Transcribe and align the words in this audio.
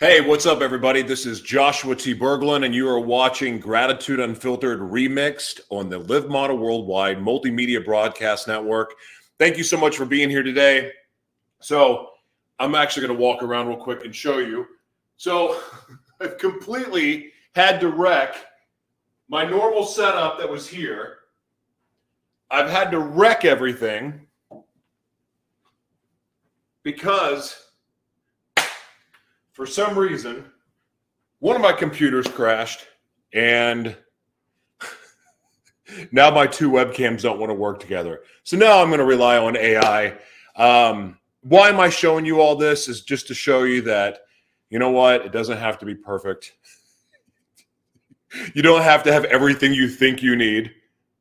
Hey, 0.00 0.20
what's 0.20 0.44
up, 0.44 0.60
everybody? 0.60 1.02
This 1.02 1.24
is 1.24 1.40
Joshua 1.40 1.94
T. 1.94 2.16
Berglund, 2.16 2.64
and 2.64 2.74
you 2.74 2.88
are 2.88 2.98
watching 2.98 3.60
Gratitude 3.60 4.18
Unfiltered 4.18 4.80
Remixed 4.80 5.60
on 5.70 5.88
the 5.88 6.00
Live 6.00 6.28
Model 6.28 6.58
Worldwide 6.58 7.18
Multimedia 7.18 7.82
Broadcast 7.82 8.48
Network. 8.48 8.92
Thank 9.38 9.56
you 9.56 9.62
so 9.62 9.76
much 9.76 9.96
for 9.96 10.04
being 10.04 10.28
here 10.28 10.42
today. 10.42 10.90
So, 11.60 12.08
I'm 12.58 12.74
actually 12.74 13.06
going 13.06 13.16
to 13.16 13.22
walk 13.22 13.44
around 13.44 13.68
real 13.68 13.76
quick 13.76 14.04
and 14.04 14.12
show 14.12 14.38
you. 14.38 14.66
So, 15.16 15.60
I've 16.20 16.38
completely 16.38 17.30
had 17.54 17.78
to 17.78 17.88
wreck 17.88 18.34
my 19.28 19.44
normal 19.44 19.84
setup 19.84 20.40
that 20.40 20.50
was 20.50 20.66
here. 20.66 21.18
I've 22.50 22.68
had 22.68 22.90
to 22.90 22.98
wreck 22.98 23.44
everything 23.44 24.26
because 26.82 27.63
for 29.54 29.66
some 29.66 29.96
reason, 29.96 30.44
one 31.38 31.54
of 31.54 31.62
my 31.62 31.72
computers 31.72 32.26
crashed 32.26 32.86
and 33.32 33.96
now 36.12 36.30
my 36.30 36.46
two 36.46 36.70
webcams 36.70 37.22
don't 37.22 37.38
want 37.38 37.50
to 37.50 37.54
work 37.54 37.78
together. 37.78 38.22
So 38.42 38.56
now 38.56 38.82
I'm 38.82 38.88
going 38.88 38.98
to 38.98 39.04
rely 39.04 39.38
on 39.38 39.56
AI. 39.56 40.18
Um, 40.56 41.18
why 41.42 41.68
am 41.68 41.78
I 41.78 41.88
showing 41.88 42.26
you 42.26 42.40
all 42.40 42.56
this? 42.56 42.88
Is 42.88 43.02
just 43.02 43.28
to 43.28 43.34
show 43.34 43.62
you 43.62 43.80
that, 43.82 44.22
you 44.70 44.80
know 44.80 44.90
what? 44.90 45.24
It 45.24 45.30
doesn't 45.30 45.58
have 45.58 45.78
to 45.78 45.86
be 45.86 45.94
perfect. 45.94 46.54
you 48.54 48.62
don't 48.62 48.82
have 48.82 49.04
to 49.04 49.12
have 49.12 49.24
everything 49.26 49.72
you 49.72 49.88
think 49.88 50.20
you 50.20 50.34
need 50.34 50.72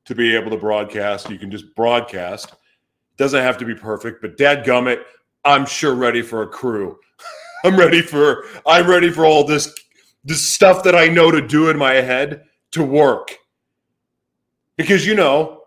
to 0.05 0.15
be 0.15 0.35
able 0.35 0.49
to 0.49 0.57
broadcast. 0.57 1.29
You 1.29 1.37
can 1.37 1.51
just 1.51 1.75
broadcast. 1.75 2.51
It 2.51 3.17
doesn't 3.17 3.43
have 3.43 3.59
to 3.59 3.65
be 3.65 3.75
perfect, 3.75 4.23
but 4.23 4.37
dad 4.37 4.65
gummit, 4.65 5.03
I'm 5.45 5.67
sure 5.67 5.93
ready 5.93 6.23
for 6.23 6.41
a 6.41 6.47
crew. 6.47 6.97
I'm 7.63 7.77
ready 7.77 8.01
for 8.01 8.45
I'm 8.65 8.89
ready 8.89 9.09
for 9.09 9.25
all 9.25 9.45
this 9.45 9.73
this 10.25 10.53
stuff 10.53 10.83
that 10.83 10.95
I 10.95 11.07
know 11.07 11.31
to 11.31 11.45
do 11.45 11.69
in 11.69 11.77
my 11.77 11.93
head 11.93 12.43
to 12.71 12.83
work. 12.83 13.37
Because 14.75 15.05
you 15.05 15.15
know, 15.15 15.63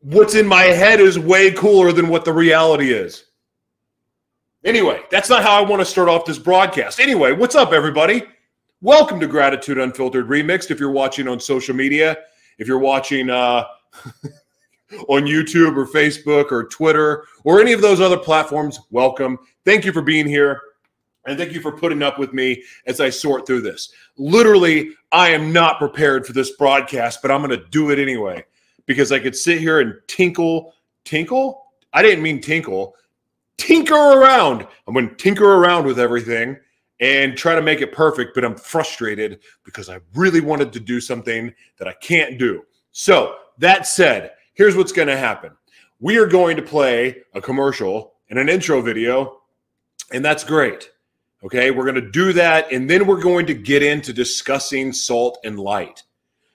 what's 0.00 0.36
in 0.36 0.46
my 0.46 0.64
head 0.64 1.00
is 1.00 1.18
way 1.18 1.50
cooler 1.50 1.90
than 1.90 2.08
what 2.08 2.24
the 2.24 2.32
reality 2.32 2.92
is. 2.92 3.24
Anyway, 4.64 5.00
that's 5.10 5.28
not 5.28 5.42
how 5.42 5.58
I 5.58 5.68
want 5.68 5.80
to 5.80 5.86
start 5.86 6.08
off 6.08 6.24
this 6.24 6.38
broadcast. 6.38 7.00
Anyway, 7.00 7.32
what's 7.32 7.56
up 7.56 7.72
everybody? 7.72 8.22
Welcome 8.80 9.18
to 9.20 9.26
Gratitude 9.26 9.78
Unfiltered 9.78 10.28
Remixed 10.28 10.70
if 10.70 10.78
you're 10.78 10.90
watching 10.90 11.26
on 11.26 11.40
social 11.40 11.74
media, 11.74 12.18
if 12.58 12.68
you're 12.68 12.78
watching 12.78 13.30
uh 13.30 13.64
on 15.08 15.22
YouTube 15.22 15.76
or 15.76 15.86
Facebook 15.86 16.52
or 16.52 16.68
Twitter 16.68 17.26
or 17.42 17.60
any 17.60 17.72
of 17.72 17.80
those 17.80 18.00
other 18.00 18.18
platforms, 18.18 18.78
welcome. 18.90 19.38
Thank 19.64 19.84
you 19.84 19.90
for 19.90 20.02
being 20.02 20.28
here. 20.28 20.60
And 21.26 21.38
thank 21.38 21.52
you 21.52 21.60
for 21.60 21.72
putting 21.72 22.02
up 22.02 22.18
with 22.18 22.32
me 22.32 22.62
as 22.86 23.00
I 23.00 23.10
sort 23.10 23.46
through 23.46 23.62
this. 23.62 23.90
Literally, 24.16 24.90
I 25.12 25.30
am 25.30 25.52
not 25.52 25.78
prepared 25.78 26.26
for 26.26 26.32
this 26.32 26.52
broadcast, 26.56 27.22
but 27.22 27.30
I'm 27.30 27.42
going 27.42 27.58
to 27.58 27.66
do 27.68 27.90
it 27.90 27.98
anyway 27.98 28.44
because 28.86 29.12
I 29.12 29.18
could 29.18 29.34
sit 29.34 29.58
here 29.58 29.80
and 29.80 29.94
tinkle, 30.06 30.74
tinkle? 31.04 31.66
I 31.92 32.02
didn't 32.02 32.22
mean 32.22 32.40
tinkle, 32.40 32.94
tinker 33.56 33.94
around. 33.94 34.66
I'm 34.86 34.94
going 34.94 35.08
to 35.08 35.14
tinker 35.14 35.54
around 35.54 35.86
with 35.86 35.98
everything 35.98 36.58
and 37.00 37.36
try 37.36 37.54
to 37.54 37.62
make 37.62 37.80
it 37.80 37.92
perfect, 37.92 38.34
but 38.34 38.44
I'm 38.44 38.56
frustrated 38.56 39.40
because 39.64 39.88
I 39.88 40.00
really 40.14 40.40
wanted 40.40 40.72
to 40.74 40.80
do 40.80 41.00
something 41.00 41.52
that 41.78 41.88
I 41.88 41.92
can't 41.94 42.38
do. 42.38 42.64
So, 42.92 43.36
that 43.58 43.86
said, 43.86 44.32
here's 44.54 44.76
what's 44.76 44.92
going 44.92 45.08
to 45.08 45.16
happen 45.16 45.52
we 46.00 46.18
are 46.18 46.26
going 46.26 46.56
to 46.56 46.62
play 46.62 47.22
a 47.34 47.40
commercial 47.40 48.14
and 48.28 48.38
an 48.38 48.48
intro 48.48 48.80
video, 48.80 49.40
and 50.12 50.24
that's 50.24 50.44
great. 50.44 50.90
Okay, 51.44 51.70
we're 51.70 51.84
going 51.84 51.94
to 51.96 52.10
do 52.10 52.32
that, 52.32 52.72
and 52.72 52.88
then 52.88 53.06
we're 53.06 53.20
going 53.20 53.44
to 53.46 53.54
get 53.54 53.82
into 53.82 54.14
discussing 54.14 54.94
salt 54.94 55.38
and 55.44 55.60
light. 55.60 56.02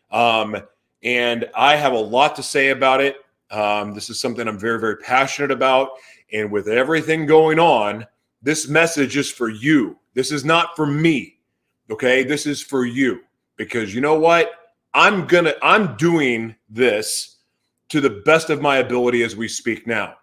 Um, 0.10 0.58
and 1.04 1.48
I 1.56 1.76
have 1.76 1.94
a 1.94 2.00
lot 2.00 2.36
to 2.38 2.44
say 2.44 2.70
about 2.70 3.00
it. 3.00 3.18
Um, 3.52 3.94
this 3.94 4.10
is 4.10 4.20
something 4.20 4.48
I'm 4.48 4.58
very, 4.58 4.80
very 4.80 4.98
passionate 4.98 5.52
about. 5.52 5.90
And 6.34 6.52
with 6.52 6.68
everything 6.68 7.28
going 7.28 7.60
on, 7.60 8.08
this 8.42 8.68
message 8.68 9.16
is 9.16 9.32
for 9.32 9.50
you. 9.50 9.98
This 10.16 10.32
is 10.32 10.44
not 10.44 10.76
for 10.76 10.88
me. 10.88 11.38
Okay, 11.92 12.24
this 12.24 12.48
is 12.48 12.62
for 12.62 12.84
you 12.86 13.22
because 13.58 13.94
you 13.94 14.02
know 14.02 14.18
what? 14.18 14.52
I'm 14.96 15.28
gonna, 15.28 15.54
I'm 15.62 15.98
doing 15.98 16.56
this 16.68 17.38
to 17.90 18.02
the 18.02 18.22
best 18.26 18.50
of 18.50 18.62
my 18.62 18.78
ability 18.78 19.22
as 19.22 19.36
we 19.36 19.48
speak 19.48 19.86
now. 19.86 20.16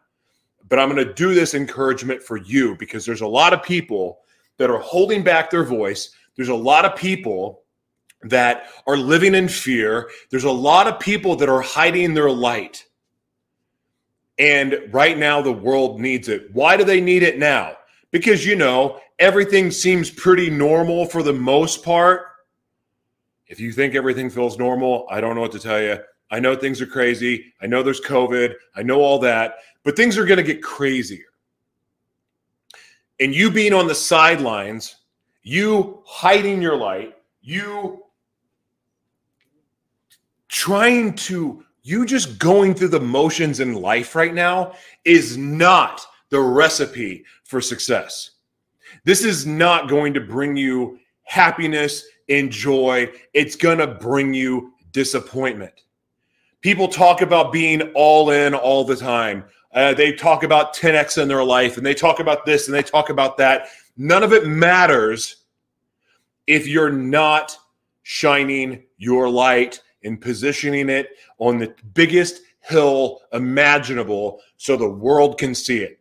But 0.68 0.80
I'm 0.80 0.94
to 0.96 1.14
do 1.14 1.34
this 1.34 1.54
encouragement 1.54 2.20
for 2.20 2.36
you 2.36 2.76
because 2.76 3.06
there's 3.06 3.20
a 3.20 3.26
lot 3.26 3.52
of 3.52 3.62
people 3.62 4.20
that 4.58 4.70
are 4.70 4.78
holding 4.78 5.22
back 5.22 5.50
their 5.50 5.64
voice. 5.64 6.10
There's 6.36 6.48
a 6.48 6.54
lot 6.54 6.84
of 6.84 6.96
people 6.96 7.62
that 8.22 8.68
are 8.86 8.96
living 8.96 9.34
in 9.34 9.48
fear. 9.48 10.10
There's 10.30 10.44
a 10.44 10.50
lot 10.50 10.86
of 10.86 11.00
people 11.00 11.36
that 11.36 11.48
are 11.48 11.60
hiding 11.60 12.14
their 12.14 12.30
light. 12.30 12.84
And 14.38 14.78
right 14.90 15.16
now, 15.16 15.40
the 15.40 15.52
world 15.52 16.00
needs 16.00 16.28
it. 16.28 16.52
Why 16.52 16.76
do 16.76 16.84
they 16.84 17.00
need 17.00 17.22
it 17.22 17.38
now? 17.38 17.76
Because, 18.10 18.44
you 18.44 18.56
know, 18.56 19.00
everything 19.18 19.70
seems 19.70 20.10
pretty 20.10 20.50
normal 20.50 21.06
for 21.06 21.22
the 21.22 21.32
most 21.32 21.82
part. 21.82 22.26
If 23.46 23.60
you 23.60 23.72
think 23.72 23.94
everything 23.94 24.28
feels 24.28 24.58
normal, 24.58 25.06
I 25.10 25.20
don't 25.20 25.34
know 25.34 25.40
what 25.40 25.52
to 25.52 25.58
tell 25.58 25.80
you. 25.80 25.98
I 26.30 26.40
know 26.40 26.56
things 26.56 26.80
are 26.80 26.86
crazy. 26.86 27.52
I 27.62 27.66
know 27.66 27.82
there's 27.82 28.00
COVID. 28.00 28.54
I 28.74 28.82
know 28.82 29.00
all 29.00 29.18
that, 29.20 29.56
but 29.84 29.96
things 29.96 30.18
are 30.18 30.26
going 30.26 30.38
to 30.38 30.42
get 30.42 30.62
crazier 30.62 31.24
and 33.20 33.34
you 33.34 33.50
being 33.50 33.72
on 33.72 33.86
the 33.86 33.94
sidelines, 33.94 34.96
you 35.42 36.02
hiding 36.04 36.60
your 36.60 36.76
light, 36.76 37.16
you 37.40 38.02
trying 40.48 41.14
to, 41.14 41.64
you 41.82 42.04
just 42.04 42.38
going 42.38 42.74
through 42.74 42.88
the 42.88 43.00
motions 43.00 43.60
in 43.60 43.74
life 43.74 44.14
right 44.14 44.34
now 44.34 44.72
is 45.04 45.36
not 45.36 46.04
the 46.30 46.40
recipe 46.40 47.24
for 47.44 47.60
success. 47.60 48.32
This 49.04 49.24
is 49.24 49.46
not 49.46 49.88
going 49.88 50.12
to 50.14 50.20
bring 50.20 50.56
you 50.56 50.98
happiness 51.22 52.04
and 52.28 52.50
joy. 52.50 53.10
It's 53.34 53.56
going 53.56 53.78
to 53.78 53.86
bring 53.86 54.34
you 54.34 54.72
disappointment. 54.92 55.72
People 56.60 56.88
talk 56.88 57.22
about 57.22 57.52
being 57.52 57.82
all 57.94 58.30
in 58.30 58.54
all 58.54 58.84
the 58.84 58.96
time. 58.96 59.44
Uh, 59.76 59.92
they 59.92 60.10
talk 60.10 60.42
about 60.42 60.74
10x 60.74 61.20
in 61.20 61.28
their 61.28 61.44
life 61.44 61.76
and 61.76 61.84
they 61.84 61.94
talk 61.94 62.18
about 62.18 62.46
this 62.46 62.66
and 62.66 62.74
they 62.74 62.82
talk 62.82 63.10
about 63.10 63.36
that. 63.36 63.68
None 63.98 64.22
of 64.22 64.32
it 64.32 64.46
matters 64.46 65.44
if 66.46 66.66
you're 66.66 66.90
not 66.90 67.56
shining 68.02 68.82
your 68.96 69.28
light 69.28 69.82
and 70.02 70.18
positioning 70.18 70.88
it 70.88 71.10
on 71.38 71.58
the 71.58 71.74
biggest 71.92 72.40
hill 72.60 73.20
imaginable 73.34 74.40
so 74.56 74.76
the 74.76 74.88
world 74.88 75.38
can 75.38 75.54
see 75.54 75.78
it. 75.78 76.00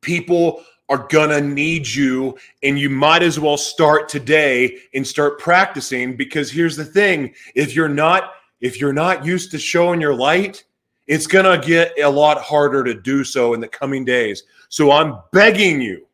People 0.00 0.62
are 0.88 1.06
gonna 1.08 1.40
need 1.40 1.86
you, 1.86 2.36
and 2.62 2.78
you 2.78 2.90
might 2.90 3.22
as 3.22 3.40
well 3.40 3.56
start 3.56 4.08
today 4.08 4.78
and 4.94 5.06
start 5.06 5.38
practicing 5.38 6.16
because 6.16 6.50
here's 6.50 6.76
the 6.76 6.84
thing 6.84 7.34
if 7.54 7.74
you're 7.74 7.88
not 7.88 8.34
if 8.60 8.78
you're 8.78 8.92
not 8.92 9.24
used 9.24 9.50
to 9.50 9.58
showing 9.58 10.00
your 10.00 10.14
light 10.14 10.64
it's 11.06 11.26
going 11.26 11.44
to 11.44 11.66
get 11.66 11.98
a 11.98 12.08
lot 12.08 12.38
harder 12.40 12.84
to 12.84 12.94
do 12.94 13.24
so 13.24 13.54
in 13.54 13.60
the 13.60 13.68
coming 13.68 14.04
days. 14.04 14.44
So 14.68 14.90
I'm 14.90 15.18
begging 15.32 15.80
you, 15.80 16.06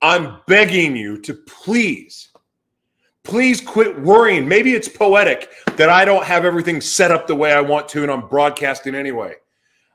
I'm 0.00 0.38
begging 0.46 0.96
you 0.96 1.18
to 1.22 1.34
please, 1.34 2.28
please 3.24 3.60
quit 3.60 4.00
worrying. 4.00 4.46
Maybe 4.46 4.74
it's 4.74 4.88
poetic 4.88 5.50
that 5.76 5.88
I 5.88 6.04
don't 6.04 6.24
have 6.24 6.44
everything 6.44 6.80
set 6.80 7.10
up 7.10 7.26
the 7.26 7.34
way 7.34 7.52
I 7.52 7.60
want 7.60 7.88
to 7.90 8.02
and 8.02 8.10
I'm 8.10 8.28
broadcasting 8.28 8.94
anyway. 8.94 9.34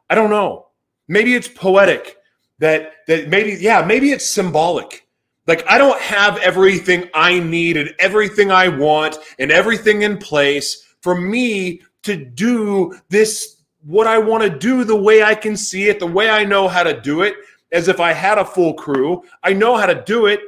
I 0.10 0.16
don't 0.16 0.30
know. 0.30 0.68
Maybe 1.08 1.36
it's 1.36 1.48
poetic 1.48 2.18
that 2.60 2.94
that 3.08 3.30
maybe 3.30 3.58
yeah, 3.60 3.84
maybe 3.86 4.12
it's 4.12 4.30
symbolic. 4.30 5.08
Like 5.46 5.64
I 5.70 5.78
don't 5.78 6.00
have 6.02 6.38
everything 6.40 7.10
I 7.14 7.40
need 7.40 7.78
and 7.78 7.94
everything 8.00 8.52
I 8.52 8.68
want 8.68 9.18
and 9.40 9.52
everything 9.52 10.02
in 10.02 10.18
place 10.18 10.88
for 11.02 11.16
me 11.16 11.82
to 12.04 12.16
do 12.16 12.98
this 13.10 13.57
what 13.88 14.06
I 14.06 14.18
want 14.18 14.44
to 14.44 14.50
do 14.50 14.84
the 14.84 14.96
way 14.96 15.24
I 15.24 15.34
can 15.34 15.56
see 15.56 15.88
it, 15.88 16.00
the 16.00 16.06
way 16.06 16.30
I 16.30 16.44
know 16.44 16.68
how 16.68 16.84
to 16.84 17.00
do 17.00 17.22
it, 17.22 17.36
as 17.72 17.88
if 17.88 18.02
I 18.02 18.12
had 18.12 18.38
a 18.38 18.44
full 18.44 18.74
crew. 18.74 19.24
I 19.44 19.54
know 19.54 19.78
how 19.78 19.86
to 19.86 20.04
do 20.06 20.26
it, 20.26 20.42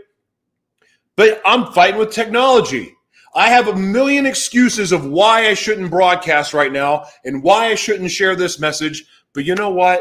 but 1.15 1.41
I'm 1.45 1.71
fighting 1.71 1.97
with 1.97 2.11
technology. 2.11 2.93
I 3.33 3.49
have 3.49 3.69
a 3.69 3.75
million 3.75 4.25
excuses 4.25 4.91
of 4.91 5.05
why 5.05 5.47
I 5.47 5.53
shouldn't 5.53 5.89
broadcast 5.89 6.53
right 6.53 6.71
now 6.71 7.05
and 7.23 7.41
why 7.41 7.67
I 7.67 7.75
shouldn't 7.75 8.11
share 8.11 8.35
this 8.35 8.59
message. 8.59 9.05
But 9.33 9.45
you 9.45 9.55
know 9.55 9.69
what? 9.69 9.99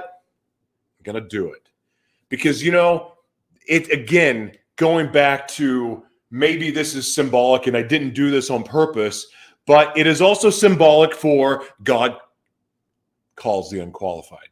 I'm 0.99 1.05
going 1.05 1.23
to 1.23 1.29
do 1.29 1.53
it. 1.53 1.69
Because, 2.31 2.61
you 2.61 2.73
know, 2.73 3.13
it 3.69 3.89
again, 3.93 4.53
going 4.75 5.13
back 5.13 5.47
to 5.49 6.03
maybe 6.33 6.73
this 6.73 6.97
is 6.97 7.15
symbolic 7.15 7.69
and 7.69 7.77
I 7.77 7.83
didn't 7.83 8.15
do 8.15 8.33
this 8.33 8.51
on 8.51 8.65
purpose, 8.65 9.29
but 9.65 9.97
it 9.97 10.09
is 10.09 10.21
also 10.21 10.51
symbolic 10.51 11.15
for 11.15 11.63
God 11.85 12.17
calls 13.39 13.71
the 13.71 13.81
unqualified. 13.81 14.49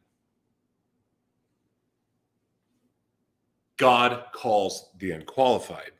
God 3.77 4.23
calls 4.33 4.89
the 4.97 5.11
unqualified. 5.11 5.91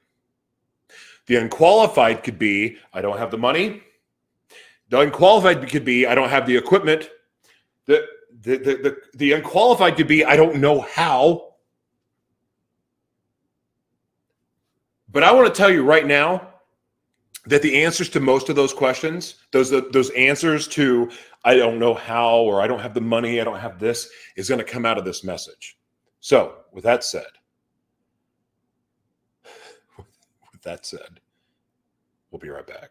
The 1.28 1.36
unqualified 1.36 2.24
could 2.24 2.40
be 2.40 2.78
I 2.94 3.02
don't 3.02 3.18
have 3.18 3.32
the 3.32 3.38
money. 3.38 3.84
The 4.90 5.02
unqualified 5.02 5.70
could 5.70 5.86
be 5.86 6.08
I 6.08 6.16
don't 6.16 6.30
have 6.30 6.48
the 6.48 6.58
equipment. 6.58 7.10
The, 7.86 8.06
the, 8.42 8.58
the, 8.58 8.76
the, 8.76 8.98
the 9.16 9.34
unqualified 9.34 9.96
could 9.96 10.08
be 10.08 10.26
I 10.26 10.36
don't 10.36 10.56
know 10.56 10.82
how. 10.82 11.54
But 15.10 15.24
I 15.24 15.32
want 15.32 15.48
to 15.48 15.54
tell 15.54 15.70
you 15.72 15.84
right 15.84 16.06
now 16.06 16.54
that 17.46 17.62
the 17.62 17.84
answers 17.84 18.10
to 18.10 18.20
most 18.20 18.50
of 18.50 18.56
those 18.56 18.74
questions, 18.74 19.36
those 19.52 19.70
those 19.70 20.10
answers 20.12 20.68
to 20.70 21.10
I 21.44 21.56
don't 21.56 21.80
know 21.80 21.94
how 21.94 22.38
or 22.38 22.62
I 22.62 22.68
don't 22.68 22.80
have 22.80 22.94
the 22.94 23.02
money, 23.02 23.40
I 23.40 23.44
don't 23.44 23.60
have 23.60 23.80
this, 23.80 24.10
is 24.36 24.50
going 24.50 24.60
to 24.60 24.66
come 24.66 24.86
out 24.86 24.98
of 24.98 25.06
this 25.06 25.24
message. 25.24 25.78
So, 26.20 26.56
with 26.72 26.84
that 26.84 27.04
said, 27.04 27.24
with 29.98 30.62
that 30.64 30.86
said, 30.86 31.20
we'll 32.32 32.40
be 32.40 32.50
right 32.50 32.68
back. 32.68 32.90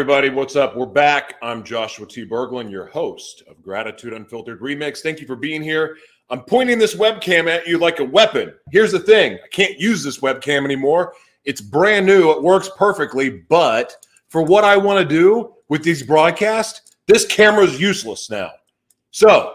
Everybody, 0.00 0.30
what's 0.30 0.56
up? 0.56 0.74
We're 0.74 0.86
back. 0.86 1.34
I'm 1.42 1.62
Joshua 1.62 2.06
T. 2.06 2.24
Berglund, 2.24 2.70
your 2.70 2.86
host 2.86 3.42
of 3.46 3.62
Gratitude 3.62 4.14
Unfiltered 4.14 4.58
Remix. 4.62 5.00
Thank 5.00 5.20
you 5.20 5.26
for 5.26 5.36
being 5.36 5.60
here. 5.60 5.98
I'm 6.30 6.40
pointing 6.40 6.78
this 6.78 6.94
webcam 6.94 7.48
at 7.48 7.66
you 7.66 7.76
like 7.76 8.00
a 8.00 8.04
weapon. 8.04 8.54
Here's 8.72 8.92
the 8.92 8.98
thing 8.98 9.34
I 9.34 9.48
can't 9.48 9.78
use 9.78 10.02
this 10.02 10.20
webcam 10.20 10.64
anymore. 10.64 11.12
It's 11.44 11.60
brand 11.60 12.06
new, 12.06 12.30
it 12.30 12.42
works 12.42 12.70
perfectly, 12.78 13.44
but 13.50 13.94
for 14.30 14.40
what 14.42 14.64
I 14.64 14.74
want 14.74 15.06
to 15.06 15.14
do 15.14 15.52
with 15.68 15.82
these 15.82 16.02
broadcasts, 16.02 16.96
this 17.06 17.26
camera 17.26 17.64
is 17.64 17.78
useless 17.78 18.30
now. 18.30 18.52
So 19.10 19.54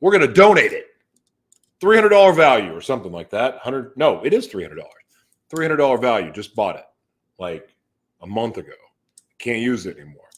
we're 0.00 0.10
going 0.10 0.26
to 0.26 0.34
donate 0.34 0.72
it. 0.72 0.86
$300 1.80 2.34
value 2.34 2.74
or 2.74 2.80
something 2.80 3.12
like 3.12 3.30
that. 3.30 3.54
100 3.54 3.96
No, 3.96 4.24
it 4.24 4.34
is 4.34 4.48
$300. 4.48 4.80
$300 5.54 6.00
value. 6.00 6.32
Just 6.32 6.56
bought 6.56 6.74
it 6.74 6.86
like 7.38 7.72
a 8.22 8.26
month 8.26 8.56
ago. 8.56 8.72
Can't 9.38 9.60
use 9.60 9.86
it 9.86 9.98
anymore. 9.98 10.28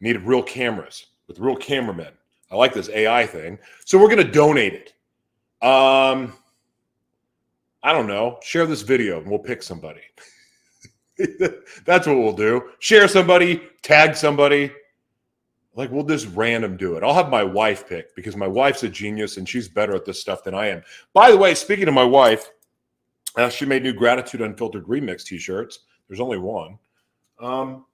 Needed 0.00 0.22
real 0.22 0.42
cameras 0.42 1.06
with 1.28 1.38
real 1.38 1.56
cameramen. 1.56 2.12
I 2.50 2.56
like 2.56 2.74
this 2.74 2.88
AI 2.88 3.26
thing. 3.26 3.58
So 3.84 3.98
we're 3.98 4.08
going 4.08 4.26
to 4.26 4.32
donate 4.32 4.74
it. 4.74 5.66
Um, 5.66 6.32
I 7.82 7.92
don't 7.92 8.06
know. 8.06 8.38
Share 8.42 8.66
this 8.66 8.82
video 8.82 9.20
and 9.20 9.30
we'll 9.30 9.38
pick 9.38 9.62
somebody. 9.62 10.00
That's 11.84 12.06
what 12.06 12.18
we'll 12.18 12.32
do. 12.32 12.70
Share 12.78 13.08
somebody, 13.08 13.62
tag 13.82 14.16
somebody. 14.16 14.72
Like 15.74 15.90
we'll 15.90 16.04
just 16.04 16.28
random 16.34 16.76
do 16.76 16.96
it. 16.96 17.04
I'll 17.04 17.14
have 17.14 17.30
my 17.30 17.44
wife 17.44 17.88
pick 17.88 18.14
because 18.16 18.36
my 18.36 18.48
wife's 18.48 18.82
a 18.82 18.88
genius 18.88 19.36
and 19.36 19.48
she's 19.48 19.68
better 19.68 19.94
at 19.94 20.04
this 20.04 20.20
stuff 20.20 20.42
than 20.42 20.54
I 20.54 20.68
am. 20.68 20.82
By 21.12 21.30
the 21.30 21.36
way, 21.36 21.54
speaking 21.54 21.88
of 21.88 21.94
my 21.94 22.04
wife, 22.04 22.50
uh, 23.36 23.48
she 23.48 23.64
made 23.64 23.84
new 23.84 23.92
Gratitude 23.92 24.40
Unfiltered 24.40 24.86
Remix 24.86 25.24
t-shirts. 25.24 25.80
There's 26.08 26.20
only 26.20 26.38
one. 26.38 26.78
Um, 27.38 27.86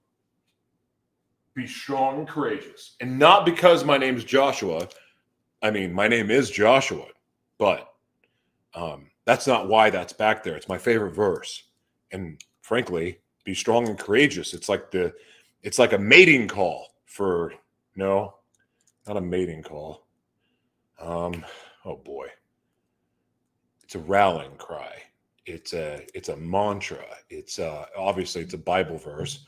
be 1.57 1.67
strong 1.67 2.19
and 2.19 2.29
courageous. 2.29 2.95
And 3.01 3.19
not 3.19 3.47
because 3.47 3.83
my 3.83 3.97
name's 3.97 4.23
Joshua. 4.23 4.89
I 5.63 5.71
mean, 5.71 5.93
my 5.93 6.07
name 6.07 6.31
is 6.31 6.51
Joshua, 6.51 7.07
but 7.59 7.95
um, 8.75 9.11
that's 9.25 9.47
not 9.47 9.67
why 9.67 9.89
that's 9.89 10.13
back 10.13 10.45
there. 10.45 10.55
It's 10.55 10.69
my 10.69 10.77
favorite 10.77 11.15
verse. 11.15 11.65
And 12.13 12.41
frankly, 12.61 13.21
be 13.45 13.55
strong 13.55 13.89
and 13.89 13.99
courageous. 13.99 14.53
It's 14.53 14.69
like 14.69 14.91
the 14.91 15.15
it's 15.63 15.79
like 15.79 15.95
a 15.95 15.99
mating 15.99 16.47
call 16.47 16.95
for 17.07 17.55
no, 17.97 18.35
not 19.09 19.17
a 19.17 19.21
mating 19.21 19.63
call. 19.63 20.07
Um, 21.01 21.45
oh 21.87 21.97
boy. 21.97 22.29
It's 23.83 23.95
a 23.95 24.01
rallying 24.01 24.57
cry. 24.59 24.95
It's 25.47 25.73
a 25.73 26.07
it's 26.13 26.29
a 26.29 26.37
mantra. 26.37 27.05
It's 27.31 27.59
uh 27.59 27.87
obviously 27.97 28.43
it's 28.43 28.55
a 28.55 28.59
Bible 28.59 28.99
verse, 28.99 29.47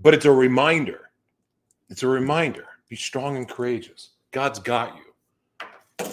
but 0.00 0.12
it's 0.12 0.24
a 0.24 0.32
reminder 0.32 1.05
it's 1.88 2.02
a 2.02 2.08
reminder 2.08 2.64
be 2.88 2.96
strong 2.96 3.36
and 3.36 3.48
courageous. 3.48 4.10
God's 4.30 4.58
got 4.60 4.96
you. 4.96 6.06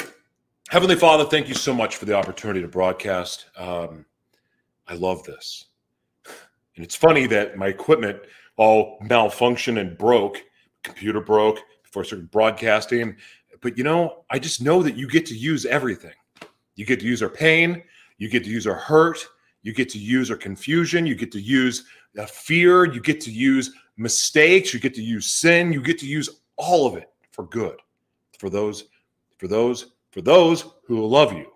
Heavenly 0.70 0.96
Father, 0.96 1.26
thank 1.26 1.48
you 1.48 1.54
so 1.54 1.74
much 1.74 1.98
for 1.98 2.06
the 2.06 2.16
opportunity 2.16 2.62
to 2.62 2.68
broadcast. 2.68 3.46
Um, 3.56 4.06
I 4.88 4.96
love 4.96 5.24
this. 5.24 5.66
And 6.76 6.84
it's 6.84 6.96
funny 6.96 7.28
that 7.28 7.58
my 7.58 7.68
equipment 7.68 8.20
all 8.58 9.00
malfunctioned 9.04 9.80
and 9.80 9.98
broke. 9.98 10.44
Computer 10.84 11.22
broke 11.22 11.60
before 11.84 12.02
I 12.04 12.06
started 12.06 12.32
broadcasting. 12.32 13.16
But 13.62 13.78
you 13.78 13.84
know, 13.84 14.24
I 14.30 14.40
just 14.40 14.62
know 14.62 14.82
that 14.84 14.96
you 14.96 15.08
get 15.08 15.26
to 15.28 15.36
use 15.36 15.66
everything. 15.66 16.14
You 16.76 16.86
get 16.86 17.00
to 17.02 17.06
use 17.06 17.22
our 17.22 17.30
pain. 17.30 17.84
You 18.18 18.30
get 18.30 18.44
to 18.46 18.50
use 18.50 18.66
our 18.66 18.76
hurt. 18.76 19.24
You 19.62 19.74
get 19.74 19.90
to 19.90 20.00
use 20.00 20.32
our 20.32 20.38
confusion. 20.38 21.06
You 21.06 21.16
get 21.16 21.32
to 21.34 21.40
use 21.40 21.86
uh, 22.18 22.26
fear. 22.26 22.92
You 22.92 23.00
get 23.00 23.22
to 23.22 23.32
use 23.32 23.74
mistakes 23.98 24.74
you 24.74 24.80
get 24.80 24.94
to 24.94 25.04
use 25.04 25.28
sin 25.28 25.72
you 25.72 25.82
get 25.82 26.00
to 26.00 26.08
use 26.08 26.30
all 26.58 26.88
of 26.88 26.96
it 26.96 27.10
for 27.32 27.46
good 27.48 27.78
for 28.40 28.50
those 28.50 28.86
for 29.38 29.48
those 29.48 29.94
for 30.12 30.22
those 30.22 30.66
who 30.86 31.06
love 31.06 31.34
you. 31.34 31.48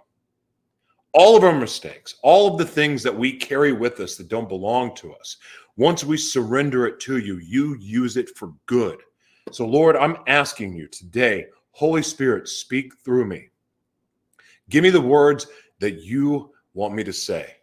All 1.14 1.36
of 1.38 1.44
our 1.44 1.58
mistakes 1.58 2.16
all 2.22 2.52
of 2.52 2.58
the 2.58 2.66
things 2.66 3.02
that 3.04 3.18
we 3.18 3.34
carry 3.34 3.72
with 3.72 4.00
us 4.00 4.16
that 4.16 4.28
don't 4.28 4.50
belong 4.50 4.96
to 4.96 5.14
us 5.14 5.38
once 5.78 6.04
we 6.04 6.18
surrender 6.18 6.86
it 6.86 7.00
to 7.02 7.18
you 7.18 7.38
you 7.38 7.76
use 7.80 8.18
it 8.18 8.30
for 8.38 8.54
good. 8.66 9.00
So 9.52 9.66
lord 9.66 9.96
i'm 9.96 10.18
asking 10.28 10.76
you 10.76 10.88
today 10.88 11.46
holy 11.72 12.04
spirit 12.04 12.48
speak 12.48 12.94
through 13.04 13.26
me. 13.26 13.50
Give 14.70 14.84
me 14.84 14.90
the 14.90 15.02
words 15.02 15.48
that 15.80 16.02
you 16.02 16.52
want 16.74 16.94
me 16.94 17.04
to 17.04 17.14
say 17.14 17.56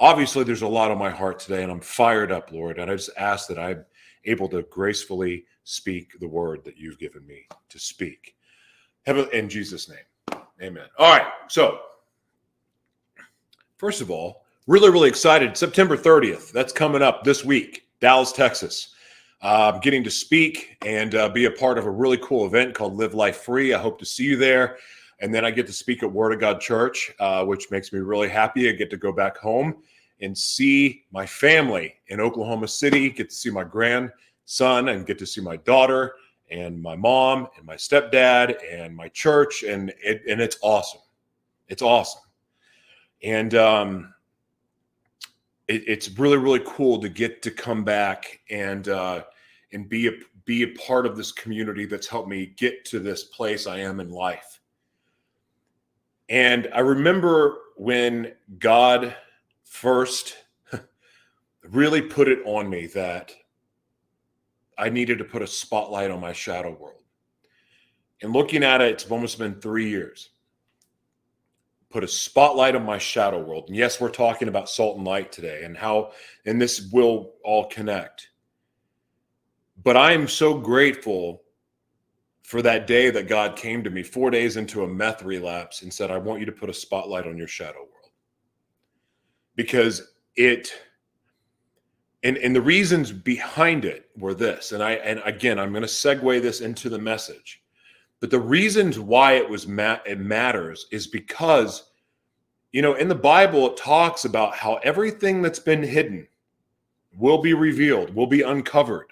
obviously 0.00 0.42
there's 0.42 0.62
a 0.62 0.68
lot 0.68 0.90
on 0.90 0.98
my 0.98 1.10
heart 1.10 1.38
today 1.38 1.62
and 1.62 1.70
i'm 1.70 1.80
fired 1.80 2.32
up 2.32 2.50
lord 2.50 2.78
and 2.78 2.90
i 2.90 2.96
just 2.96 3.10
ask 3.16 3.46
that 3.46 3.58
i'm 3.58 3.84
able 4.24 4.48
to 4.48 4.62
gracefully 4.64 5.44
speak 5.64 6.18
the 6.18 6.26
word 6.26 6.64
that 6.64 6.76
you've 6.76 6.98
given 6.98 7.24
me 7.26 7.46
to 7.68 7.78
speak. 7.78 8.34
Heaven, 9.06 9.28
in 9.32 9.48
jesus 9.48 9.88
name 9.88 10.40
amen. 10.62 10.86
All 10.98 11.16
right 11.16 11.26
so 11.48 11.80
first 13.76 14.00
of 14.00 14.10
all 14.10 14.44
really 14.66 14.90
really 14.90 15.08
excited. 15.08 15.56
September 15.56 15.96
30th 15.96 16.50
that's 16.50 16.72
coming 16.72 17.02
up 17.02 17.22
this 17.22 17.44
week 17.44 17.88
dallas 18.00 18.32
texas. 18.32 18.94
Uh, 19.42 19.78
getting 19.78 20.04
to 20.04 20.10
speak 20.10 20.76
and 20.84 21.14
uh, 21.14 21.26
be 21.26 21.46
a 21.46 21.50
part 21.50 21.78
of 21.78 21.86
a 21.86 21.90
really 21.90 22.18
cool 22.18 22.44
event 22.44 22.74
called 22.74 22.94
live 22.94 23.14
life 23.14 23.38
free. 23.38 23.72
I 23.72 23.78
hope 23.78 23.98
to 24.00 24.04
see 24.04 24.24
you 24.24 24.36
there 24.36 24.76
and 25.20 25.34
then 25.34 25.44
I 25.44 25.50
get 25.50 25.66
to 25.66 25.72
speak 25.72 26.02
at 26.02 26.10
Word 26.10 26.32
of 26.32 26.40
God 26.40 26.60
Church, 26.60 27.12
uh, 27.20 27.44
which 27.44 27.70
makes 27.70 27.92
me 27.92 28.00
really 28.00 28.28
happy. 28.28 28.68
I 28.68 28.72
get 28.72 28.90
to 28.90 28.96
go 28.96 29.12
back 29.12 29.36
home 29.36 29.82
and 30.20 30.36
see 30.36 31.04
my 31.12 31.26
family 31.26 31.94
in 32.08 32.20
Oklahoma 32.20 32.68
City, 32.68 33.10
get 33.10 33.30
to 33.30 33.36
see 33.36 33.50
my 33.50 33.64
grandson 33.64 34.88
and 34.88 35.06
get 35.06 35.18
to 35.18 35.26
see 35.26 35.40
my 35.40 35.56
daughter 35.56 36.14
and 36.50 36.80
my 36.80 36.96
mom 36.96 37.48
and 37.56 37.64
my 37.64 37.76
stepdad 37.76 38.56
and 38.70 38.94
my 38.94 39.08
church 39.08 39.62
and 39.62 39.92
it, 40.02 40.22
and 40.28 40.40
it's 40.40 40.58
awesome. 40.62 41.00
It's 41.68 41.82
awesome. 41.82 42.22
And 43.22 43.54
um 43.54 44.14
it, 45.68 45.84
it's 45.86 46.10
really 46.18 46.38
really 46.38 46.62
cool 46.66 47.00
to 47.00 47.08
get 47.08 47.42
to 47.42 47.50
come 47.50 47.84
back 47.84 48.40
and 48.50 48.88
uh 48.88 49.22
and 49.72 49.88
be 49.88 50.08
a 50.08 50.12
be 50.44 50.62
a 50.62 50.68
part 50.68 51.06
of 51.06 51.16
this 51.16 51.30
community 51.30 51.86
that's 51.86 52.08
helped 52.08 52.28
me 52.28 52.46
get 52.56 52.84
to 52.86 52.98
this 52.98 53.24
place 53.24 53.66
I 53.66 53.78
am 53.78 54.00
in 54.00 54.10
life. 54.10 54.59
And 56.30 56.68
I 56.72 56.78
remember 56.78 57.58
when 57.76 58.32
God 58.60 59.16
first 59.64 60.36
really 61.64 62.00
put 62.00 62.28
it 62.28 62.38
on 62.46 62.70
me 62.70 62.86
that 62.86 63.34
I 64.78 64.88
needed 64.88 65.18
to 65.18 65.24
put 65.24 65.42
a 65.42 65.46
spotlight 65.46 66.12
on 66.12 66.20
my 66.20 66.32
shadow 66.32 66.70
world. 66.70 67.02
And 68.22 68.32
looking 68.32 68.62
at 68.62 68.80
it, 68.80 68.92
it's 68.92 69.10
almost 69.10 69.38
been 69.38 69.60
three 69.60 69.90
years. 69.90 70.30
Put 71.90 72.04
a 72.04 72.08
spotlight 72.08 72.76
on 72.76 72.84
my 72.84 72.98
shadow 72.98 73.42
world. 73.42 73.64
And 73.66 73.76
yes, 73.76 74.00
we're 74.00 74.10
talking 74.10 74.46
about 74.46 74.70
salt 74.70 74.98
and 74.98 75.06
light 75.06 75.32
today 75.32 75.64
and 75.64 75.76
how, 75.76 76.12
and 76.46 76.62
this 76.62 76.90
will 76.92 77.32
all 77.42 77.66
connect. 77.66 78.28
But 79.82 79.96
I 79.96 80.12
am 80.12 80.28
so 80.28 80.56
grateful 80.56 81.42
for 82.50 82.62
that 82.62 82.88
day 82.88 83.10
that 83.10 83.28
God 83.28 83.54
came 83.54 83.84
to 83.84 83.90
me 83.90 84.02
four 84.02 84.28
days 84.28 84.56
into 84.56 84.82
a 84.82 84.88
meth 84.88 85.22
relapse 85.22 85.82
and 85.82 85.94
said, 85.94 86.10
I 86.10 86.18
want 86.18 86.40
you 86.40 86.46
to 86.46 86.50
put 86.50 86.68
a 86.68 86.74
spotlight 86.74 87.28
on 87.28 87.38
your 87.38 87.46
shadow 87.46 87.78
world. 87.78 88.10
Because 89.54 90.14
it, 90.34 90.72
and, 92.24 92.36
and 92.38 92.56
the 92.56 92.60
reasons 92.60 93.12
behind 93.12 93.84
it 93.84 94.10
were 94.18 94.34
this, 94.34 94.72
and 94.72 94.82
I, 94.82 94.94
and 94.94 95.22
again, 95.24 95.60
I'm 95.60 95.70
going 95.70 95.82
to 95.82 95.86
segue 95.86 96.42
this 96.42 96.60
into 96.60 96.88
the 96.88 96.98
message. 96.98 97.62
But 98.18 98.32
the 98.32 98.40
reasons 98.40 98.98
why 98.98 99.34
it 99.34 99.48
was 99.48 99.68
ma- 99.68 100.00
it 100.04 100.18
matters 100.18 100.86
is 100.90 101.06
because, 101.06 101.92
you 102.72 102.82
know, 102.82 102.94
in 102.94 103.06
the 103.06 103.14
Bible 103.14 103.70
it 103.70 103.76
talks 103.76 104.24
about 104.24 104.56
how 104.56 104.80
everything 104.82 105.40
that's 105.40 105.60
been 105.60 105.84
hidden 105.84 106.26
will 107.16 107.40
be 107.40 107.54
revealed, 107.54 108.12
will 108.12 108.26
be 108.26 108.42
uncovered 108.42 109.06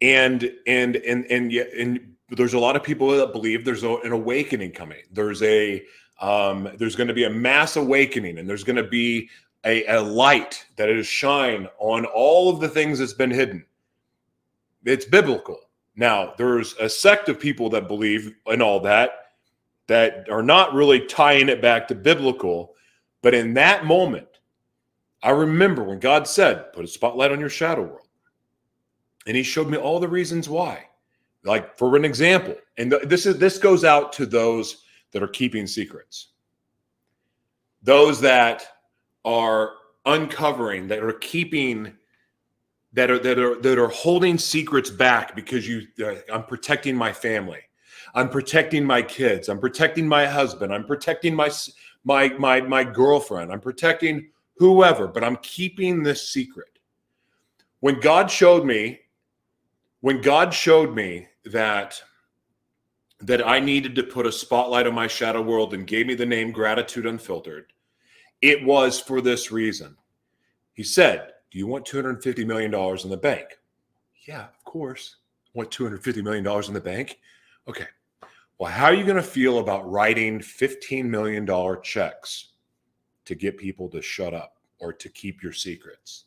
and 0.00 0.52
and 0.66 0.96
and 0.96 1.26
and 1.26 1.52
yet 1.52 1.72
and 1.72 2.14
there's 2.30 2.54
a 2.54 2.58
lot 2.58 2.76
of 2.76 2.82
people 2.82 3.08
that 3.16 3.32
believe 3.32 3.64
there's 3.64 3.84
a, 3.84 3.96
an 3.96 4.12
awakening 4.12 4.72
coming. 4.72 5.02
There's 5.12 5.42
a 5.42 5.84
um, 6.20 6.68
there's 6.78 6.96
going 6.96 7.08
to 7.08 7.14
be 7.14 7.24
a 7.24 7.30
mass 7.30 7.76
awakening 7.76 8.38
and 8.38 8.48
there's 8.48 8.64
going 8.64 8.76
to 8.76 8.88
be 8.88 9.28
a, 9.64 9.84
a 9.86 10.00
light 10.00 10.66
that 10.76 10.88
is 10.88 11.06
shine 11.06 11.68
on 11.78 12.04
all 12.06 12.50
of 12.50 12.60
the 12.60 12.68
things 12.68 12.98
that's 12.98 13.12
been 13.12 13.30
hidden. 13.30 13.64
It's 14.84 15.04
biblical. 15.04 15.58
Now 15.96 16.34
there's 16.36 16.74
a 16.76 16.88
sect 16.88 17.28
of 17.28 17.40
people 17.40 17.70
that 17.70 17.88
believe 17.88 18.34
in 18.46 18.62
all 18.62 18.80
that 18.80 19.28
that 19.88 20.28
are 20.30 20.42
not 20.42 20.74
really 20.74 21.00
tying 21.06 21.48
it 21.48 21.60
back 21.60 21.88
to 21.88 21.94
biblical 21.94 22.74
but 23.22 23.34
in 23.34 23.54
that 23.54 23.84
moment 23.84 24.28
i 25.22 25.30
remember 25.30 25.82
when 25.82 25.98
god 25.98 26.28
said 26.28 26.72
put 26.72 26.84
a 26.84 26.88
spotlight 26.88 27.32
on 27.32 27.40
your 27.40 27.48
shadow 27.48 27.82
world 27.82 28.07
and 29.28 29.36
he 29.36 29.42
showed 29.42 29.68
me 29.68 29.76
all 29.76 30.00
the 30.00 30.08
reasons 30.08 30.48
why. 30.48 30.86
Like 31.44 31.78
for 31.78 31.94
an 31.94 32.04
example 32.04 32.56
and 32.78 32.90
th- 32.90 33.04
this 33.04 33.26
is 33.26 33.38
this 33.38 33.58
goes 33.58 33.84
out 33.84 34.12
to 34.14 34.26
those 34.26 34.82
that 35.12 35.22
are 35.22 35.28
keeping 35.28 35.66
secrets. 35.66 36.30
Those 37.82 38.20
that 38.22 38.66
are 39.24 39.74
uncovering 40.06 40.88
that 40.88 41.04
are 41.04 41.12
keeping 41.12 41.92
that 42.94 43.10
are 43.10 43.18
that 43.18 43.38
are 43.38 43.60
that 43.60 43.78
are 43.78 43.88
holding 43.88 44.38
secrets 44.38 44.90
back 44.90 45.36
because 45.36 45.68
you 45.68 45.82
uh, 46.04 46.14
I'm 46.32 46.44
protecting 46.44 46.96
my 46.96 47.12
family. 47.12 47.60
I'm 48.14 48.30
protecting 48.30 48.84
my 48.84 49.02
kids. 49.02 49.48
I'm 49.48 49.60
protecting 49.60 50.08
my 50.08 50.26
husband. 50.26 50.72
I'm 50.72 50.84
protecting 50.84 51.34
my 51.34 51.50
my 52.04 52.30
my 52.30 52.62
my 52.62 52.82
girlfriend. 52.82 53.52
I'm 53.52 53.60
protecting 53.60 54.30
whoever 54.56 55.06
but 55.06 55.22
I'm 55.22 55.36
keeping 55.36 56.02
this 56.02 56.30
secret. 56.30 56.78
When 57.80 58.00
God 58.00 58.28
showed 58.28 58.64
me 58.64 59.00
when 60.00 60.20
God 60.20 60.54
showed 60.54 60.94
me 60.94 61.28
that 61.44 62.00
that 63.20 63.46
I 63.46 63.58
needed 63.58 63.96
to 63.96 64.04
put 64.04 64.26
a 64.26 64.32
spotlight 64.32 64.86
on 64.86 64.94
my 64.94 65.08
shadow 65.08 65.42
world 65.42 65.74
and 65.74 65.86
gave 65.86 66.06
me 66.06 66.14
the 66.14 66.24
name 66.24 66.52
Gratitude 66.52 67.04
Unfiltered, 67.04 67.72
it 68.42 68.64
was 68.64 69.00
for 69.00 69.20
this 69.20 69.50
reason. 69.50 69.96
He 70.72 70.84
said, 70.84 71.32
Do 71.50 71.58
you 71.58 71.66
want 71.66 71.84
$250 71.84 72.46
million 72.46 72.72
in 72.72 73.10
the 73.10 73.16
bank? 73.16 73.58
Yeah, 74.26 74.44
of 74.44 74.64
course. 74.64 75.16
I 75.46 75.50
want 75.54 75.70
$250 75.70 76.22
million 76.22 76.46
in 76.46 76.74
the 76.74 76.80
bank? 76.80 77.18
Okay. 77.66 77.86
Well, 78.58 78.70
how 78.70 78.86
are 78.86 78.94
you 78.94 79.04
going 79.04 79.16
to 79.16 79.22
feel 79.22 79.58
about 79.58 79.90
writing 79.90 80.38
$15 80.38 81.04
million 81.04 81.46
checks 81.82 82.52
to 83.24 83.34
get 83.34 83.56
people 83.56 83.88
to 83.88 84.00
shut 84.02 84.34
up 84.34 84.58
or 84.78 84.92
to 84.92 85.08
keep 85.08 85.42
your 85.42 85.52
secrets? 85.52 86.24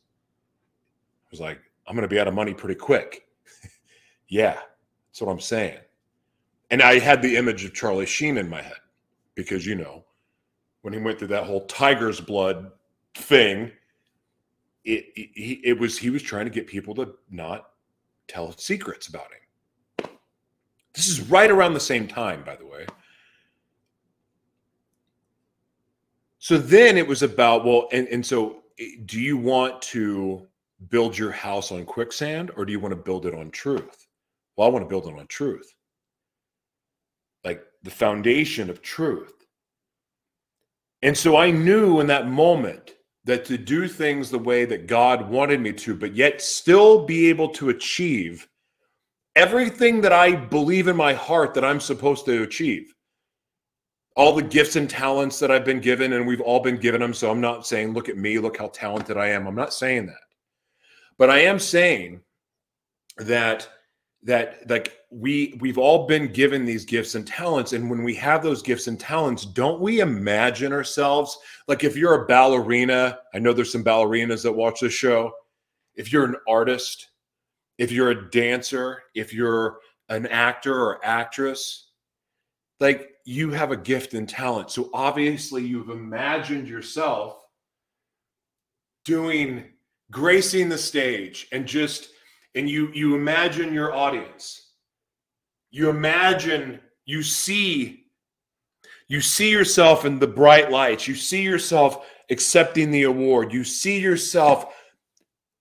I 1.26 1.28
was 1.30 1.40
like, 1.40 1.60
I'm 1.88 1.96
going 1.96 2.08
to 2.08 2.14
be 2.14 2.20
out 2.20 2.28
of 2.28 2.34
money 2.34 2.54
pretty 2.54 2.76
quick. 2.76 3.28
Yeah, 4.32 4.54
that's 4.54 5.22
what 5.22 5.30
I'm 5.30 5.42
saying. 5.42 5.78
And 6.72 6.82
I 6.82 7.00
had 7.00 7.22
the 7.22 7.36
image 7.36 7.66
of 7.66 7.74
Charlie 7.74 8.06
Sheen 8.06 8.38
in 8.38 8.50
my 8.50 8.62
head 8.62 8.80
because, 9.36 9.66
you 9.66 9.76
know, 9.76 10.06
when 10.84 10.94
he 10.94 11.00
went 11.00 11.20
through 11.20 11.28
that 11.28 11.44
whole 11.44 11.66
tiger's 11.66 12.22
blood 12.22 12.72
thing, 13.14 13.72
it, 14.86 15.06
it, 15.16 15.60
it 15.64 15.80
was 15.80 15.98
he 15.98 16.10
was 16.10 16.24
trying 16.24 16.46
to 16.46 16.50
get 16.50 16.66
people 16.66 16.96
to 16.96 17.14
not 17.30 17.72
tell 18.30 18.58
secrets 18.58 19.08
about 19.08 19.28
him. 19.28 20.10
This 20.94 21.10
is 21.10 21.20
right 21.30 21.52
around 21.52 21.74
the 21.74 21.82
same 21.82 22.08
time, 22.08 22.44
by 22.46 22.56
the 22.56 22.66
way. 22.66 22.86
So 26.40 26.58
then 26.58 26.98
it 26.98 27.06
was 27.06 27.22
about, 27.22 27.66
well, 27.66 27.90
and, 27.92 28.08
and 28.08 28.26
so 28.26 28.64
eh, 28.80 28.96
do 29.06 29.20
you 29.20 29.36
want 29.36 29.82
to 29.84 30.48
build 30.90 31.18
your 31.18 31.32
house 31.32 31.70
on 31.74 31.84
quicksand 31.84 32.50
or 32.56 32.64
do 32.64 32.72
you 32.72 32.80
want 32.80 32.94
to 32.94 33.02
build 33.02 33.26
it 33.26 33.36
on 33.36 33.52
truth? 33.52 34.01
Well, 34.62 34.70
I 34.70 34.74
want 34.74 34.86
to 34.86 34.90
build 34.90 35.08
it 35.08 35.20
on 35.20 35.26
truth, 35.26 35.74
like 37.44 37.64
the 37.82 37.90
foundation 37.90 38.70
of 38.70 38.84
truth. 38.84 39.34
And 41.02 41.18
so 41.18 41.36
I 41.36 41.50
knew 41.50 42.00
in 42.00 42.06
that 42.06 42.28
moment 42.28 42.92
that 43.24 43.44
to 43.46 43.58
do 43.58 43.88
things 43.88 44.30
the 44.30 44.38
way 44.38 44.66
that 44.66 44.86
God 44.86 45.32
wanted 45.32 45.62
me 45.62 45.74
to, 45.74 45.96
but 45.96 46.16
yet 46.16 46.44
still 46.44 47.08
be 47.08 47.28
able 47.28 47.50
to 47.54 47.70
achieve 47.70 48.48
everything 49.36 50.00
that 50.02 50.14
I 50.14 50.36
believe 50.36 50.88
in 50.88 50.96
my 50.96 51.16
heart 51.16 51.56
that 51.56 51.66
I'm 51.66 51.80
supposed 51.80 52.26
to 52.26 52.44
achieve. 52.44 52.94
All 54.16 54.36
the 54.36 54.44
gifts 54.44 54.76
and 54.76 54.88
talents 54.88 55.40
that 55.40 55.50
I've 55.50 55.66
been 55.66 55.82
given, 55.82 56.14
and 56.14 56.28
we've 56.28 56.40
all 56.40 56.60
been 56.60 56.78
given 56.78 57.02
them. 57.02 57.16
So 57.16 57.32
I'm 57.32 57.42
not 57.42 57.66
saying, 57.66 57.94
look 57.94 58.10
at 58.10 58.18
me, 58.18 58.38
look 58.38 58.58
how 58.58 58.68
talented 58.68 59.18
I 59.18 59.30
am. 59.30 59.48
I'm 59.48 59.56
not 59.56 59.74
saying 59.74 60.06
that. 60.06 60.22
But 61.18 61.32
I 61.32 61.40
am 61.40 61.58
saying 61.58 62.22
that 63.18 63.68
that 64.24 64.70
like 64.70 64.98
we 65.10 65.58
we've 65.60 65.78
all 65.78 66.06
been 66.06 66.32
given 66.32 66.64
these 66.66 66.86
gifts 66.86 67.16
and 67.16 67.26
talents 67.26 67.74
and 67.74 67.90
when 67.90 68.04
we 68.04 68.14
have 68.16 68.44
those 68.44 68.62
gifts 68.62 68.88
and 68.88 69.00
talents 69.00 69.46
don't 69.46 69.82
we 69.82 70.00
imagine 70.00 70.72
ourselves? 70.72 71.38
Like 71.68 71.84
if 71.84 71.96
you're 71.98 72.24
a 72.24 72.28
ballerina 72.28 73.20
i 73.34 73.40
know 73.40 73.54
there's 73.54 73.72
some 73.72 73.84
ballerinas 73.84 74.44
that 74.44 74.52
watch 74.52 74.82
this 74.82 74.94
show. 74.94 75.32
If 75.96 76.12
you're 76.12 76.26
an 76.26 76.36
artist 76.48 77.10
if 77.78 77.92
you're 77.92 78.12
a 78.12 78.30
dancer 78.30 79.04
if 79.16 79.34
you're 79.34 79.80
an 80.10 80.28
actor 80.28 80.76
or 80.80 81.04
actress 81.04 81.92
like 82.80 83.12
you 83.26 83.52
have 83.52 83.72
a 83.72 83.78
gift 83.78 84.14
and 84.14 84.28
talent. 84.28 84.72
So 84.72 84.90
obviously 84.94 85.64
you've 85.64 85.90
imagined 85.90 86.68
yourself 86.68 87.38
doing 89.06 89.66
gracing 90.10 90.70
the 90.70 90.78
stage 90.78 91.48
and 91.52 91.66
just 91.66 92.10
and 92.56 92.70
you 92.70 92.90
you 92.94 93.16
imagine 93.16 93.74
your 93.74 93.94
audience. 93.94 94.70
You 95.72 95.90
imagine 95.90 96.80
you 97.06 97.24
see 97.24 98.06
you 99.08 99.22
see 99.22 99.52
yourself 99.52 100.06
in 100.06 100.20
the 100.20 100.28
bright 100.28 100.72
lights. 100.72 101.08
You 101.08 101.16
see 101.16 101.42
yourself 101.42 102.08
accepting 102.30 102.92
the 102.92 103.04
award. 103.04 103.52
You 103.52 103.64
see 103.64 104.00
yourself 104.00 104.74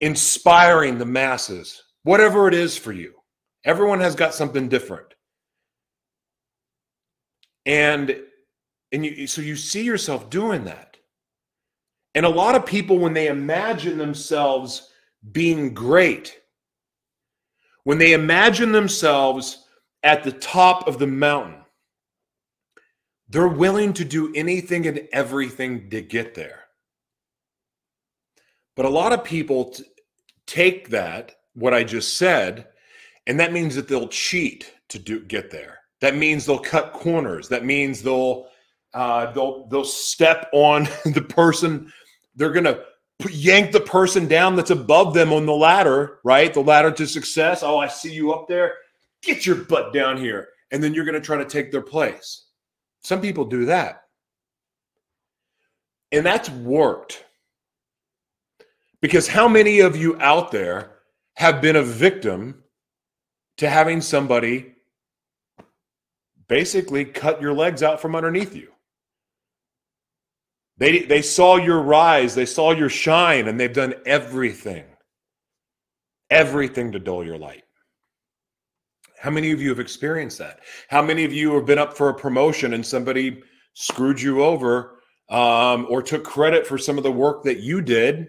inspiring 0.01 0.99
the 0.99 1.05
masses 1.05 1.83
whatever 2.03 2.49
it 2.49 2.55
is 2.55 2.77
for 2.77 2.93
you. 2.93 3.15
Everyone 3.65 4.01
has 4.01 4.15
got 4.15 4.35
something 4.35 4.69
different. 4.69 5.15
And 7.67 8.21
and 8.93 9.05
you 9.05 9.27
so 9.27 9.43
you 9.43 9.57
see 9.57 9.83
yourself 9.83 10.31
doing 10.31 10.65
that. 10.65 10.97
And 12.15 12.27
a 12.27 12.31
lot 12.31 12.57
of 12.57 12.67
people 12.67 12.99
when 12.99 13.13
they 13.13 13.29
imagine 13.29 13.99
themselves 13.99 14.91
being 15.33 15.75
great 15.75 16.40
when 17.85 17.99
they 17.99 18.13
imagine 18.13 18.73
themselves 18.73 19.65
at 20.03 20.23
the 20.23 20.33
top 20.33 20.87
of 20.87 20.99
the 20.99 21.07
mountain, 21.07 21.57
they're 23.29 23.49
willing 23.49 23.93
to 23.95 24.05
do 24.05 24.33
anything 24.35 24.87
and 24.87 25.09
everything 25.13 25.89
to 25.91 26.01
get 26.01 26.35
there. 26.35 26.65
But 28.77 28.87
a 28.87 28.91
lot 28.91 29.13
of 29.13 29.25
people 29.25 29.71
t- 29.71 29.85
take 30.47 30.89
that, 30.91 31.37
what 31.55 31.75
I 31.75 31.85
just 31.85 32.17
said, 32.17 32.69
and 33.27 33.39
that 33.39 33.53
means 33.53 33.75
that 33.77 33.89
they'll 33.89 34.09
cheat 34.09 34.73
to 34.89 34.99
do 34.99 35.21
get 35.21 35.51
there. 35.51 35.79
That 36.01 36.17
means 36.17 36.47
they'll 36.47 36.59
cut 36.59 36.93
corners. 36.93 37.49
That 37.49 37.65
means 37.65 38.03
they'll 38.03 38.49
uh, 38.95 39.33
they'll 39.33 39.67
they'll 39.69 39.85
step 39.85 40.49
on 40.53 40.85
the 41.05 41.23
person. 41.23 41.93
They're 42.35 42.53
gonna 42.53 42.81
yank 43.31 43.73
the 43.73 43.81
person 43.81 44.27
down 44.29 44.57
that's 44.57 44.71
above 44.71 45.15
them 45.15 45.33
on 45.33 45.47
the 45.47 45.55
ladder, 45.55 46.19
right? 46.25 46.53
The 46.53 46.61
ladder 46.61 46.91
to 46.93 47.07
success. 47.07 47.63
Oh, 47.63 47.79
I 47.79 47.89
see 47.89 48.13
you 48.13 48.33
up 48.33 48.49
there. 48.49 48.75
Get 49.23 49.45
your 49.45 49.57
butt 49.57 49.93
down 49.93 50.17
here, 50.17 50.49
and 50.71 50.83
then 50.83 50.95
you're 50.95 51.05
gonna 51.05 51.21
try 51.21 51.37
to 51.37 51.45
take 51.45 51.71
their 51.71 51.83
place. 51.83 52.47
Some 53.03 53.21
people 53.21 53.45
do 53.45 53.67
that, 53.67 54.05
and 56.13 56.25
that's 56.25 56.51
worked. 56.51 57.25
Because 59.01 59.27
how 59.27 59.49
many 59.49 59.81
of 59.81 59.97
you 59.97 60.21
out 60.21 60.53
there 60.53 60.99
have 61.35 61.63
been 61.63 61.77
a 61.77 61.83
victim 61.83 62.63
to 63.57 63.69
having 63.69 64.01
somebody 64.03 64.75
basically 66.49 67.05
cut 67.05 67.41
your 67.41 67.55
legs 67.55 67.83
out 67.83 68.01
from 68.01 68.15
underneath 68.15 68.55
you? 68.55 68.71
They, 70.81 71.01
they 71.01 71.21
saw 71.21 71.57
your 71.57 71.83
rise, 71.83 72.35
they 72.35 72.47
saw 72.47 72.73
your 72.73 72.89
shine, 72.89 73.49
and 73.49 73.61
they've 73.61 73.73
done 73.73 73.95
everything, 74.07 74.87
everything 76.31 76.91
to 76.93 76.99
dull 76.99 77.23
your 77.23 77.37
light. 77.37 77.65
How 79.19 79.29
many 79.29 79.51
of 79.51 79.61
you 79.61 79.69
have 79.69 79.79
experienced 79.79 80.39
that? 80.39 80.61
How 80.89 81.03
many 81.03 81.27
of 81.27 81.35
you 81.35 81.55
have 81.55 81.67
been 81.67 81.79
up 81.79 81.95
for 81.95 82.09
a 82.09 82.15
promotion 82.15 82.73
and 82.73 82.85
somebody 82.85 83.43
screwed 83.75 84.23
you 84.23 84.43
over 84.43 85.03
um, 85.29 85.87
or 85.91 86.03
took 86.03 86.25
credit 86.25 86.67
for 86.67 86.79
some 86.79 86.97
of 86.97 87.05
the 87.05 87.13
work 87.13 87.45
that 87.45 87.61
you 87.61 87.83
did? 87.83 88.29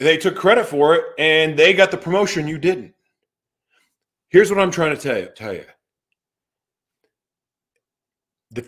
They 0.00 0.16
took 0.16 0.34
credit 0.34 0.66
for 0.66 0.96
it 0.96 1.04
and 1.16 1.56
they 1.56 1.74
got 1.74 1.92
the 1.92 1.96
promotion 1.96 2.48
you 2.48 2.58
didn't. 2.58 2.92
Here's 4.30 4.50
what 4.50 4.58
I'm 4.58 4.72
trying 4.72 4.96
to 4.96 5.00
tell 5.00 5.18
you. 5.18 5.28
Tell 5.36 5.54
you. 5.54 5.64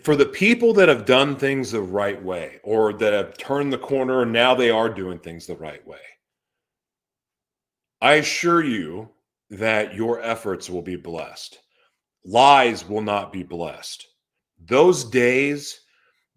For 0.01 0.15
the 0.15 0.25
people 0.25 0.73
that 0.75 0.87
have 0.87 1.05
done 1.05 1.35
things 1.35 1.71
the 1.71 1.81
right 1.81 2.21
way 2.21 2.59
or 2.63 2.93
that 2.93 3.11
have 3.11 3.37
turned 3.37 3.73
the 3.73 3.77
corner 3.77 4.21
and 4.21 4.31
now 4.31 4.55
they 4.55 4.69
are 4.69 4.87
doing 4.87 5.19
things 5.19 5.45
the 5.45 5.57
right 5.57 5.85
way, 5.85 5.97
I 8.01 8.15
assure 8.15 8.63
you 8.63 9.09
that 9.49 9.93
your 9.93 10.21
efforts 10.21 10.69
will 10.69 10.81
be 10.81 10.95
blessed. 10.95 11.59
Lies 12.25 12.87
will 12.87 13.01
not 13.01 13.33
be 13.33 13.43
blessed. 13.43 14.07
Those 14.65 15.03
days 15.03 15.81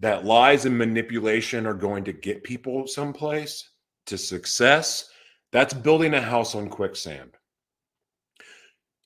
that 0.00 0.24
lies 0.24 0.64
and 0.66 0.76
manipulation 0.76 1.66
are 1.66 1.74
going 1.74 2.04
to 2.04 2.12
get 2.12 2.42
people 2.42 2.86
someplace 2.86 3.70
to 4.06 4.18
success, 4.18 5.08
that's 5.52 5.72
building 5.72 6.14
a 6.14 6.20
house 6.20 6.54
on 6.54 6.68
quicksand. 6.68 7.30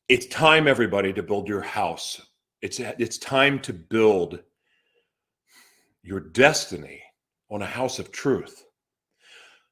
It's 0.09 0.27
time, 0.27 0.67
everybody, 0.67 1.13
to 1.13 1.23
build 1.23 1.47
your 1.47 1.61
house. 1.61 2.21
It's, 2.63 2.81
it's 2.81 3.19
time 3.19 3.59
to 3.61 3.73
build 3.73 4.41
your 6.03 6.21
destiny 6.21 7.03
on 7.51 7.63
a 7.63 7.67
house 7.67 7.99
of 7.99 8.13
truth. 8.13 8.65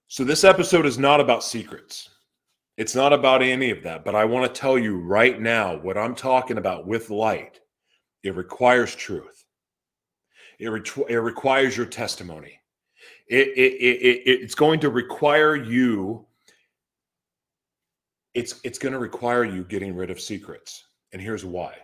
So, 0.09 0.25
this 0.25 0.43
episode 0.43 0.87
is 0.87 0.99
not 0.99 1.21
about 1.21 1.45
secrets. 1.45 2.09
It's 2.79 2.95
not 2.95 3.13
about 3.13 3.43
any 3.43 3.71
of 3.71 3.83
that, 3.83 4.05
but 4.05 4.15
I 4.15 4.25
want 4.25 4.47
to 4.53 4.61
tell 4.61 4.79
you 4.79 5.01
right 5.01 5.41
now 5.41 5.77
what 5.77 5.99
I'm 5.99 6.15
talking 6.15 6.59
about 6.59 6.87
with 6.87 7.11
light. 7.11 7.61
It 8.23 8.37
requires 8.37 8.95
truth. 8.95 9.45
It, 10.59 10.69
re- 10.69 11.05
it 11.09 11.17
requires 11.17 11.77
your 11.77 11.87
testimony. 11.87 12.59
It, 13.29 13.49
it, 13.49 13.73
it, 13.75 14.03
it, 14.03 14.43
it's 14.43 14.55
going 14.55 14.81
to 14.81 14.91
require 14.91 15.57
you. 15.57 16.25
It's 18.35 18.61
it's 18.65 18.79
going 18.79 18.93
to 18.93 18.99
require 18.99 19.45
you 19.45 19.65
getting 19.65 19.97
rid 19.97 20.11
of 20.11 20.21
secrets, 20.21 20.85
and 21.13 21.21
here's 21.21 21.45
why. 21.45 21.75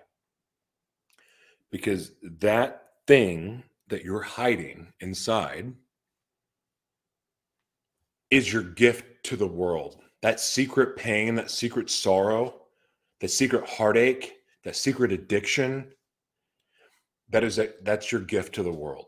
Because 1.74 2.12
that 2.22 2.90
thing 3.08 3.64
that 3.88 4.04
you're 4.04 4.22
hiding 4.22 4.92
inside 5.00 5.74
is 8.30 8.52
your 8.52 8.62
gift 8.62 9.24
to 9.24 9.36
the 9.36 9.48
world 9.48 9.96
that 10.22 10.38
secret 10.38 10.96
pain, 10.96 11.34
that 11.34 11.50
secret 11.50 11.90
sorrow, 11.90 12.62
that 13.20 13.32
secret 13.32 13.68
heartache, 13.68 14.34
that 14.62 14.76
secret 14.76 15.10
addiction, 15.10 15.88
that 17.28 17.42
is 17.42 17.58
a, 17.58 17.70
that's 17.82 18.12
your 18.12 18.20
gift 18.20 18.54
to 18.54 18.62
the 18.62 18.70
world. 18.70 19.06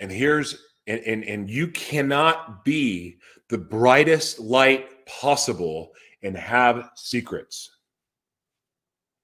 And 0.00 0.10
here's 0.10 0.60
and, 0.88 0.98
and 1.02 1.22
and 1.22 1.48
you 1.48 1.68
cannot 1.68 2.64
be 2.64 3.18
the 3.48 3.58
brightest 3.58 4.40
light 4.40 5.06
possible 5.06 5.92
and 6.24 6.36
have 6.36 6.90
secrets. 6.96 7.70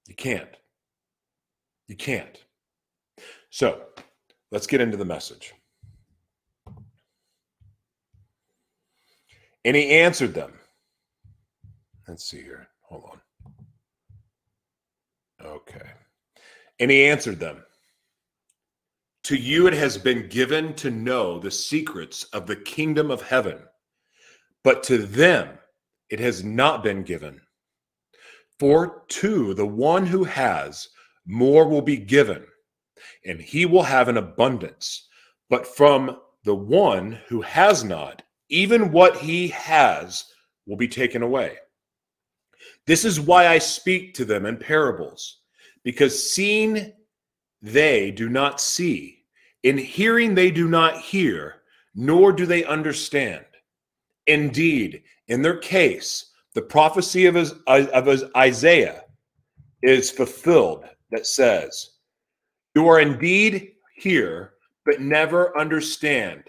You 0.07 0.15
can't. 0.15 0.55
You 1.87 1.95
can't. 1.95 2.37
So, 3.49 3.81
let's 4.51 4.67
get 4.67 4.81
into 4.81 4.97
the 4.97 5.05
message. 5.05 5.53
And 9.65 9.75
he 9.75 9.91
answered 9.91 10.33
them. 10.33 10.53
Let's 12.07 12.25
see 12.25 12.41
here. 12.41 12.67
Hold 12.81 13.03
on. 13.11 13.21
Okay. 15.45 15.89
And 16.79 16.91
he 16.91 17.05
answered 17.05 17.39
them 17.39 17.63
To 19.23 19.35
you 19.35 19.67
it 19.67 19.73
has 19.73 19.97
been 19.97 20.27
given 20.27 20.73
to 20.75 20.91
know 20.91 21.39
the 21.39 21.51
secrets 21.51 22.25
of 22.25 22.45
the 22.45 22.55
kingdom 22.55 23.09
of 23.11 23.21
heaven, 23.21 23.59
but 24.63 24.83
to 24.83 24.97
them 24.97 25.57
it 26.09 26.19
has 26.19 26.43
not 26.43 26.83
been 26.83 27.03
given. 27.03 27.39
For 28.59 29.03
to 29.09 29.53
the 29.53 29.65
one 29.65 30.05
who 30.05 30.23
has, 30.25 30.89
more 31.25 31.67
will 31.67 31.81
be 31.81 31.97
given, 31.97 32.45
and 33.25 33.39
he 33.39 33.65
will 33.65 33.83
have 33.83 34.07
an 34.07 34.17
abundance. 34.17 35.07
But 35.49 35.67
from 35.67 36.17
the 36.43 36.55
one 36.55 37.19
who 37.27 37.41
has 37.41 37.83
not, 37.83 38.21
even 38.49 38.91
what 38.91 39.17
he 39.17 39.47
has 39.49 40.25
will 40.65 40.77
be 40.77 40.87
taken 40.87 41.21
away. 41.23 41.57
This 42.85 43.05
is 43.05 43.19
why 43.19 43.47
I 43.47 43.59
speak 43.59 44.13
to 44.15 44.25
them 44.25 44.45
in 44.45 44.57
parables, 44.57 45.39
because 45.83 46.31
seeing 46.31 46.93
they 47.61 48.11
do 48.11 48.29
not 48.29 48.59
see, 48.59 49.23
in 49.63 49.77
hearing 49.77 50.35
they 50.35 50.51
do 50.51 50.67
not 50.67 50.99
hear, 50.99 51.61
nor 51.95 52.33
do 52.33 52.45
they 52.45 52.65
understand. 52.65 53.45
Indeed, 54.27 55.03
in 55.27 55.41
their 55.41 55.57
case, 55.57 56.31
the 56.53 56.61
prophecy 56.61 57.25
of, 57.25 57.35
Isaiah 58.35 59.03
is 59.81 60.11
fulfilled 60.11 60.85
that 61.13 61.27
says, 61.27 61.91
You 62.75 62.87
are 62.87 62.99
indeed 62.99 63.73
here, 63.95 64.53
but 64.83 64.99
never 64.99 65.57
understand. 65.57 66.43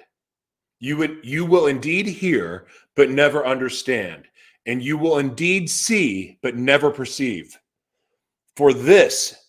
You 0.81 0.96
would 0.96 1.18
you 1.22 1.44
will 1.44 1.66
indeed 1.66 2.07
hear, 2.07 2.66
but 2.96 3.11
never 3.11 3.46
understand, 3.46 4.24
and 4.66 4.83
you 4.83 4.98
will 4.98 5.18
indeed 5.18 5.68
see, 5.70 6.38
but 6.42 6.57
never 6.57 6.90
perceive. 6.90 7.57
For 8.57 8.72
this 8.72 9.48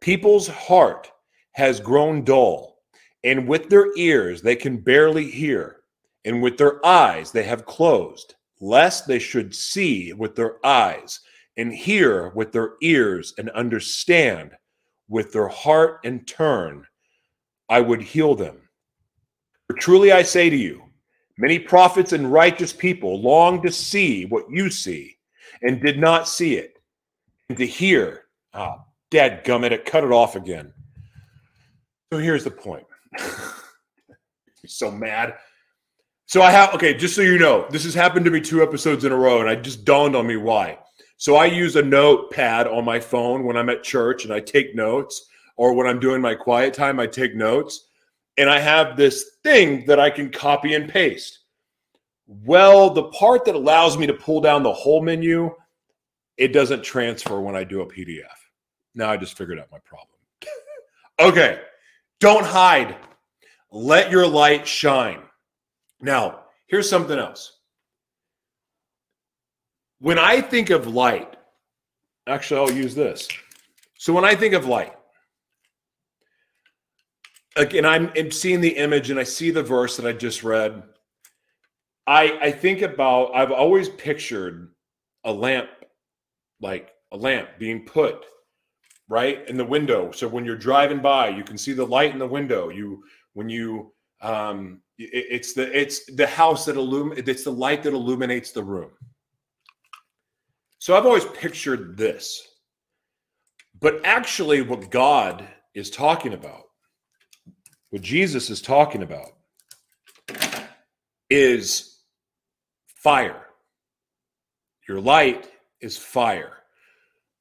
people's 0.00 0.48
heart 0.48 1.10
has 1.52 1.78
grown 1.78 2.24
dull, 2.24 2.78
and 3.22 3.46
with 3.46 3.68
their 3.68 3.96
ears 3.96 4.42
they 4.42 4.56
can 4.56 4.78
barely 4.78 5.30
hear, 5.30 5.76
and 6.24 6.42
with 6.42 6.58
their 6.58 6.84
eyes 6.84 7.30
they 7.30 7.44
have 7.44 7.66
closed, 7.66 8.34
lest 8.60 9.06
they 9.06 9.20
should 9.20 9.54
see 9.54 10.12
with 10.12 10.34
their 10.34 10.64
eyes, 10.66 11.20
and 11.56 11.72
hear 11.72 12.30
with 12.30 12.52
their 12.52 12.74
ears, 12.82 13.34
and 13.38 13.50
understand 13.50 14.52
with 15.08 15.32
their 15.32 15.48
heart, 15.48 16.00
and 16.04 16.26
turn. 16.26 16.86
I 17.68 17.80
would 17.80 18.02
heal 18.02 18.34
them. 18.34 18.56
For 19.66 19.76
truly 19.76 20.12
I 20.12 20.22
say 20.22 20.50
to 20.50 20.56
you, 20.56 20.82
many 21.38 21.58
prophets 21.58 22.12
and 22.12 22.32
righteous 22.32 22.72
people 22.72 23.20
long 23.20 23.62
to 23.62 23.70
see 23.70 24.26
what 24.26 24.50
you 24.50 24.70
see 24.70 25.16
and 25.62 25.80
did 25.80 25.98
not 25.98 26.28
see 26.28 26.56
it, 26.56 26.74
and 27.48 27.58
to 27.58 27.66
hear, 27.66 28.24
ah, 28.54 28.84
gummit 29.12 29.72
it, 29.72 29.84
cut 29.84 30.04
it 30.04 30.12
off 30.12 30.36
again. 30.36 30.72
So 32.12 32.18
here's 32.18 32.44
the 32.44 32.50
point. 32.50 32.86
so 34.66 34.90
mad. 34.90 35.34
So 36.26 36.42
I 36.42 36.50
have 36.50 36.74
okay, 36.74 36.94
just 36.94 37.14
so 37.14 37.22
you 37.22 37.38
know, 37.38 37.66
this 37.70 37.84
has 37.84 37.94
happened 37.94 38.24
to 38.24 38.30
me 38.30 38.40
two 38.40 38.62
episodes 38.62 39.04
in 39.04 39.12
a 39.12 39.16
row, 39.16 39.40
and 39.40 39.48
I 39.48 39.56
just 39.56 39.84
dawned 39.84 40.14
on 40.14 40.26
me 40.26 40.36
why. 40.36 40.78
So 41.20 41.36
I 41.36 41.44
use 41.44 41.76
a 41.76 41.82
notepad 41.82 42.66
on 42.66 42.86
my 42.86 42.98
phone 42.98 43.44
when 43.44 43.54
I'm 43.54 43.68
at 43.68 43.82
church 43.82 44.24
and 44.24 44.32
I 44.32 44.40
take 44.40 44.74
notes, 44.74 45.26
or 45.58 45.74
when 45.74 45.86
I'm 45.86 46.00
doing 46.00 46.22
my 46.22 46.34
quiet 46.34 46.72
time, 46.72 46.98
I 46.98 47.06
take 47.06 47.34
notes 47.34 47.88
and 48.38 48.48
I 48.48 48.58
have 48.58 48.96
this 48.96 49.32
thing 49.42 49.84
that 49.84 50.00
I 50.00 50.08
can 50.08 50.30
copy 50.30 50.72
and 50.74 50.88
paste. 50.88 51.40
Well, 52.26 52.88
the 52.88 53.10
part 53.10 53.44
that 53.44 53.54
allows 53.54 53.98
me 53.98 54.06
to 54.06 54.14
pull 54.14 54.40
down 54.40 54.62
the 54.62 54.72
whole 54.72 55.02
menu, 55.02 55.54
it 56.38 56.54
doesn't 56.54 56.82
transfer 56.82 57.38
when 57.38 57.54
I 57.54 57.64
do 57.64 57.82
a 57.82 57.86
PDF. 57.86 58.24
Now 58.94 59.10
I 59.10 59.18
just 59.18 59.36
figured 59.36 59.58
out 59.58 59.70
my 59.70 59.80
problem. 59.80 60.16
okay, 61.20 61.60
don't 62.20 62.46
hide. 62.46 62.96
Let 63.70 64.10
your 64.10 64.26
light 64.26 64.66
shine. 64.66 65.20
Now, 66.00 66.44
Here's 66.70 66.88
something 66.88 67.18
else. 67.18 67.59
When 70.00 70.18
I 70.18 70.40
think 70.40 70.70
of 70.70 70.86
light, 70.86 71.36
actually, 72.26 72.60
I'll 72.60 72.76
use 72.76 72.94
this. 72.94 73.28
So 73.98 74.12
when 74.12 74.24
I 74.24 74.34
think 74.34 74.54
of 74.54 74.64
light, 74.66 74.94
again, 77.56 77.84
I'm, 77.84 78.10
I'm 78.16 78.30
seeing 78.30 78.60
the 78.60 78.76
image 78.76 79.10
and 79.10 79.20
I 79.20 79.24
see 79.24 79.50
the 79.50 79.62
verse 79.62 79.96
that 79.96 80.06
I 80.06 80.12
just 80.12 80.42
read. 80.42 80.82
I 82.06 82.38
I 82.40 82.50
think 82.50 82.80
about 82.82 83.34
I've 83.34 83.52
always 83.52 83.88
pictured 83.90 84.70
a 85.24 85.32
lamp, 85.32 85.68
like 86.60 86.90
a 87.12 87.16
lamp 87.16 87.50
being 87.58 87.84
put 87.84 88.24
right 89.08 89.46
in 89.48 89.56
the 89.58 89.64
window. 89.64 90.10
So 90.12 90.26
when 90.26 90.44
you're 90.46 90.56
driving 90.56 91.00
by, 91.00 91.28
you 91.28 91.44
can 91.44 91.58
see 91.58 91.72
the 91.74 91.84
light 91.84 92.12
in 92.12 92.18
the 92.18 92.26
window. 92.26 92.70
You 92.70 93.04
when 93.34 93.48
you 93.50 93.92
um, 94.22 94.80
it- 94.98 95.26
it's 95.30 95.52
the 95.52 95.78
it's 95.78 96.06
the 96.14 96.26
house 96.26 96.64
that 96.64 96.76
illum 96.76 97.12
it's 97.16 97.44
the 97.44 97.52
light 97.52 97.82
that 97.82 97.92
illuminates 97.92 98.50
the 98.50 98.64
room. 98.64 98.90
So 100.80 100.96
I've 100.96 101.04
always 101.04 101.26
pictured 101.26 101.98
this. 101.98 102.48
But 103.78 104.00
actually, 104.02 104.62
what 104.62 104.90
God 104.90 105.46
is 105.74 105.90
talking 105.90 106.32
about, 106.32 106.62
what 107.90 108.00
Jesus 108.00 108.48
is 108.48 108.62
talking 108.62 109.02
about, 109.02 109.28
is 111.28 111.98
fire. 112.86 113.42
Your 114.88 115.02
light 115.02 115.50
is 115.82 115.98
fire. 115.98 116.52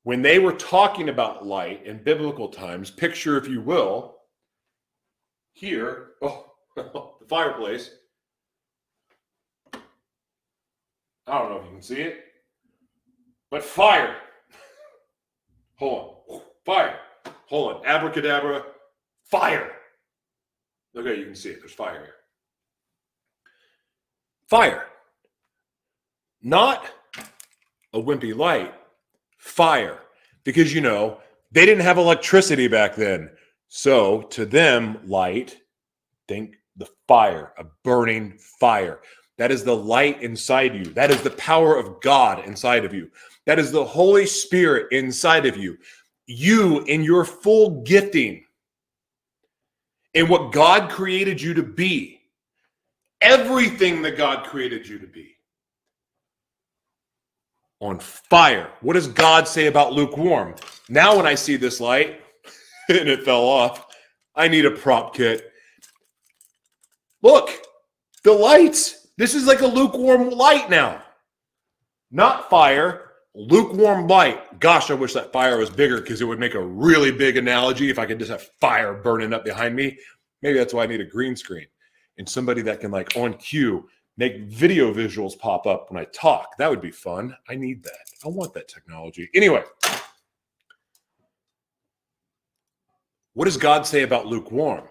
When 0.03 0.21
they 0.21 0.39
were 0.39 0.53
talking 0.53 1.07
about 1.07 1.45
light 1.45 1.85
in 1.85 2.03
biblical 2.03 2.49
times, 2.49 2.91
picture, 2.91 3.37
if 3.37 3.47
you 3.47 3.61
will, 3.61 4.17
here, 5.53 6.11
oh, 6.21 6.51
the 6.75 7.27
fireplace. 7.27 7.91
I 11.25 11.39
don't 11.39 11.51
know 11.51 11.57
if 11.59 11.65
you 11.65 11.71
can 11.71 11.81
see 11.81 12.01
it, 12.01 12.28
but 13.51 13.63
fire. 13.63 14.15
Hold 15.75 16.15
on. 16.29 16.41
Fire. 16.65 16.99
Hold 17.47 17.73
on. 17.73 17.85
Abracadabra. 17.85 18.63
Fire. 19.25 19.71
Okay, 20.95 21.17
you 21.17 21.25
can 21.25 21.35
see 21.35 21.49
it. 21.49 21.59
There's 21.59 21.73
fire 21.73 21.99
here. 21.99 22.15
Fire. 24.47 24.85
Not 26.41 26.85
a 27.93 27.99
wimpy 27.99 28.35
light, 28.35 28.73
fire. 29.37 29.99
Because, 30.43 30.73
you 30.73 30.81
know, 30.81 31.19
they 31.51 31.65
didn't 31.65 31.83
have 31.83 31.97
electricity 31.97 32.67
back 32.67 32.95
then. 32.95 33.29
So 33.67 34.23
to 34.23 34.45
them, 34.45 34.99
light, 35.05 35.57
think 36.27 36.55
the 36.75 36.87
fire, 37.07 37.53
a 37.57 37.65
burning 37.83 38.37
fire. 38.59 38.99
That 39.37 39.51
is 39.51 39.63
the 39.63 39.75
light 39.75 40.21
inside 40.21 40.75
you. 40.75 40.85
That 40.93 41.11
is 41.11 41.21
the 41.21 41.31
power 41.31 41.77
of 41.77 42.01
God 42.01 42.45
inside 42.45 42.85
of 42.85 42.93
you. 42.93 43.09
That 43.49 43.57
is 43.57 43.71
the 43.71 43.83
Holy 43.83 44.27
Spirit 44.27 44.91
inside 44.91 45.47
of 45.47 45.57
you. 45.57 45.79
You, 46.27 46.81
in 46.81 47.03
your 47.03 47.25
full 47.25 47.81
gifting, 47.81 48.45
in 50.13 50.27
what 50.27 50.51
God 50.51 50.91
created 50.91 51.41
you 51.41 51.55
to 51.55 51.63
be, 51.63 52.21
everything 53.21 54.03
that 54.03 54.17
God 54.17 54.45
created 54.45 54.87
you 54.87 54.99
to 54.99 55.07
be, 55.07 55.35
on 57.79 57.97
fire. 57.97 58.69
What 58.81 58.93
does 58.93 59.07
God 59.07 59.47
say 59.47 59.65
about 59.65 59.93
lukewarm? 59.93 60.53
Now, 60.87 61.17
when 61.17 61.25
I 61.25 61.33
see 61.33 61.55
this 61.55 61.79
light 61.79 62.21
and 62.87 63.09
it 63.09 63.23
fell 63.23 63.41
off, 63.41 63.87
I 64.35 64.47
need 64.47 64.67
a 64.67 64.71
prop 64.77 65.15
kit. 65.15 65.51
Look, 67.23 67.49
the 68.23 68.31
lights. 68.31 69.07
This 69.17 69.33
is 69.33 69.47
like 69.47 69.61
a 69.61 69.67
lukewarm 69.67 70.29
light 70.29 70.69
now. 70.69 71.01
Not 72.11 72.51
fire, 72.51 73.08
lukewarm 73.35 74.07
light. 74.07 74.59
Gosh, 74.59 74.91
I 74.91 74.95
wish 74.95 75.13
that 75.13 75.31
fire 75.31 75.57
was 75.57 75.69
bigger 75.69 76.01
because 76.01 76.21
it 76.21 76.25
would 76.25 76.39
make 76.39 76.55
a 76.55 76.65
really 76.65 77.11
big 77.11 77.37
analogy 77.37 77.89
if 77.89 77.99
I 77.99 78.05
could 78.05 78.19
just 78.19 78.31
have 78.31 78.49
fire 78.59 78.93
burning 78.93 79.33
up 79.33 79.45
behind 79.45 79.75
me. 79.75 79.97
Maybe 80.41 80.57
that's 80.57 80.73
why 80.73 80.83
I 80.83 80.87
need 80.87 81.01
a 81.01 81.05
green 81.05 81.35
screen 81.35 81.67
and 82.17 82.27
somebody 82.27 82.61
that 82.63 82.79
can, 82.79 82.91
like, 82.91 83.15
on 83.15 83.33
cue, 83.35 83.87
make 84.17 84.41
video 84.43 84.93
visuals 84.93 85.37
pop 85.37 85.65
up 85.65 85.89
when 85.89 86.01
I 86.01 86.05
talk. 86.13 86.57
That 86.57 86.69
would 86.69 86.81
be 86.81 86.91
fun. 86.91 87.35
I 87.47 87.55
need 87.55 87.83
that. 87.83 88.09
I 88.25 88.27
want 88.27 88.53
that 88.53 88.67
technology. 88.67 89.29
Anyway, 89.33 89.63
what 93.33 93.45
does 93.45 93.57
God 93.57 93.85
say 93.85 94.03
about 94.03 94.25
lukewarm? 94.27 94.87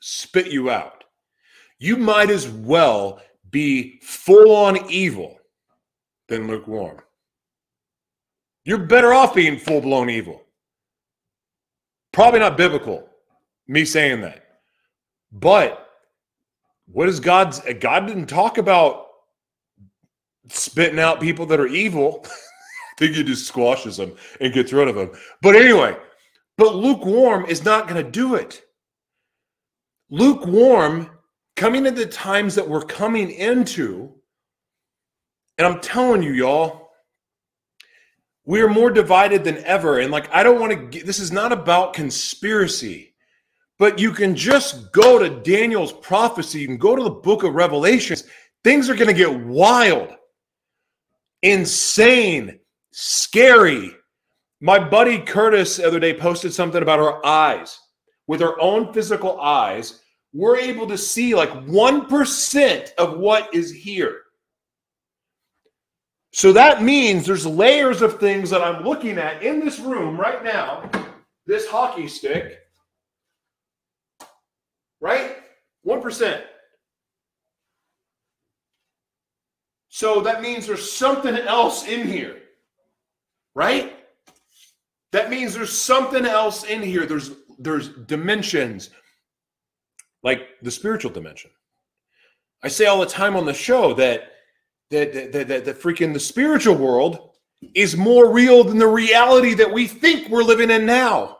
Spit 0.00 0.48
you 0.48 0.70
out. 0.70 1.04
You 1.78 1.96
might 1.96 2.30
as 2.30 2.48
well 2.48 3.20
be 3.50 4.00
full 4.02 4.54
on 4.54 4.90
evil 4.90 5.38
than 6.28 6.46
lukewarm. 6.46 6.98
You're 8.64 8.78
better 8.78 9.12
off 9.12 9.34
being 9.34 9.58
full 9.58 9.80
blown 9.80 10.10
evil. 10.10 10.42
Probably 12.12 12.40
not 12.40 12.56
biblical, 12.56 13.08
me 13.66 13.84
saying 13.84 14.20
that. 14.22 14.44
But 15.32 15.88
what 16.86 17.08
is 17.08 17.20
God's 17.20 17.60
God 17.80 18.06
didn't 18.06 18.26
talk 18.26 18.58
about 18.58 19.08
spitting 20.50 20.98
out 20.98 21.20
people 21.20 21.46
that 21.46 21.60
are 21.60 21.66
evil. 21.66 22.24
I 22.26 22.98
think 22.98 23.14
he 23.14 23.22
just 23.22 23.46
squashes 23.46 23.96
them 23.96 24.14
and 24.40 24.52
gets 24.52 24.72
rid 24.72 24.88
of 24.88 24.96
them. 24.96 25.10
But 25.42 25.56
anyway, 25.56 25.96
but 26.56 26.74
lukewarm 26.74 27.46
is 27.46 27.64
not 27.64 27.88
going 27.88 28.04
to 28.04 28.10
do 28.10 28.34
it. 28.34 28.62
Lukewarm 30.10 31.10
coming 31.54 31.86
into 31.86 32.04
the 32.04 32.10
times 32.10 32.54
that 32.54 32.68
we're 32.68 32.82
coming 32.82 33.30
into, 33.30 34.12
and 35.58 35.66
I'm 35.66 35.80
telling 35.80 36.22
you, 36.22 36.32
y'all, 36.32 36.90
we 38.44 38.62
are 38.62 38.68
more 38.68 38.90
divided 38.90 39.44
than 39.44 39.58
ever. 39.64 39.98
And 39.98 40.10
like, 40.10 40.32
I 40.32 40.42
don't 40.42 40.60
want 40.60 40.72
to 40.72 40.86
get 40.86 41.04
this 41.04 41.18
is 41.18 41.32
not 41.32 41.52
about 41.52 41.92
conspiracy, 41.92 43.14
but 43.78 43.98
you 43.98 44.12
can 44.12 44.34
just 44.34 44.92
go 44.92 45.18
to 45.18 45.40
Daniel's 45.42 45.92
prophecy, 45.92 46.60
you 46.60 46.66
can 46.66 46.78
go 46.78 46.96
to 46.96 47.02
the 47.02 47.10
book 47.10 47.42
of 47.42 47.54
Revelations. 47.54 48.24
Things 48.64 48.88
are 48.88 48.94
going 48.94 49.08
to 49.08 49.12
get 49.12 49.32
wild, 49.32 50.14
insane, 51.42 52.58
scary. 52.92 53.94
My 54.60 54.78
buddy 54.78 55.20
Curtis 55.20 55.76
the 55.76 55.86
other 55.86 56.00
day 56.00 56.14
posted 56.14 56.52
something 56.52 56.82
about 56.82 57.00
our 57.00 57.24
eyes. 57.24 57.78
With 58.26 58.42
our 58.42 58.60
own 58.60 58.92
physical 58.92 59.40
eyes, 59.40 60.02
we're 60.32 60.58
able 60.58 60.86
to 60.86 60.98
see 60.98 61.34
like 61.34 61.50
1% 61.50 62.94
of 62.94 63.18
what 63.18 63.54
is 63.54 63.72
here. 63.72 64.22
So 66.38 66.52
that 66.52 66.84
means 66.84 67.26
there's 67.26 67.44
layers 67.44 68.00
of 68.00 68.20
things 68.20 68.48
that 68.50 68.62
I'm 68.62 68.84
looking 68.84 69.18
at 69.18 69.42
in 69.42 69.58
this 69.58 69.80
room 69.80 70.16
right 70.16 70.44
now. 70.44 70.88
This 71.46 71.66
hockey 71.66 72.06
stick, 72.06 72.60
right? 75.00 75.38
1%. 75.84 76.42
So 79.88 80.20
that 80.20 80.40
means 80.40 80.64
there's 80.64 80.92
something 80.92 81.34
else 81.36 81.88
in 81.88 82.06
here, 82.06 82.36
right? 83.56 83.96
That 85.10 85.30
means 85.30 85.54
there's 85.54 85.76
something 85.76 86.24
else 86.24 86.62
in 86.62 86.82
here. 86.82 87.04
There's 87.04 87.32
there's 87.58 87.88
dimensions, 87.88 88.90
like 90.22 90.46
the 90.62 90.70
spiritual 90.70 91.10
dimension. 91.10 91.50
I 92.62 92.68
say 92.68 92.86
all 92.86 93.00
the 93.00 93.06
time 93.06 93.34
on 93.34 93.44
the 93.44 93.54
show 93.54 93.92
that 93.94 94.34
that 94.90 95.12
the, 95.12 95.26
that, 95.26 95.48
that, 95.48 95.64
that 95.64 95.80
freaking 95.80 96.12
the 96.12 96.20
spiritual 96.20 96.74
world 96.74 97.30
is 97.74 97.96
more 97.96 98.32
real 98.32 98.64
than 98.64 98.78
the 98.78 98.86
reality 98.86 99.54
that 99.54 99.72
we 99.72 99.86
think 99.86 100.28
we're 100.28 100.42
living 100.42 100.70
in 100.70 100.86
now. 100.86 101.38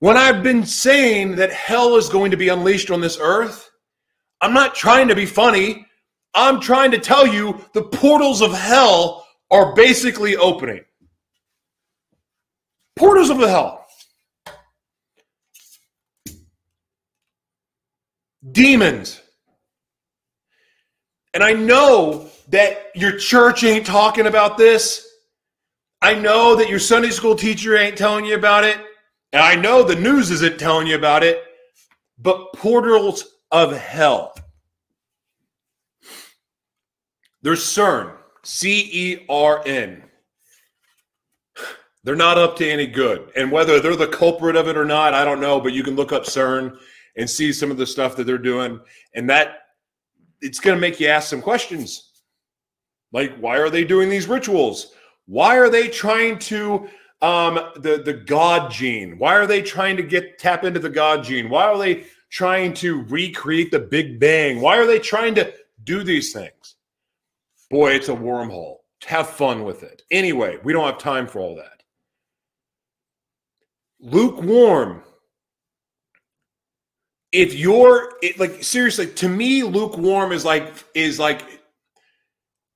When 0.00 0.16
I've 0.16 0.42
been 0.42 0.64
saying 0.64 1.36
that 1.36 1.52
hell 1.52 1.96
is 1.96 2.08
going 2.08 2.30
to 2.30 2.36
be 2.36 2.48
unleashed 2.48 2.90
on 2.90 3.00
this 3.00 3.18
earth, 3.20 3.70
I'm 4.40 4.52
not 4.52 4.74
trying 4.74 5.08
to 5.08 5.16
be 5.16 5.26
funny. 5.26 5.86
I'm 6.34 6.60
trying 6.60 6.90
to 6.92 6.98
tell 6.98 7.26
you 7.26 7.64
the 7.74 7.82
portals 7.82 8.40
of 8.40 8.52
hell 8.52 9.26
are 9.50 9.74
basically 9.74 10.36
opening. 10.36 10.84
Portals 12.96 13.30
of 13.30 13.38
the 13.38 13.48
hell. 13.48 13.86
Demons. 18.52 19.20
And 21.34 21.42
I 21.42 21.52
know 21.52 22.30
that 22.48 22.90
your 22.94 23.18
church 23.18 23.64
ain't 23.64 23.86
talking 23.86 24.26
about 24.26 24.56
this. 24.56 25.06
I 26.00 26.14
know 26.14 26.56
that 26.56 26.70
your 26.70 26.78
Sunday 26.78 27.10
school 27.10 27.34
teacher 27.34 27.76
ain't 27.76 27.98
telling 27.98 28.24
you 28.24 28.34
about 28.34 28.64
it. 28.64 28.78
And 29.32 29.42
I 29.42 29.54
know 29.54 29.82
the 29.82 29.96
news 29.96 30.30
isn't 30.30 30.58
telling 30.58 30.86
you 30.86 30.96
about 30.96 31.22
it. 31.22 31.42
But 32.18 32.52
portals 32.54 33.24
of 33.50 33.76
hell. 33.76 34.34
There's 37.42 37.62
CERN, 37.62 38.16
C 38.42 38.90
E 38.92 39.26
R 39.28 39.62
N. 39.64 40.04
They're 42.04 42.16
not 42.16 42.38
up 42.38 42.56
to 42.56 42.68
any 42.68 42.86
good. 42.86 43.30
And 43.36 43.52
whether 43.52 43.80
they're 43.80 43.94
the 43.94 44.08
culprit 44.08 44.56
of 44.56 44.66
it 44.66 44.76
or 44.76 44.84
not, 44.84 45.14
I 45.14 45.24
don't 45.24 45.40
know. 45.40 45.60
But 45.60 45.72
you 45.72 45.82
can 45.82 45.94
look 45.94 46.12
up 46.12 46.24
CERN 46.24 46.78
and 47.16 47.28
see 47.28 47.52
some 47.52 47.70
of 47.70 47.76
the 47.76 47.86
stuff 47.86 48.16
that 48.16 48.24
they're 48.24 48.38
doing. 48.38 48.80
And 49.14 49.28
that 49.30 49.67
it's 50.40 50.60
going 50.60 50.76
to 50.76 50.80
make 50.80 51.00
you 51.00 51.08
ask 51.08 51.28
some 51.28 51.42
questions. 51.42 52.10
Like, 53.12 53.36
why 53.38 53.58
are 53.58 53.70
they 53.70 53.84
doing 53.84 54.08
these 54.08 54.28
rituals? 54.28 54.92
Why 55.26 55.58
are 55.58 55.68
they 55.68 55.88
trying 55.88 56.38
to 56.40 56.88
um 57.20 57.58
the 57.76 58.00
the 58.04 58.14
god 58.14 58.70
gene? 58.70 59.18
Why 59.18 59.34
are 59.34 59.46
they 59.46 59.60
trying 59.60 59.96
to 59.96 60.02
get 60.02 60.38
tap 60.38 60.64
into 60.64 60.80
the 60.80 60.90
god 60.90 61.24
gene? 61.24 61.48
Why 61.48 61.64
are 61.64 61.78
they 61.78 62.04
trying 62.30 62.74
to 62.74 63.02
recreate 63.04 63.70
the 63.70 63.80
Big 63.80 64.20
Bang? 64.20 64.60
Why 64.60 64.76
are 64.76 64.86
they 64.86 64.98
trying 64.98 65.34
to 65.36 65.52
do 65.84 66.02
these 66.02 66.32
things? 66.32 66.76
Boy, 67.70 67.92
it's 67.92 68.08
a 68.08 68.14
wormhole. 68.14 68.76
Have 69.06 69.28
fun 69.28 69.64
with 69.64 69.82
it. 69.82 70.02
Anyway, 70.10 70.58
we 70.64 70.72
don't 70.72 70.86
have 70.86 70.98
time 70.98 71.26
for 71.26 71.40
all 71.40 71.54
that. 71.56 71.82
Lukewarm. 74.00 75.02
If 77.32 77.54
you're 77.54 78.14
it, 78.22 78.38
like 78.38 78.62
seriously, 78.62 79.06
to 79.06 79.28
me, 79.28 79.62
lukewarm 79.62 80.32
is 80.32 80.44
like 80.44 80.72
is 80.94 81.18
like 81.18 81.42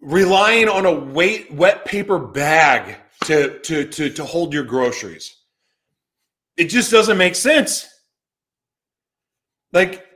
relying 0.01 0.69
on 0.69 0.85
a 0.85 0.93
wet 0.93 1.53
wet 1.53 1.85
paper 1.85 2.19
bag 2.19 2.97
to 3.25 3.59
to 3.61 3.88
to 3.88 4.11
to 4.11 4.25
hold 4.25 4.53
your 4.53 4.65
groceries. 4.65 5.37
It 6.57 6.65
just 6.65 6.91
doesn't 6.91 7.17
make 7.17 7.35
sense. 7.35 7.88
Like 9.73 10.07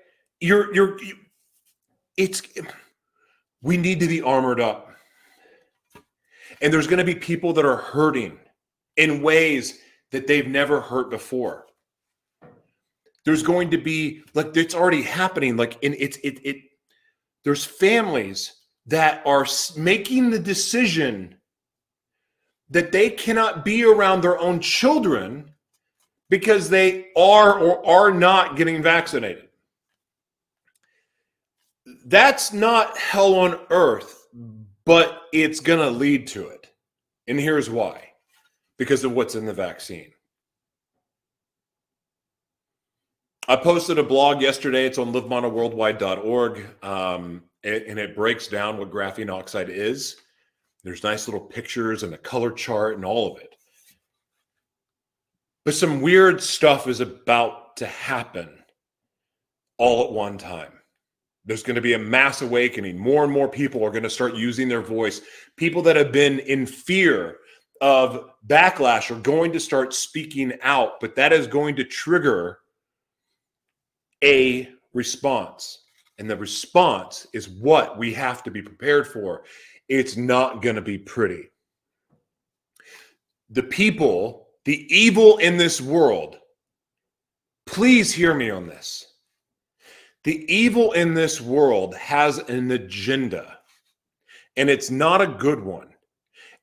you're 0.41 0.75
you're 0.75 1.03
you, 1.03 1.17
it's 2.17 2.43
we 3.63 3.77
need 3.77 4.01
to 4.01 4.07
be 4.07 4.23
armored 4.23 4.61
up. 4.61 4.93
And 6.61 6.73
there's 6.73 6.87
going 6.87 6.99
to 6.99 7.05
be 7.05 7.15
people 7.15 7.53
that 7.55 7.65
are 7.65 7.77
hurting 7.77 8.39
in 8.97 9.23
ways 9.23 9.79
that 10.11 10.27
they've 10.27 10.47
never 10.47 10.81
hurt 10.81 11.11
before. 11.11 11.66
There's 13.27 13.43
going 13.43 13.71
to 13.73 13.79
be 13.79 14.23
like 14.35 14.57
it's 14.57 14.75
already 14.75 15.03
happening 15.03 15.57
like 15.57 15.77
in 15.83 15.97
it's 15.99 16.17
it 16.19 16.39
it 16.45 16.57
there's 17.45 17.65
families 17.65 18.55
that 18.87 19.21
are 19.27 19.45
making 19.77 20.31
the 20.31 20.39
decision 20.39 21.35
that 22.71 22.93
they 22.93 23.11
cannot 23.11 23.65
be 23.65 23.85
around 23.85 24.21
their 24.21 24.39
own 24.39 24.61
children 24.61 25.51
because 26.31 26.71
they 26.71 27.09
are 27.17 27.59
or 27.59 27.85
are 27.87 28.13
not 28.13 28.57
getting 28.57 28.81
vaccinated. 28.81 29.49
That's 32.05 32.53
not 32.53 32.97
hell 32.97 33.35
on 33.35 33.59
earth, 33.71 34.29
but 34.85 35.23
it's 35.33 35.59
going 35.59 35.81
to 35.81 35.91
lead 35.91 36.29
to 36.29 36.49
it. 36.49 36.73
And 37.27 37.41
here's 37.41 37.69
why 37.69 38.13
because 38.79 39.03
of 39.03 39.13
what's 39.13 39.35
in 39.35 39.47
the 39.47 39.53
vaccine. 39.53 40.13
I 43.49 43.55
posted 43.55 43.99
a 43.99 44.03
blog 44.03 44.43
yesterday. 44.43 44.87
It's 44.87 44.99
on 44.99 45.13
livemonoworldwide.org, 45.13 46.85
um, 46.85 47.45
and, 47.63 47.83
and 47.83 47.99
it 47.99 48.17
breaks 48.17 48.49
down 48.49 48.77
what 48.77 48.91
graphene 48.91 49.33
oxide 49.33 49.71
is. 49.71 50.17
There's 50.83 51.05
nice 51.05 51.29
little 51.29 51.41
pictures 51.41 52.03
and 52.03 52.13
a 52.13 52.19
color 52.19 52.51
chart 52.51 52.97
and 52.97 53.05
all 53.05 53.33
of 53.33 53.41
it. 53.41 53.55
But 55.65 55.75
some 55.75 56.01
weird 56.01 56.43
stuff 56.43 56.89
is 56.89 57.01
about 57.01 57.77
to 57.77 57.87
happen 57.87 58.51
all 59.79 60.05
at 60.05 60.13
one 60.13 60.39
time. 60.39 60.73
There's 61.45 61.63
going 61.63 61.77
to 61.77 61.81
be 61.81 61.93
a 61.93 61.99
mass 61.99 62.43
awakening. 62.43 62.99
More 62.99 63.23
and 63.23 63.33
more 63.33 63.49
people 63.49 63.85
are 63.85 63.91
going 63.91 64.03
to 64.03 64.11
start 64.11 64.35
using 64.35 64.69
their 64.69 64.83
voice. 64.83 65.21
People 65.57 65.83
that 65.83 65.95
have 65.95 66.11
been 66.11 66.41
in 66.41 66.67
fear 66.67 67.39
of 67.81 68.31
backlash 68.49 69.17
are 69.17 69.21
going 69.21 69.53
to 69.53 69.61
start 69.61 69.95
speaking 69.95 70.53
out, 70.63 71.01
but 71.01 71.15
that 71.15 71.33
is 71.33 71.47
going 71.47 71.77
to 71.77 71.85
trigger 71.85 72.59
a 74.23 74.69
response. 74.95 75.85
And 76.19 76.31
the 76.31 76.37
response 76.37 77.27
is 77.33 77.49
what 77.49 77.99
we 77.99 78.13
have 78.15 78.43
to 78.45 78.51
be 78.51 78.63
prepared 78.63 79.07
for. 79.07 79.45
It's 79.89 80.17
not 80.17 80.63
going 80.63 80.77
to 80.77 80.83
be 80.83 80.99
pretty. 80.99 81.51
The 83.51 83.63
people, 83.63 84.49
the 84.65 84.87
evil 84.95 85.37
in 85.39 85.57
this 85.57 85.81
world, 85.81 86.39
please 87.67 88.13
hear 88.13 88.35
me 88.35 88.51
on 88.51 88.67
this. 88.67 89.07
The 90.25 90.53
evil 90.53 90.93
in 90.93 91.15
this 91.15 91.41
world 91.41 91.95
has 91.95 92.39
an 92.39 92.73
agenda, 92.73 93.59
and 94.57 94.69
it's 94.69 94.91
not 94.91 95.21
a 95.21 95.27
good 95.27 95.63
one. 95.63 95.91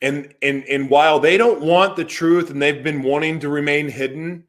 And, 0.01 0.33
and, 0.41 0.65
and 0.65 0.89
while 0.89 1.17
they 1.17 1.37
don't 1.37 1.61
want 1.61 1.95
the 1.95 2.03
truth 2.03 2.49
and 2.49 2.61
they've 2.61 2.83
been 2.83 3.03
wanting 3.03 3.39
to 3.39 3.47
remain 3.47 3.87
hidden, 3.87 4.43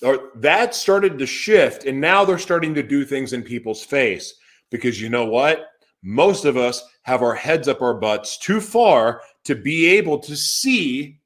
that 0.00 0.74
started 0.74 1.18
to 1.18 1.26
shift 1.26 1.84
and 1.84 2.00
now 2.00 2.24
they're 2.24 2.38
starting 2.38 2.74
to 2.74 2.82
do 2.82 3.04
things 3.04 3.32
in 3.32 3.42
people's 3.42 3.82
face. 3.82 4.34
Because 4.70 5.00
you 5.00 5.08
know 5.08 5.24
what? 5.24 5.66
Most 6.02 6.44
of 6.44 6.56
us 6.56 6.82
have 7.02 7.22
our 7.22 7.34
heads 7.34 7.68
up 7.68 7.82
our 7.82 7.94
butts 7.94 8.38
too 8.38 8.60
far 8.60 9.22
to 9.44 9.54
be 9.54 9.86
able 9.86 10.18
to 10.20 10.36
see 10.36 11.20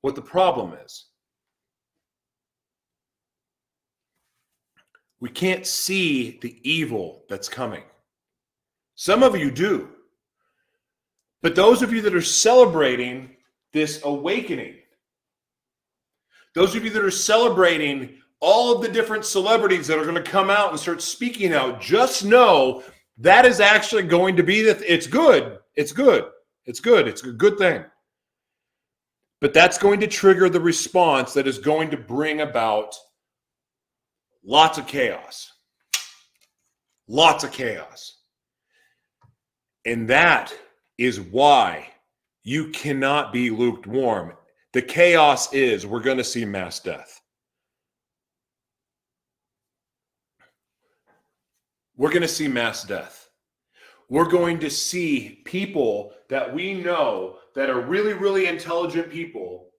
what 0.00 0.14
the 0.14 0.22
problem 0.22 0.74
is. 0.84 1.06
We 5.20 5.28
can't 5.28 5.66
see 5.66 6.38
the 6.40 6.58
evil 6.68 7.24
that's 7.28 7.48
coming. 7.48 7.82
Some 8.94 9.22
of 9.22 9.36
you 9.36 9.50
do. 9.50 9.90
But 11.42 11.54
those 11.54 11.82
of 11.82 11.92
you 11.92 12.00
that 12.02 12.14
are 12.14 12.22
celebrating 12.22 13.36
this 13.72 14.00
awakening 14.04 14.76
those 16.54 16.74
of 16.74 16.84
you 16.84 16.90
that 16.90 17.04
are 17.04 17.10
celebrating 17.10 18.16
all 18.40 18.74
of 18.74 18.82
the 18.82 18.88
different 18.88 19.24
celebrities 19.24 19.86
that 19.86 19.98
are 19.98 20.04
going 20.04 20.14
to 20.14 20.22
come 20.22 20.50
out 20.50 20.70
and 20.70 20.80
start 20.80 21.02
speaking 21.02 21.52
out, 21.52 21.80
just 21.80 22.24
know 22.24 22.82
that 23.18 23.44
is 23.44 23.60
actually 23.60 24.02
going 24.02 24.36
to 24.36 24.42
be 24.42 24.62
that 24.62 24.80
it's 24.82 25.06
good. 25.06 25.58
It's 25.74 25.92
good. 25.92 26.24
It's 26.64 26.80
good. 26.80 27.06
It's 27.06 27.22
a 27.22 27.32
good 27.32 27.58
thing. 27.58 27.84
But 29.40 29.54
that's 29.54 29.78
going 29.78 30.00
to 30.00 30.06
trigger 30.06 30.48
the 30.48 30.60
response 30.60 31.32
that 31.34 31.46
is 31.46 31.58
going 31.58 31.90
to 31.90 31.96
bring 31.96 32.40
about 32.40 32.94
lots 34.44 34.78
of 34.78 34.86
chaos. 34.86 35.52
Lots 37.08 37.44
of 37.44 37.52
chaos. 37.52 38.18
And 39.86 40.08
that 40.08 40.54
is 40.98 41.20
why 41.20 41.88
you 42.44 42.68
cannot 42.68 43.32
be 43.32 43.50
lukewarm 43.50 44.34
the 44.72 44.82
chaos 44.82 45.52
is 45.52 45.86
we're 45.86 46.00
going 46.00 46.18
to 46.18 46.24
see 46.24 46.44
mass 46.44 46.80
death. 46.80 47.20
We're 51.96 52.10
going 52.10 52.22
to 52.22 52.28
see 52.28 52.48
mass 52.48 52.84
death. 52.84 53.28
We're 54.08 54.28
going 54.28 54.58
to 54.60 54.70
see 54.70 55.42
people 55.44 56.12
that 56.28 56.52
we 56.52 56.74
know 56.74 57.36
that 57.54 57.68
are 57.70 57.80
really, 57.80 58.14
really 58.14 58.46
intelligent 58.46 59.10
people. 59.10 59.70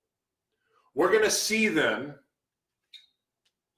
We're 0.94 1.12
going 1.12 1.24
to 1.24 1.32
see 1.32 1.68
them 1.68 2.16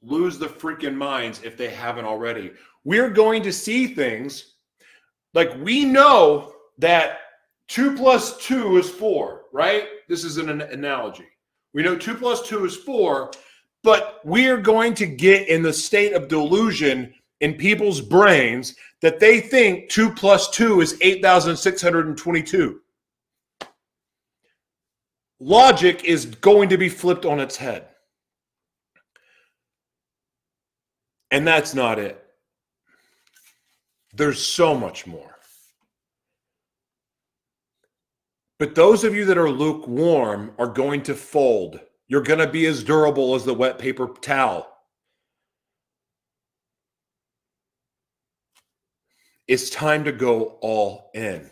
lose 0.02 0.38
the 0.38 0.48
freaking 0.48 0.96
minds 0.96 1.42
if 1.44 1.56
they 1.56 1.70
haven't 1.70 2.06
already. 2.06 2.52
We're 2.84 3.10
going 3.10 3.44
to 3.44 3.54
see 3.54 3.88
things 3.88 4.56
like 5.34 5.56
we 5.62 5.86
know 5.86 6.54
that 6.80 7.20
two 7.68 7.96
plus 7.96 8.38
two 8.38 8.78
is 8.78 8.90
four, 8.90 9.44
right? 9.54 9.86
This 10.14 10.26
is 10.26 10.38
an, 10.38 10.48
an 10.48 10.62
analogy. 10.62 11.26
We 11.74 11.82
know 11.82 11.98
two 11.98 12.14
plus 12.14 12.48
two 12.48 12.66
is 12.66 12.76
four, 12.76 13.32
but 13.82 14.20
we 14.24 14.48
are 14.48 14.62
going 14.62 14.94
to 14.94 15.08
get 15.08 15.48
in 15.48 15.64
the 15.64 15.74
state 15.74 16.14
of 16.14 16.28
delusion 16.28 17.16
in 17.42 17.56
people's 17.56 18.00
brains 18.00 18.76
that 19.02 19.20
they 19.20 19.42
think 19.42 19.90
two 19.90 20.12
plus 20.12 20.52
two 20.52 20.82
is 20.82 21.00
8,622. 21.02 22.80
Logic 25.40 26.04
is 26.04 26.26
going 26.26 26.70
to 26.70 26.78
be 26.78 26.90
flipped 26.90 27.26
on 27.26 27.40
its 27.40 27.58
head. 27.58 27.88
And 31.32 31.48
that's 31.48 31.74
not 31.74 31.98
it. 31.98 32.24
There's 34.14 34.46
so 34.46 34.76
much 34.76 35.08
more. 35.08 35.33
But 38.64 38.76
those 38.76 39.04
of 39.04 39.14
you 39.14 39.26
that 39.26 39.38
are 39.38 39.50
lukewarm 39.50 40.54
are 40.58 40.70
going 40.70 41.04
to 41.04 41.16
fold. 41.16 41.82
You're 42.08 42.22
going 42.22 42.40
to 42.40 42.48
be 42.48 42.66
as 42.66 42.82
durable 42.82 43.36
as 43.36 43.44
the 43.44 43.54
wet 43.54 43.78
paper 43.78 44.08
towel. 44.22 44.74
It's 49.50 49.70
time 49.70 50.06
to 50.06 50.14
go 50.14 50.60
all 50.62 51.12
in. 51.14 51.50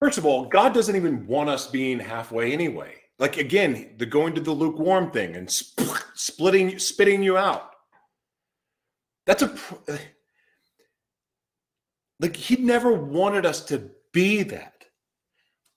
First 0.00 0.16
of 0.16 0.24
all, 0.24 0.46
God 0.46 0.72
doesn't 0.72 0.96
even 0.96 1.26
want 1.26 1.50
us 1.50 1.66
being 1.66 1.98
halfway 1.98 2.50
anyway. 2.50 2.94
Like 3.18 3.36
again, 3.36 3.90
the 3.98 4.06
going 4.06 4.34
to 4.36 4.40
the 4.40 4.52
lukewarm 4.52 5.10
thing 5.10 5.36
and 5.36 5.50
sp- 5.52 6.00
splitting, 6.14 6.78
spitting 6.78 7.22
you 7.22 7.36
out. 7.36 7.72
That's 9.26 9.42
a 9.42 9.48
pr- 9.48 9.92
like 12.20 12.36
he 12.36 12.56
never 12.56 12.92
wanted 12.92 13.44
us 13.46 13.64
to 13.66 13.90
be 14.12 14.42
that. 14.44 14.72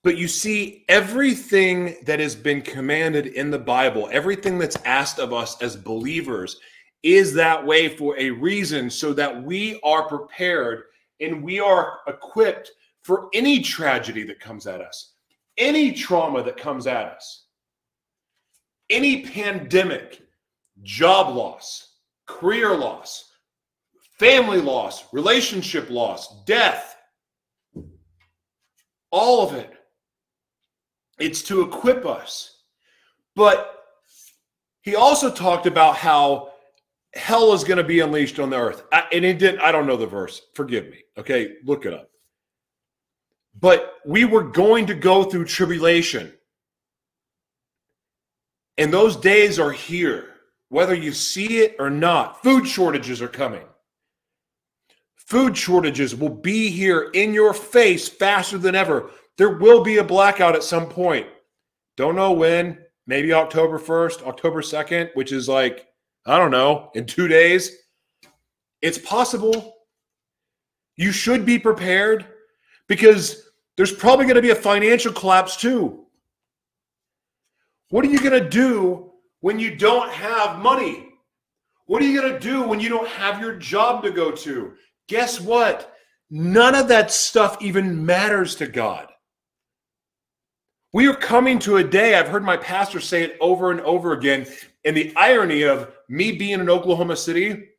But 0.03 0.17
you 0.17 0.27
see, 0.27 0.85
everything 0.87 1.97
that 2.05 2.19
has 2.19 2.35
been 2.35 2.61
commanded 2.61 3.27
in 3.27 3.51
the 3.51 3.59
Bible, 3.59 4.07
everything 4.11 4.57
that's 4.57 4.77
asked 4.85 5.19
of 5.19 5.33
us 5.33 5.61
as 5.61 5.75
believers, 5.75 6.59
is 7.03 7.33
that 7.33 7.65
way 7.65 7.89
for 7.89 8.17
a 8.17 8.29
reason 8.29 8.89
so 8.89 9.13
that 9.13 9.43
we 9.43 9.79
are 9.83 10.07
prepared 10.07 10.83
and 11.19 11.43
we 11.43 11.59
are 11.59 11.99
equipped 12.07 12.71
for 13.01 13.29
any 13.33 13.61
tragedy 13.61 14.23
that 14.23 14.39
comes 14.39 14.67
at 14.67 14.81
us, 14.81 15.13
any 15.57 15.91
trauma 15.91 16.43
that 16.43 16.57
comes 16.57 16.87
at 16.87 17.05
us, 17.07 17.45
any 18.89 19.23
pandemic, 19.23 20.21
job 20.83 21.35
loss, 21.35 21.95
career 22.25 22.75
loss, 22.75 23.26
family 24.19 24.61
loss, 24.61 25.05
relationship 25.13 25.89
loss, 25.89 26.43
death, 26.45 26.95
all 29.11 29.47
of 29.47 29.55
it. 29.55 29.71
It's 31.19 31.41
to 31.43 31.61
equip 31.61 32.05
us. 32.05 32.61
But 33.35 33.73
he 34.81 34.95
also 34.95 35.31
talked 35.31 35.65
about 35.65 35.97
how 35.97 36.51
hell 37.13 37.53
is 37.53 37.63
going 37.63 37.77
to 37.77 37.83
be 37.83 37.99
unleashed 37.99 38.39
on 38.39 38.49
the 38.49 38.57
earth. 38.57 38.83
I, 38.91 39.05
and 39.11 39.25
he 39.25 39.33
did, 39.33 39.59
I 39.59 39.71
don't 39.71 39.87
know 39.87 39.97
the 39.97 40.07
verse. 40.07 40.41
Forgive 40.53 40.89
me. 40.89 41.03
Okay, 41.17 41.55
look 41.65 41.85
it 41.85 41.93
up. 41.93 42.09
But 43.59 43.93
we 44.05 44.25
were 44.25 44.43
going 44.43 44.85
to 44.87 44.93
go 44.93 45.23
through 45.23 45.45
tribulation. 45.45 46.33
And 48.77 48.93
those 48.93 49.15
days 49.15 49.57
are 49.57 49.71
here, 49.71 50.35
whether 50.69 50.93
you 50.93 51.11
see 51.11 51.59
it 51.59 51.75
or 51.79 51.89
not. 51.89 52.43
Food 52.43 52.67
shortages 52.67 53.21
are 53.21 53.27
coming. 53.27 53.63
Food 55.27 55.57
shortages 55.57 56.15
will 56.15 56.29
be 56.29 56.69
here 56.69 57.09
in 57.13 57.33
your 57.33 57.53
face 57.53 58.07
faster 58.07 58.57
than 58.57 58.75
ever. 58.75 59.11
There 59.37 59.57
will 59.57 59.83
be 59.83 59.97
a 59.97 60.03
blackout 60.03 60.55
at 60.55 60.63
some 60.63 60.87
point. 60.87 61.27
Don't 61.97 62.15
know 62.15 62.31
when, 62.31 62.77
maybe 63.07 63.33
October 63.33 63.77
1st, 63.77 64.25
October 64.25 64.61
2nd, 64.61 65.09
which 65.15 65.33
is 65.33 65.49
like, 65.49 65.85
I 66.25 66.37
don't 66.37 66.51
know, 66.51 66.91
in 66.95 67.05
two 67.05 67.27
days. 67.27 67.75
It's 68.81 68.97
possible. 68.99 69.73
You 70.95 71.11
should 71.11 71.45
be 71.45 71.59
prepared 71.59 72.25
because 72.87 73.49
there's 73.75 73.91
probably 73.91 74.25
going 74.25 74.35
to 74.35 74.41
be 74.41 74.51
a 74.51 74.55
financial 74.55 75.11
collapse 75.11 75.57
too. 75.57 76.05
What 77.89 78.05
are 78.05 78.09
you 78.09 78.19
going 78.19 78.41
to 78.41 78.49
do 78.49 79.11
when 79.41 79.59
you 79.59 79.75
don't 79.75 80.09
have 80.09 80.59
money? 80.59 81.09
What 81.85 82.01
are 82.01 82.05
you 82.05 82.21
going 82.21 82.33
to 82.33 82.39
do 82.39 82.63
when 82.63 82.79
you 82.79 82.87
don't 82.87 83.09
have 83.09 83.41
your 83.41 83.55
job 83.57 84.03
to 84.03 84.11
go 84.11 84.31
to? 84.31 84.73
Guess 85.07 85.39
what? 85.41 85.93
None 86.29 86.75
of 86.75 86.89
that 86.89 87.11
stuff 87.11 87.57
even 87.61 88.05
matters 88.05 88.55
to 88.55 88.67
God. 88.67 89.07
We 90.93 91.07
are 91.07 91.15
coming 91.15 91.59
to 91.59 91.77
a 91.77 91.83
day, 91.83 92.15
I've 92.15 92.29
heard 92.29 92.43
my 92.43 92.57
pastor 92.57 92.99
say 92.99 93.23
it 93.23 93.37
over 93.39 93.71
and 93.71 93.81
over 93.81 94.13
again, 94.13 94.47
and 94.85 94.95
the 94.95 95.13
irony 95.15 95.63
of 95.63 95.93
me 96.09 96.31
being 96.31 96.59
in 96.59 96.69
Oklahoma 96.69 97.15
City 97.15 97.69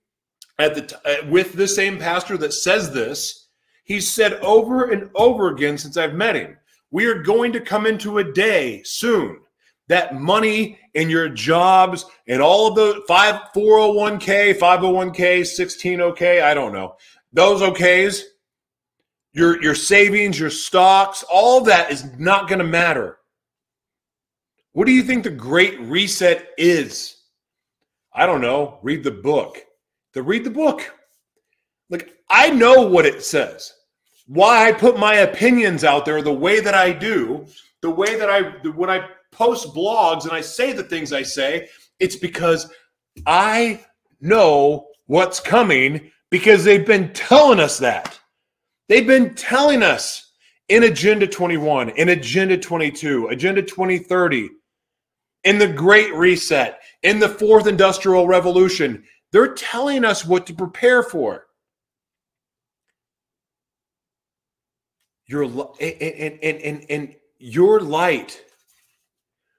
at 0.58 0.74
the 0.74 0.82
t- 0.82 0.96
uh, 1.04 1.26
with 1.28 1.54
the 1.54 1.66
same 1.66 1.98
pastor 1.98 2.36
that 2.38 2.52
says 2.52 2.92
this, 2.92 3.48
he 3.84 4.00
said 4.00 4.34
over 4.34 4.90
and 4.90 5.10
over 5.14 5.48
again 5.48 5.78
since 5.78 5.96
I've 5.96 6.14
met 6.14 6.36
him, 6.36 6.56
we 6.90 7.06
are 7.06 7.22
going 7.22 7.52
to 7.52 7.60
come 7.60 7.86
into 7.86 8.18
a 8.18 8.32
day 8.32 8.82
soon 8.84 9.40
that 9.88 10.14
money 10.14 10.78
and 10.94 11.10
your 11.10 11.28
jobs 11.28 12.04
and 12.28 12.42
all 12.42 12.68
of 12.68 12.74
the 12.74 13.02
5 13.08 13.52
401k, 13.54 14.58
501k, 14.58 15.40
16ok, 15.40 16.42
I 16.42 16.54
don't 16.54 16.72
know. 16.72 16.96
Those 17.38 17.60
OKs, 17.60 18.22
your 19.32 19.62
your 19.62 19.76
savings, 19.76 20.40
your 20.40 20.50
stocks, 20.50 21.22
all 21.30 21.60
that 21.60 21.92
is 21.92 22.18
not 22.18 22.48
going 22.48 22.58
to 22.58 22.64
matter. 22.64 23.18
What 24.72 24.88
do 24.88 24.92
you 24.92 25.04
think 25.04 25.22
the 25.22 25.30
great 25.30 25.78
reset 25.82 26.48
is? 26.58 27.16
I 28.12 28.26
don't 28.26 28.40
know. 28.40 28.80
Read 28.82 29.04
the 29.04 29.12
book. 29.12 29.58
The 30.14 30.22
read 30.24 30.42
the 30.42 30.50
book. 30.50 30.92
Like 31.90 32.12
I 32.28 32.50
know 32.50 32.82
what 32.82 33.06
it 33.06 33.22
says. 33.22 33.72
Why 34.26 34.66
I 34.66 34.72
put 34.72 34.98
my 34.98 35.18
opinions 35.18 35.84
out 35.84 36.04
there 36.04 36.22
the 36.22 36.32
way 36.32 36.58
that 36.58 36.74
I 36.74 36.90
do, 36.90 37.46
the 37.82 37.90
way 37.90 38.18
that 38.18 38.28
I 38.28 38.40
when 38.70 38.90
I 38.90 39.08
post 39.30 39.72
blogs 39.76 40.24
and 40.24 40.32
I 40.32 40.40
say 40.40 40.72
the 40.72 40.82
things 40.82 41.12
I 41.12 41.22
say, 41.22 41.68
it's 42.00 42.16
because 42.16 42.68
I 43.28 43.84
know 44.20 44.88
what's 45.06 45.38
coming 45.38 46.10
because 46.30 46.64
they've 46.64 46.86
been 46.86 47.12
telling 47.12 47.60
us 47.60 47.78
that. 47.78 48.18
They've 48.88 49.06
been 49.06 49.34
telling 49.34 49.82
us 49.82 50.32
in 50.68 50.84
Agenda 50.84 51.26
21, 51.26 51.90
in 51.90 52.10
Agenda 52.10 52.56
22, 52.56 53.28
Agenda 53.28 53.62
2030, 53.62 54.50
in 55.44 55.58
the 55.58 55.68
Great 55.68 56.12
Reset, 56.14 56.78
in 57.02 57.18
the 57.18 57.28
Fourth 57.28 57.66
Industrial 57.66 58.26
Revolution. 58.26 59.04
They're 59.32 59.54
telling 59.54 60.04
us 60.04 60.24
what 60.24 60.46
to 60.46 60.54
prepare 60.54 61.02
for. 61.02 61.46
Your 65.26 65.44
and, 65.44 65.62
and, 65.80 66.60
and, 66.62 66.86
and 66.88 67.14
your 67.38 67.80
light, 67.80 68.42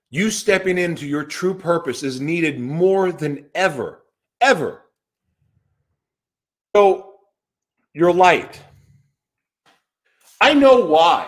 you 0.10 0.32
stepping 0.32 0.80
into 0.80 1.08
your 1.08 1.24
true 1.24 1.54
purpose 1.54 2.02
is 2.02 2.20
needed 2.20 2.60
more 2.60 3.12
than 3.12 3.46
ever, 3.54 4.04
ever. 4.42 4.84
So, 6.76 7.16
your 7.94 8.14
light. 8.14 8.62
I 10.40 10.54
know 10.54 10.86
why. 10.86 11.28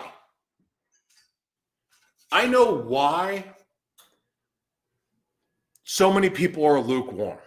I 2.31 2.47
know 2.47 2.73
why 2.73 3.43
so 5.83 6.13
many 6.13 6.29
people 6.29 6.63
are 6.65 6.79
lukewarm. 6.79 7.39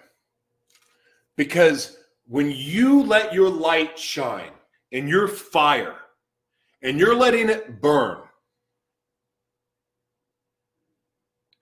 Because 1.37 1.97
when 2.27 2.51
you 2.51 3.03
let 3.03 3.33
your 3.33 3.49
light 3.49 3.99
shine 3.99 4.53
and 4.93 5.09
your 5.09 5.29
fire 5.29 5.97
and 6.83 6.99
you're 6.99 7.15
letting 7.15 7.49
it 7.49 7.81
burn, 7.81 8.19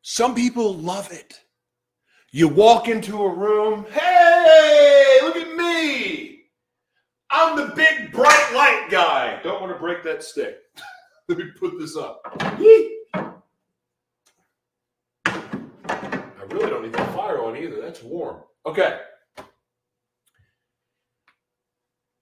some 0.01 0.35
people 0.35 0.75
love 0.75 1.13
it. 1.13 1.41
You 2.33 2.49
walk 2.49 2.89
into 2.89 3.23
a 3.23 3.33
room, 3.33 3.87
hey. 3.93 5.22
I'm 7.33 7.57
the 7.57 7.75
big 7.75 8.13
bright 8.13 8.53
light 8.55 8.89
guy. 8.91 9.41
Don't 9.43 9.63
want 9.63 9.73
to 9.73 9.79
break 9.79 10.03
that 10.05 10.23
stick. 10.23 10.59
Let 11.29 11.39
me 11.39 11.47
put 11.59 11.79
this 11.79 11.97
up. 11.97 12.21
Yee. 12.61 12.99
I 13.15 13.33
really 16.51 16.69
don't 16.69 16.83
need 16.83 16.93
the 16.93 17.05
fire 17.07 17.43
on 17.43 17.57
either. 17.57 17.81
That's 17.81 18.03
warm. 18.03 18.43
Okay. 18.67 19.01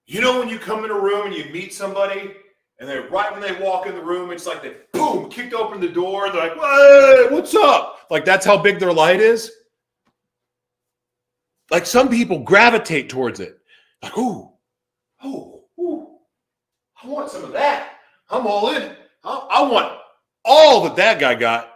You 0.07 0.21
know 0.21 0.39
when 0.39 0.49
you 0.49 0.61
come 0.61 0.85
in 0.85 0.91
a 0.91 0.99
room 0.99 1.27
and 1.27 1.35
you 1.35 1.47
meet 1.53 1.75
somebody, 1.75 2.33
and 2.79 2.89
they 2.89 2.99
right 2.99 3.33
when 3.33 3.41
they 3.41 3.53
walk 3.61 3.87
in 3.87 3.95
the 3.95 4.03
room, 4.03 4.31
it's 4.31 4.47
like 4.47 4.63
they 4.63 4.77
boom 4.93 5.29
kicked 5.29 5.55
open 5.55 5.81
the 5.81 5.89
door. 5.89 6.31
They're 6.31 6.49
like, 6.49 6.55
"Hey, 6.55 7.27
what's 7.31 7.55
up?" 7.55 8.07
Like 8.11 8.25
that's 8.25 8.47
how 8.47 8.57
big 8.57 8.79
their 8.79 8.93
light 8.93 9.21
is. 9.21 9.51
Like 11.71 11.87
some 11.87 12.09
people 12.09 12.41
gravitate 12.41 13.09
towards 13.09 13.39
it. 13.41 13.59
Like, 14.03 14.17
ooh, 14.19 14.50
oh, 15.23 16.21
I 17.03 17.07
want 17.07 17.31
some 17.31 17.45
of 17.45 17.53
that. 17.53 17.95
I'm 18.29 18.47
all 18.47 18.75
in. 18.75 18.95
I, 19.25 19.49
I 19.51 19.63
want 19.63 19.99
all 20.45 20.85
that 20.85 20.97
that 20.97 21.19
guy 21.19 21.35
got. 21.35 21.71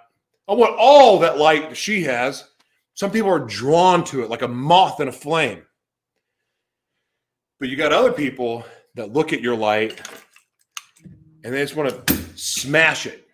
I 0.49 0.53
want 0.53 0.77
all 0.79 1.19
that 1.21 1.39
light 1.39 1.71
that 1.71 1.77
she 1.77 2.03
has. 2.05 2.49
Some 2.95 3.11
people 3.11 3.31
are 3.31 3.41
drawn 3.41 4.05
to 4.05 4.23
it 4.23 4.31
like 4.31 4.43
a 4.43 4.49
moth 4.49 5.01
in 5.01 5.09
a 5.09 5.13
flame. 5.13 5.63
But 7.59 7.69
you 7.69 7.77
got 7.77 7.93
other 7.93 8.13
people 8.13 8.65
that 8.95 9.13
look 9.13 9.33
at 9.33 9.41
your 9.41 9.57
light 9.57 10.01
and 11.43 11.53
they 11.53 11.63
just 11.63 11.77
want 11.77 12.07
to 12.07 12.17
smash 12.37 13.07
it. 13.07 13.27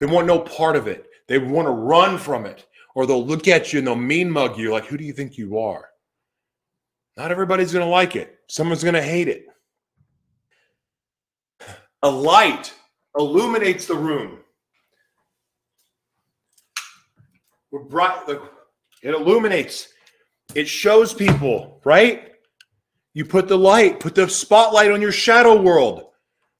They 0.00 0.06
want 0.06 0.26
no 0.26 0.40
part 0.40 0.76
of 0.76 0.86
it. 0.86 1.06
They 1.26 1.38
want 1.38 1.66
to 1.66 1.72
run 1.72 2.18
from 2.18 2.46
it. 2.46 2.66
Or 2.94 3.06
they'll 3.06 3.24
look 3.24 3.46
at 3.46 3.72
you 3.72 3.78
and 3.78 3.86
they'll 3.86 3.96
mean 3.96 4.30
mug 4.30 4.58
you 4.58 4.72
like, 4.72 4.86
who 4.86 4.96
do 4.96 5.04
you 5.04 5.12
think 5.12 5.38
you 5.38 5.58
are? 5.58 5.88
Not 7.18 7.32
everybody's 7.32 7.72
going 7.72 7.84
to 7.84 7.90
like 7.90 8.14
it. 8.14 8.38
Someone's 8.46 8.84
going 8.84 8.94
to 8.94 9.02
hate 9.02 9.26
it. 9.26 9.46
A 12.04 12.08
light 12.08 12.72
illuminates 13.18 13.86
the 13.86 13.96
room. 13.96 14.38
We're 17.72 17.82
bright. 17.82 18.20
It 19.02 19.14
illuminates. 19.14 19.88
It 20.54 20.68
shows 20.68 21.12
people, 21.12 21.80
right? 21.84 22.34
You 23.14 23.24
put 23.24 23.48
the 23.48 23.58
light, 23.58 23.98
put 23.98 24.14
the 24.14 24.28
spotlight 24.28 24.92
on 24.92 25.02
your 25.02 25.10
shadow 25.10 25.60
world. 25.60 26.04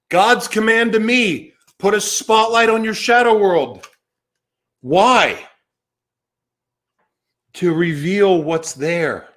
God's 0.08 0.48
command 0.48 0.90
to 0.94 0.98
me 0.98 1.52
put 1.78 1.94
a 1.94 2.00
spotlight 2.00 2.68
on 2.68 2.82
your 2.82 2.94
shadow 2.94 3.38
world. 3.38 3.86
Why? 4.80 5.38
To 7.54 7.72
reveal 7.72 8.42
what's 8.42 8.72
there. 8.72 9.28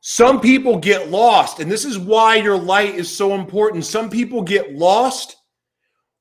Some 0.00 0.40
people 0.40 0.78
get 0.78 1.10
lost, 1.10 1.60
and 1.60 1.70
this 1.70 1.84
is 1.84 1.98
why 1.98 2.36
your 2.36 2.56
light 2.56 2.94
is 2.94 3.14
so 3.14 3.34
important. 3.34 3.84
Some 3.84 4.08
people 4.08 4.42
get 4.42 4.72
lost 4.74 5.36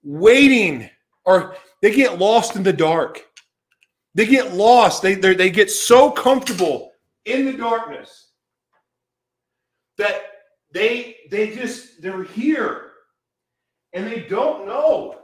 waiting 0.04 0.90
or 1.26 1.56
they 1.82 1.94
get 1.94 2.20
lost 2.20 2.56
in 2.56 2.64
the 2.64 2.74
dark. 2.74 3.26
They 4.16 4.26
get 4.26 4.54
lost. 4.54 5.02
They 5.02 5.16
they're- 5.16 5.34
get 5.34 5.72
so 5.72 6.12
comfortable 6.12 6.92
in 7.26 7.46
the 7.46 7.54
darkness 7.54 8.32
that 9.98 10.24
they 10.72 11.18
they 11.30 11.56
just 11.56 12.02
they're 12.02 12.24
here 12.24 12.92
and 13.94 14.06
they 14.06 14.22
don't 14.22 14.66
know 14.68 15.20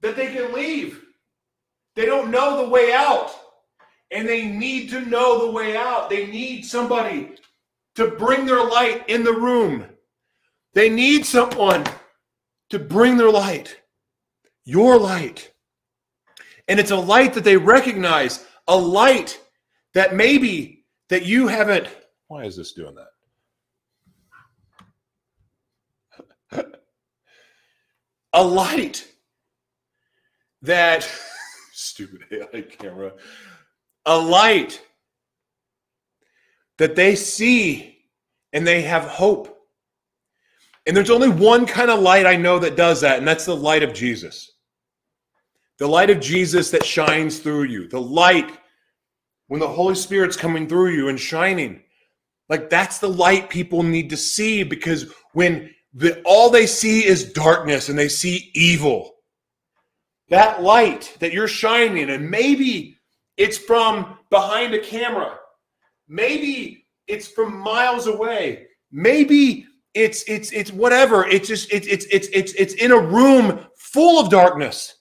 that 0.00 0.16
they 0.16 0.32
can 0.32 0.52
leave. 0.52 1.04
They 1.94 2.06
don't 2.06 2.30
know 2.30 2.62
the 2.62 2.68
way 2.68 2.92
out. 2.92 3.34
And 4.10 4.28
they 4.28 4.46
need 4.46 4.90
to 4.90 5.00
know 5.00 5.46
the 5.46 5.52
way 5.52 5.76
out. 5.76 6.08
They 6.10 6.26
need 6.26 6.64
somebody 6.64 7.32
to 7.96 8.08
bring 8.12 8.46
their 8.46 8.64
light 8.64 9.08
in 9.08 9.24
the 9.24 9.32
room. 9.32 9.84
They 10.74 10.88
need 10.88 11.26
someone 11.26 11.84
to 12.70 12.78
bring 12.78 13.16
their 13.16 13.30
light, 13.30 13.80
your 14.64 14.98
light. 14.98 15.52
And 16.68 16.78
it's 16.78 16.90
a 16.90 16.96
light 16.96 17.34
that 17.34 17.44
they 17.44 17.56
recognize, 17.56 18.44
a 18.68 18.76
light 18.76 19.40
that 19.94 20.14
maybe 20.14 20.84
that 21.08 21.24
you 21.24 21.46
haven't. 21.46 21.88
Why 22.28 22.44
is 22.44 22.56
this 22.56 22.72
doing 22.72 22.96
that? 22.96 23.06
a 28.32 28.44
light 28.44 29.06
that 30.62 31.08
stupid 31.72 32.22
AI 32.32 32.62
camera, 32.62 33.12
a 34.06 34.16
light 34.16 34.80
that 36.78 36.96
they 36.96 37.16
see 37.16 37.98
and 38.52 38.66
they 38.66 38.82
have 38.82 39.04
hope. 39.04 39.52
And 40.86 40.96
there's 40.96 41.10
only 41.10 41.28
one 41.28 41.66
kind 41.66 41.90
of 41.90 42.00
light 42.00 42.26
I 42.26 42.36
know 42.36 42.60
that 42.60 42.76
does 42.76 43.00
that, 43.00 43.18
and 43.18 43.26
that's 43.26 43.44
the 43.44 43.56
light 43.56 43.82
of 43.82 43.92
Jesus. 43.92 44.52
The 45.78 45.88
light 45.88 46.10
of 46.10 46.20
Jesus 46.20 46.70
that 46.70 46.86
shines 46.86 47.40
through 47.40 47.64
you. 47.64 47.88
The 47.88 48.00
light 48.00 48.56
when 49.48 49.60
the 49.60 49.68
Holy 49.68 49.94
Spirit's 49.94 50.36
coming 50.36 50.68
through 50.68 50.90
you 50.90 51.08
and 51.08 51.18
shining. 51.18 51.82
Like 52.48 52.70
that's 52.70 52.98
the 52.98 53.08
light 53.08 53.50
people 53.50 53.82
need 53.82 54.10
to 54.10 54.16
see 54.16 54.62
because 54.62 55.12
when 55.32 55.74
the, 55.92 56.22
all 56.24 56.50
they 56.50 56.66
see 56.66 57.04
is 57.04 57.32
darkness 57.32 57.88
and 57.88 57.98
they 57.98 58.08
see 58.08 58.50
evil, 58.54 59.16
that 60.28 60.62
light 60.62 61.16
that 61.20 61.32
you're 61.32 61.48
shining, 61.48 62.10
and 62.10 62.30
maybe 62.30 62.95
it's 63.36 63.58
from 63.58 64.18
behind 64.30 64.74
a 64.74 64.80
camera, 64.80 65.36
maybe 66.08 66.86
it's 67.06 67.28
from 67.28 67.58
miles 67.58 68.06
away, 68.06 68.66
maybe 68.90 69.66
it's 69.96 70.24
it's 70.28 70.52
it's 70.52 70.72
whatever. 70.72 71.26
It's 71.26 71.48
just 71.48 71.72
it's 71.72 71.86
it's 71.86 72.04
it's 72.06 72.28
it's 72.28 72.52
it's 72.52 72.74
in 72.74 72.92
a 72.92 73.00
room 73.00 73.66
full 73.78 74.20
of 74.20 74.30
darkness. 74.30 74.94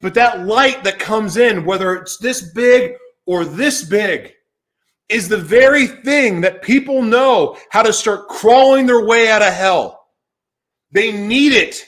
But 0.00 0.14
that 0.14 0.46
light 0.46 0.82
that 0.84 0.98
comes 0.98 1.36
in, 1.36 1.64
whether 1.64 1.94
it's 1.94 2.16
this 2.18 2.52
big 2.52 2.94
or 3.26 3.44
this 3.44 3.84
big, 3.84 4.32
is 5.08 5.28
the 5.28 5.36
very 5.36 5.86
thing 5.86 6.40
that 6.42 6.62
people 6.62 7.02
know 7.02 7.58
how 7.70 7.82
to 7.82 7.92
start 7.92 8.28
crawling 8.28 8.86
their 8.86 9.04
way 9.04 9.28
out 9.30 9.42
of 9.42 9.52
hell. 9.52 10.06
They 10.90 11.12
need 11.12 11.52
it. 11.52 11.84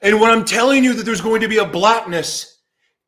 And 0.00 0.20
when 0.20 0.30
I'm 0.30 0.44
telling 0.44 0.84
you 0.84 0.94
that 0.94 1.04
there's 1.04 1.20
going 1.20 1.40
to 1.40 1.48
be 1.48 1.58
a 1.58 1.66
blackness 1.66 2.53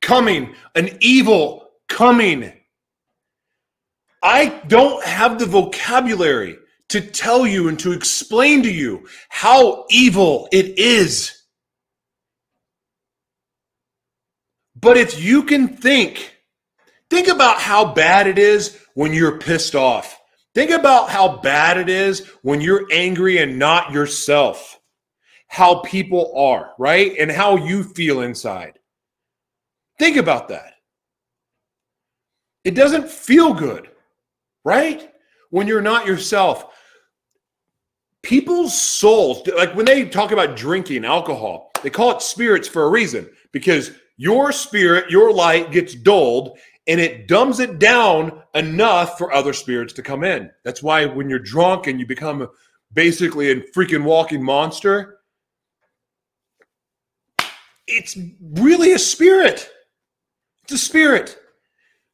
coming, 0.07 0.55
an 0.77 0.97
evil 1.01 1.69
coming, 1.89 2.53
I 4.23 4.63
don't 4.69 5.05
have 5.05 5.41
the 5.41 5.47
vocabulary 5.47 6.59
to 6.91 7.01
tell 7.01 7.45
you 7.45 7.67
and 7.67 7.77
to 7.81 7.91
explain 7.91 8.63
to 8.63 8.73
you 8.73 9.09
how 9.29 9.85
evil 9.91 10.49
it 10.53 10.79
is. 10.79 11.43
But 14.77 14.97
if 14.97 15.21
you 15.21 15.43
can 15.43 15.77
think, 15.77 16.37
think 17.11 17.27
about 17.27 17.59
how 17.59 17.93
bad 17.93 18.29
it 18.29 18.39
is 18.39 18.79
when 18.95 19.13
you're 19.13 19.41
pissed 19.41 19.75
off. 19.75 20.21
Think 20.55 20.71
about 20.71 21.11
how 21.11 21.39
bad 21.39 21.79
it 21.79 21.89
is 21.89 22.25
when 22.43 22.61
you're 22.61 22.87
angry 22.93 23.39
and 23.39 23.59
not 23.59 23.91
yourself. 23.91 24.79
How 25.49 25.81
people 25.81 26.33
are, 26.37 26.75
right? 26.79 27.13
And 27.19 27.33
how 27.33 27.57
you 27.57 27.83
feel 27.83 28.21
inside. 28.21 28.79
Think 29.99 30.17
about 30.17 30.49
that. 30.49 30.75
It 32.65 32.75
doesn't 32.75 33.09
feel 33.09 33.55
good, 33.55 33.89
right? 34.65 35.11
When 35.51 35.67
you're 35.67 35.81
not 35.81 36.07
yourself. 36.07 36.75
People's 38.23 38.77
souls, 38.77 39.47
like 39.57 39.75
when 39.77 39.87
they 39.87 40.05
talk 40.05 40.33
about 40.33 40.57
drinking 40.57 41.05
alcohol, 41.05 41.71
they 41.83 41.91
call 41.91 42.11
it 42.11 42.23
spirits 42.23 42.67
for 42.67 42.83
a 42.83 42.91
reason 42.91 43.31
because 43.53 43.93
your 44.17 44.51
spirit, 44.51 45.11
your 45.11 45.33
light 45.33 45.71
gets 45.71 45.95
dulled 45.95 46.59
and 46.89 47.01
it 47.01 47.29
dumbs 47.29 47.61
it 47.61 47.79
down 47.79 48.43
enough 48.55 49.17
for 49.19 49.33
other 49.33 49.53
spirits 49.53 49.93
to 49.93 50.03
come 50.03 50.25
in. 50.25 50.51
That's 50.65 50.83
why 50.83 51.07
when 51.07 51.31
you're 51.31 51.39
drunk 51.39 51.87
and 51.87 52.01
you 52.01 52.07
become 52.07 52.49
basically 52.93 53.51
a 53.51 53.61
freaking 53.73 54.03
walking 54.03 54.43
monster, 54.43 55.19
it's 57.87 58.19
really 58.41 58.93
a 58.93 58.99
spirit. 58.99 59.71
A 60.71 60.77
spirit. 60.77 61.39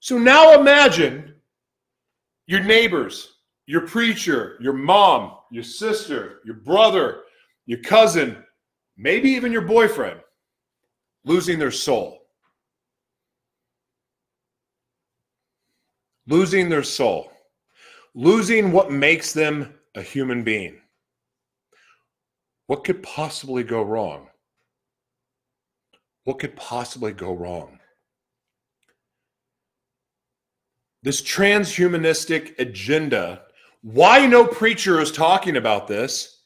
So 0.00 0.18
now 0.18 0.60
imagine 0.60 1.34
your 2.46 2.62
neighbors, 2.62 3.38
your 3.66 3.86
preacher, 3.86 4.56
your 4.60 4.74
mom, 4.74 5.36
your 5.50 5.64
sister, 5.64 6.40
your 6.44 6.56
brother, 6.56 7.22
your 7.66 7.80
cousin, 7.80 8.36
maybe 8.96 9.30
even 9.30 9.52
your 9.52 9.62
boyfriend 9.62 10.20
losing 11.24 11.58
their 11.58 11.70
soul. 11.70 12.18
Losing 16.26 16.68
their 16.68 16.82
soul. 16.82 17.32
Losing 18.14 18.72
what 18.72 18.90
makes 18.90 19.32
them 19.32 19.74
a 19.94 20.02
human 20.02 20.42
being. 20.42 20.80
What 22.66 22.84
could 22.84 23.02
possibly 23.02 23.64
go 23.64 23.82
wrong? 23.82 24.28
What 26.24 26.38
could 26.38 26.54
possibly 26.54 27.12
go 27.12 27.32
wrong? 27.32 27.78
This 31.02 31.20
transhumanistic 31.20 32.58
agenda, 32.58 33.42
why 33.82 34.26
no 34.26 34.46
preacher 34.46 35.00
is 35.00 35.10
talking 35.10 35.56
about 35.56 35.88
this? 35.88 36.42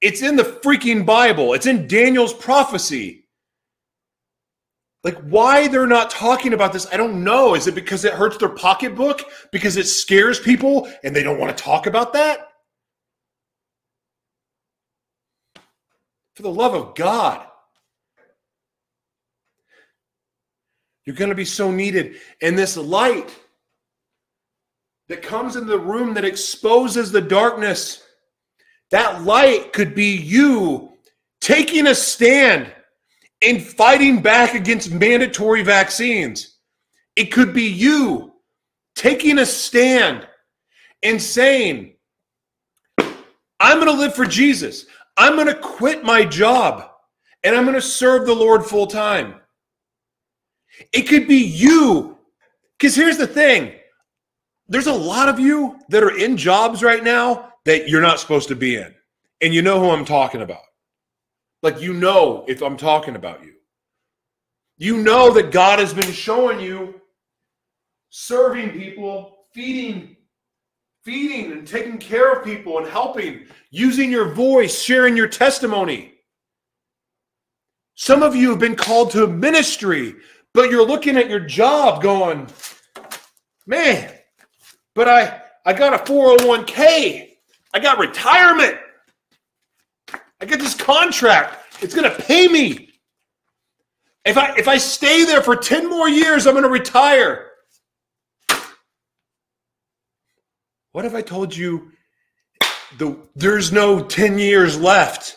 It's 0.00 0.22
in 0.22 0.36
the 0.36 0.44
freaking 0.44 1.04
Bible, 1.04 1.54
it's 1.54 1.66
in 1.66 1.86
Daniel's 1.86 2.32
prophecy. 2.32 3.26
Like, 5.04 5.18
why 5.20 5.68
they're 5.68 5.86
not 5.86 6.10
talking 6.10 6.52
about 6.52 6.72
this, 6.72 6.86
I 6.92 6.96
don't 6.96 7.22
know. 7.22 7.54
Is 7.54 7.66
it 7.66 7.74
because 7.74 8.04
it 8.04 8.14
hurts 8.14 8.36
their 8.36 8.48
pocketbook? 8.48 9.22
Because 9.52 9.76
it 9.76 9.86
scares 9.86 10.40
people 10.40 10.90
and 11.04 11.14
they 11.14 11.22
don't 11.22 11.38
want 11.38 11.56
to 11.56 11.62
talk 11.62 11.86
about 11.86 12.12
that? 12.14 12.48
For 16.34 16.42
the 16.42 16.50
love 16.50 16.74
of 16.74 16.94
God. 16.94 17.46
You're 21.04 21.16
going 21.16 21.30
to 21.30 21.36
be 21.36 21.44
so 21.44 21.70
needed. 21.70 22.16
And 22.42 22.58
this 22.58 22.76
light 22.76 23.34
that 25.08 25.22
comes 25.22 25.56
into 25.56 25.70
the 25.70 25.78
room 25.78 26.14
that 26.14 26.24
exposes 26.24 27.10
the 27.10 27.20
darkness, 27.20 28.02
that 28.90 29.24
light 29.24 29.72
could 29.72 29.94
be 29.94 30.16
you 30.16 30.92
taking 31.40 31.86
a 31.86 31.94
stand 31.94 32.72
and 33.42 33.62
fighting 33.62 34.20
back 34.20 34.54
against 34.54 34.90
mandatory 34.90 35.62
vaccines. 35.62 36.56
It 37.16 37.26
could 37.26 37.54
be 37.54 37.64
you 37.64 38.32
taking 38.94 39.38
a 39.38 39.46
stand 39.46 40.26
and 41.02 41.20
saying, 41.20 41.94
I'm 43.60 43.80
going 43.80 43.86
to 43.86 43.98
live 43.98 44.14
for 44.14 44.26
Jesus. 44.26 44.86
I'm 45.16 45.34
going 45.34 45.46
to 45.46 45.54
quit 45.54 46.04
my 46.04 46.24
job 46.24 46.88
and 47.42 47.56
I'm 47.56 47.64
going 47.64 47.74
to 47.74 47.80
serve 47.80 48.26
the 48.26 48.34
Lord 48.34 48.64
full 48.64 48.86
time. 48.86 49.34
It 50.92 51.02
could 51.02 51.26
be 51.26 51.38
you. 51.38 52.18
Because 52.78 52.94
here's 52.94 53.16
the 53.16 53.26
thing 53.26 53.77
there's 54.68 54.86
a 54.86 54.92
lot 54.92 55.28
of 55.28 55.40
you 55.40 55.78
that 55.88 56.02
are 56.02 56.16
in 56.16 56.36
jobs 56.36 56.82
right 56.82 57.02
now 57.02 57.52
that 57.64 57.88
you're 57.88 58.02
not 58.02 58.20
supposed 58.20 58.48
to 58.48 58.56
be 58.56 58.76
in. 58.76 58.94
And 59.40 59.54
you 59.54 59.62
know 59.62 59.80
who 59.80 59.90
I'm 59.90 60.04
talking 60.04 60.42
about. 60.42 60.62
Like, 61.62 61.80
you 61.80 61.92
know 61.92 62.44
if 62.48 62.62
I'm 62.62 62.76
talking 62.76 63.16
about 63.16 63.42
you. 63.42 63.54
You 64.76 64.98
know 64.98 65.32
that 65.32 65.50
God 65.50 65.78
has 65.78 65.92
been 65.92 66.12
showing 66.12 66.60
you 66.60 67.00
serving 68.10 68.70
people, 68.70 69.38
feeding, 69.52 70.16
feeding 71.04 71.52
and 71.52 71.66
taking 71.66 71.98
care 71.98 72.32
of 72.32 72.44
people 72.44 72.78
and 72.78 72.86
helping, 72.86 73.46
using 73.70 74.10
your 74.10 74.32
voice, 74.34 74.80
sharing 74.80 75.16
your 75.16 75.28
testimony. 75.28 76.14
Some 77.94 78.22
of 78.22 78.36
you 78.36 78.50
have 78.50 78.58
been 78.58 78.76
called 78.76 79.10
to 79.12 79.26
ministry, 79.26 80.14
but 80.54 80.70
you're 80.70 80.86
looking 80.86 81.16
at 81.16 81.28
your 81.28 81.40
job 81.40 82.02
going, 82.02 82.46
man, 83.66 84.12
but 84.98 85.08
I 85.08 85.42
I 85.64 85.74
got 85.74 85.94
a 85.94 86.12
401k. 86.12 87.36
I 87.72 87.78
got 87.78 88.00
retirement. 88.00 88.76
I 90.40 90.44
get 90.44 90.58
this 90.58 90.74
contract. 90.74 91.56
It's 91.80 91.94
to 92.10 92.22
pay 92.24 92.48
me. 92.48 92.88
If 94.24 94.36
I 94.36 94.56
if 94.56 94.66
I 94.66 94.76
stay 94.76 95.24
there 95.24 95.40
for 95.40 95.54
10 95.54 95.88
more 95.88 96.08
years, 96.08 96.46
I'm 96.46 96.54
to 96.64 96.68
retire. 96.68 97.46
What 100.90 101.04
if 101.04 101.14
I 101.14 101.22
told 101.22 101.54
you 101.54 101.92
the 102.98 103.16
there's 103.36 103.70
no 103.70 104.02
10 104.02 104.40
years 104.40 104.80
left? 104.80 105.36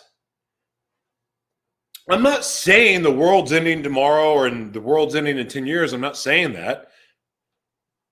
I'm 2.09 2.23
not 2.23 2.43
saying 2.43 3.03
the 3.03 3.11
world's 3.11 3.53
ending 3.53 3.83
tomorrow 3.83 4.33
or 4.33 4.49
the 4.49 4.81
world's 4.81 5.13
ending 5.13 5.37
in 5.37 5.47
10 5.47 5.67
years. 5.67 5.93
I'm 5.93 6.01
not 6.01 6.17
saying 6.17 6.53
that. 6.53 6.87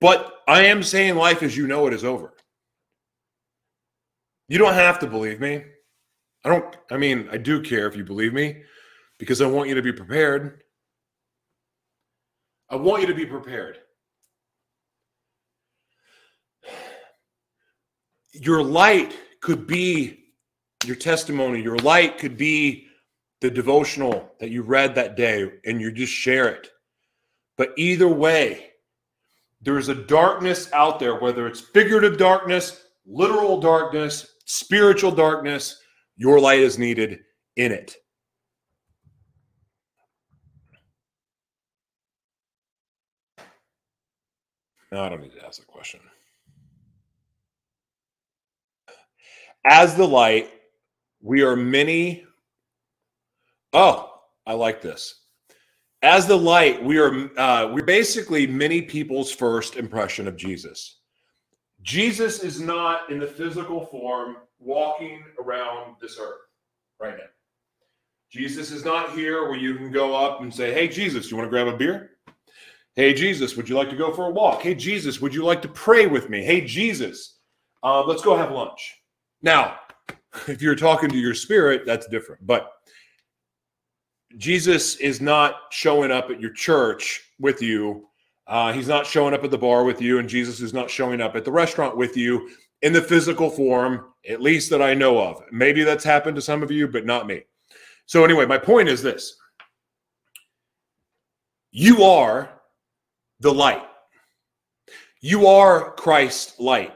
But 0.00 0.39
I 0.50 0.64
am 0.64 0.82
saying 0.82 1.14
life 1.14 1.44
as 1.44 1.56
you 1.56 1.68
know 1.68 1.86
it 1.86 1.94
is 1.94 2.02
over. 2.02 2.34
You 4.48 4.58
don't 4.58 4.74
have 4.74 4.98
to 4.98 5.06
believe 5.06 5.38
me. 5.38 5.62
I 6.44 6.48
don't, 6.48 6.76
I 6.90 6.96
mean, 6.96 7.28
I 7.30 7.36
do 7.36 7.62
care 7.62 7.86
if 7.86 7.94
you 7.94 8.02
believe 8.02 8.34
me 8.34 8.62
because 9.16 9.40
I 9.40 9.46
want 9.46 9.68
you 9.68 9.76
to 9.76 9.82
be 9.82 9.92
prepared. 9.92 10.64
I 12.68 12.74
want 12.74 13.02
you 13.02 13.06
to 13.06 13.14
be 13.14 13.26
prepared. 13.26 13.78
Your 18.32 18.64
light 18.64 19.16
could 19.40 19.68
be 19.68 20.18
your 20.84 20.96
testimony, 20.96 21.62
your 21.62 21.78
light 21.78 22.18
could 22.18 22.36
be 22.36 22.88
the 23.40 23.52
devotional 23.52 24.32
that 24.40 24.50
you 24.50 24.62
read 24.62 24.96
that 24.96 25.16
day 25.16 25.48
and 25.64 25.80
you 25.80 25.92
just 25.92 26.12
share 26.12 26.48
it. 26.48 26.70
But 27.56 27.72
either 27.76 28.08
way, 28.08 28.69
there 29.62 29.78
is 29.78 29.88
a 29.88 29.94
darkness 29.94 30.72
out 30.72 30.98
there, 30.98 31.16
whether 31.16 31.46
it's 31.46 31.60
figurative 31.60 32.16
darkness, 32.16 32.84
literal 33.06 33.60
darkness, 33.60 34.34
spiritual 34.46 35.10
darkness, 35.10 35.80
your 36.16 36.40
light 36.40 36.60
is 36.60 36.78
needed 36.78 37.20
in 37.56 37.72
it. 37.72 37.96
No, 44.92 45.04
I 45.04 45.08
don't 45.08 45.20
need 45.20 45.32
to 45.34 45.46
ask 45.46 45.60
the 45.60 45.66
question. 45.66 46.00
As 49.64 49.94
the 49.94 50.06
light, 50.06 50.50
we 51.20 51.42
are 51.42 51.54
many. 51.54 52.24
Oh, 53.72 54.10
I 54.46 54.54
like 54.54 54.80
this. 54.80 55.19
As 56.02 56.26
the 56.26 56.36
light, 56.36 56.82
we 56.82 56.98
are 56.98 57.30
uh, 57.38 57.70
we're 57.72 57.84
basically 57.84 58.46
many 58.46 58.80
people's 58.80 59.30
first 59.30 59.76
impression 59.76 60.26
of 60.26 60.36
Jesus. 60.36 61.00
Jesus 61.82 62.42
is 62.42 62.60
not 62.60 63.10
in 63.10 63.18
the 63.18 63.26
physical 63.26 63.84
form 63.86 64.36
walking 64.58 65.22
around 65.38 65.96
this 66.00 66.18
earth 66.18 66.40
right 66.98 67.16
now. 67.16 67.24
Jesus 68.30 68.70
is 68.70 68.84
not 68.84 69.12
here 69.12 69.48
where 69.48 69.58
you 69.58 69.74
can 69.74 69.90
go 69.90 70.14
up 70.14 70.40
and 70.40 70.54
say, 70.54 70.72
Hey, 70.72 70.88
Jesus, 70.88 71.30
you 71.30 71.36
want 71.36 71.46
to 71.46 71.50
grab 71.50 71.66
a 71.66 71.76
beer? 71.76 72.12
Hey, 72.94 73.12
Jesus, 73.12 73.56
would 73.56 73.68
you 73.68 73.76
like 73.76 73.90
to 73.90 73.96
go 73.96 74.12
for 74.12 74.26
a 74.26 74.30
walk? 74.30 74.62
Hey, 74.62 74.74
Jesus, 74.74 75.20
would 75.20 75.34
you 75.34 75.44
like 75.44 75.62
to 75.62 75.68
pray 75.68 76.06
with 76.06 76.28
me? 76.28 76.42
Hey, 76.44 76.60
Jesus, 76.62 77.38
uh, 77.82 78.04
let's 78.04 78.22
go 78.22 78.36
have 78.36 78.52
lunch. 78.52 78.96
Now, 79.42 79.76
if 80.48 80.62
you're 80.62 80.74
talking 80.74 81.10
to 81.10 81.16
your 81.16 81.34
spirit, 81.34 81.82
that's 81.86 82.06
different. 82.08 82.46
But 82.46 82.70
Jesus 84.36 84.96
is 84.96 85.20
not 85.20 85.54
showing 85.70 86.10
up 86.10 86.30
at 86.30 86.40
your 86.40 86.52
church 86.52 87.22
with 87.38 87.60
you. 87.60 88.06
Uh, 88.46 88.72
he's 88.72 88.88
not 88.88 89.06
showing 89.06 89.34
up 89.34 89.44
at 89.44 89.50
the 89.50 89.58
bar 89.58 89.84
with 89.84 90.00
you, 90.00 90.18
and 90.18 90.28
Jesus 90.28 90.60
is 90.60 90.72
not 90.72 90.90
showing 90.90 91.20
up 91.20 91.36
at 91.36 91.44
the 91.44 91.52
restaurant 91.52 91.96
with 91.96 92.16
you 92.16 92.50
in 92.82 92.92
the 92.92 93.02
physical 93.02 93.50
form, 93.50 94.06
at 94.28 94.40
least 94.40 94.70
that 94.70 94.82
I 94.82 94.94
know 94.94 95.18
of. 95.20 95.42
Maybe 95.52 95.84
that's 95.84 96.04
happened 96.04 96.36
to 96.36 96.42
some 96.42 96.62
of 96.62 96.70
you, 96.70 96.88
but 96.88 97.06
not 97.06 97.26
me. 97.26 97.42
So, 98.06 98.24
anyway, 98.24 98.46
my 98.46 98.58
point 98.58 98.88
is 98.88 99.02
this 99.02 99.36
you 101.72 102.02
are 102.02 102.50
the 103.40 103.52
light, 103.52 103.86
you 105.20 105.46
are 105.46 105.92
Christ's 105.92 106.58
light. 106.58 106.94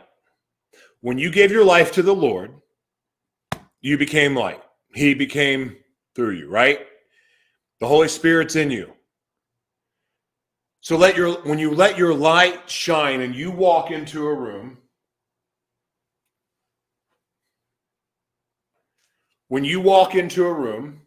When 1.01 1.18
you 1.18 1.30
gave 1.30 1.53
your 1.53 1.64
life 1.64 1.93
to 1.93 2.03
the 2.03 2.14
Lord, 2.14 2.55
you 3.80 3.99
became 3.99 4.35
light. 4.35 4.62
He 4.95 5.12
became 5.12 5.76
through 6.14 6.30
you, 6.30 6.49
right? 6.49 6.80
The 7.85 7.89
Holy 7.89 8.09
Spirit's 8.09 8.57
in 8.57 8.70
you. 8.70 8.95
So 10.80 10.97
let 10.97 11.18
your 11.18 11.35
when 11.43 11.59
you 11.59 11.70
let 11.70 11.99
your 11.99 12.14
light 12.14 12.70
shine 12.70 13.20
and 13.20 13.35
you 13.35 13.51
walk 13.51 13.91
into 13.91 14.26
a 14.26 14.35
room, 14.35 14.78
when 19.49 19.64
you 19.64 19.82
walk 19.82 20.14
into 20.14 20.47
a 20.47 20.53
room, 20.55 21.03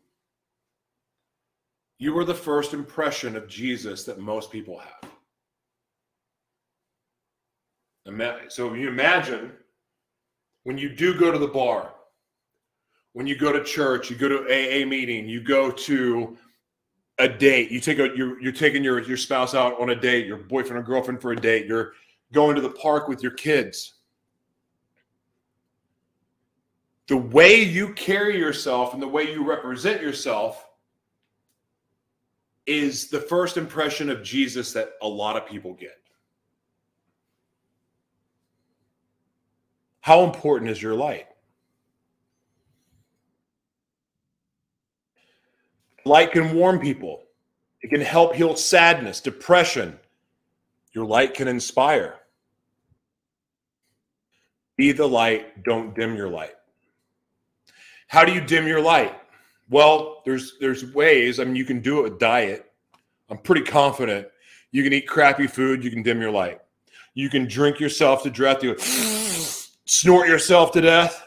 you 1.97 2.15
are 2.19 2.23
the 2.23 2.35
first 2.35 2.75
impression 2.75 3.35
of 3.35 3.47
Jesus 3.47 4.03
that 4.03 4.19
most 4.19 4.51
people 4.51 4.79
have. 4.79 5.09
So 8.49 8.75
you 8.75 8.87
imagine 8.87 9.51
when 10.63 10.77
you 10.77 10.89
do 10.89 11.17
go 11.17 11.31
to 11.31 11.39
the 11.39 11.47
bar, 11.47 11.91
when 13.13 13.25
you 13.25 13.35
go 13.35 13.51
to 13.51 13.63
church, 13.63 14.11
you 14.11 14.15
go 14.15 14.29
to 14.29 14.43
AA 14.43 14.85
meeting, 14.85 15.27
you 15.27 15.41
go 15.41 15.71
to 15.71 16.37
a 17.19 17.27
date, 17.27 17.71
you 17.71 17.79
take 17.79 17.99
a 17.99 18.09
you're 18.15 18.39
you're 18.39 18.51
taking 18.51 18.83
your 18.83 19.01
your 19.01 19.17
spouse 19.17 19.55
out 19.55 19.79
on 19.79 19.89
a 19.89 19.95
date, 19.95 20.27
your 20.27 20.37
boyfriend 20.37 20.77
or 20.77 20.83
girlfriend 20.83 21.21
for 21.21 21.31
a 21.31 21.35
date, 21.35 21.65
you're 21.65 21.93
going 22.33 22.55
to 22.55 22.61
the 22.61 22.69
park 22.69 23.07
with 23.07 23.23
your 23.23 23.31
kids. 23.31 23.95
The 27.07 27.17
way 27.17 27.61
you 27.63 27.93
carry 27.93 28.37
yourself 28.37 28.93
and 28.93 29.01
the 29.01 29.07
way 29.07 29.31
you 29.31 29.47
represent 29.47 30.01
yourself 30.01 30.67
is 32.65 33.07
the 33.07 33.21
first 33.21 33.55
impression 33.55 34.09
of 34.09 34.21
Jesus 34.21 34.73
that 34.73 34.91
a 35.01 35.07
lot 35.07 35.37
of 35.37 35.47
people 35.47 35.73
get. 35.73 35.97
How 40.01 40.23
important 40.23 40.69
is 40.69 40.81
your 40.81 40.95
light? 40.95 41.27
Light 46.07 46.31
can 46.31 46.55
warm 46.55 46.79
people. 46.79 47.23
It 47.81 47.89
can 47.89 47.99
help 47.99 48.33
heal 48.33 48.55
sadness, 48.55 49.19
depression. 49.19 49.99
Your 50.93 51.05
light 51.05 51.33
can 51.33 51.49
inspire. 51.49 52.15
Be 54.77 54.93
the 54.93 55.05
light, 55.05 55.63
don't 55.63 55.93
dim 55.93 56.15
your 56.15 56.29
light. 56.29 56.55
How 58.07 58.23
do 58.23 58.31
you 58.31 58.39
dim 58.39 58.67
your 58.67 58.81
light? 58.81 59.19
Well, 59.69 60.21
there's 60.23 60.53
there's 60.61 60.93
ways. 60.93 61.41
I 61.41 61.43
mean, 61.43 61.57
you 61.57 61.65
can 61.65 61.81
do 61.81 61.99
it 61.99 62.03
with 62.03 62.19
diet. 62.19 62.71
I'm 63.29 63.39
pretty 63.39 63.63
confident. 63.63 64.27
You 64.71 64.83
can 64.83 64.93
eat 64.93 65.07
crappy 65.07 65.47
food, 65.47 65.83
you 65.83 65.91
can 65.91 66.03
dim 66.03 66.21
your 66.21 66.31
light. 66.31 66.61
You 67.15 67.29
can 67.29 67.47
drink 67.47 67.81
yourself 67.81 68.23
to 68.23 68.29
death, 68.29 68.63
you 68.63 68.77
snort 68.77 70.29
yourself 70.29 70.71
to 70.71 70.81
death. 70.81 71.26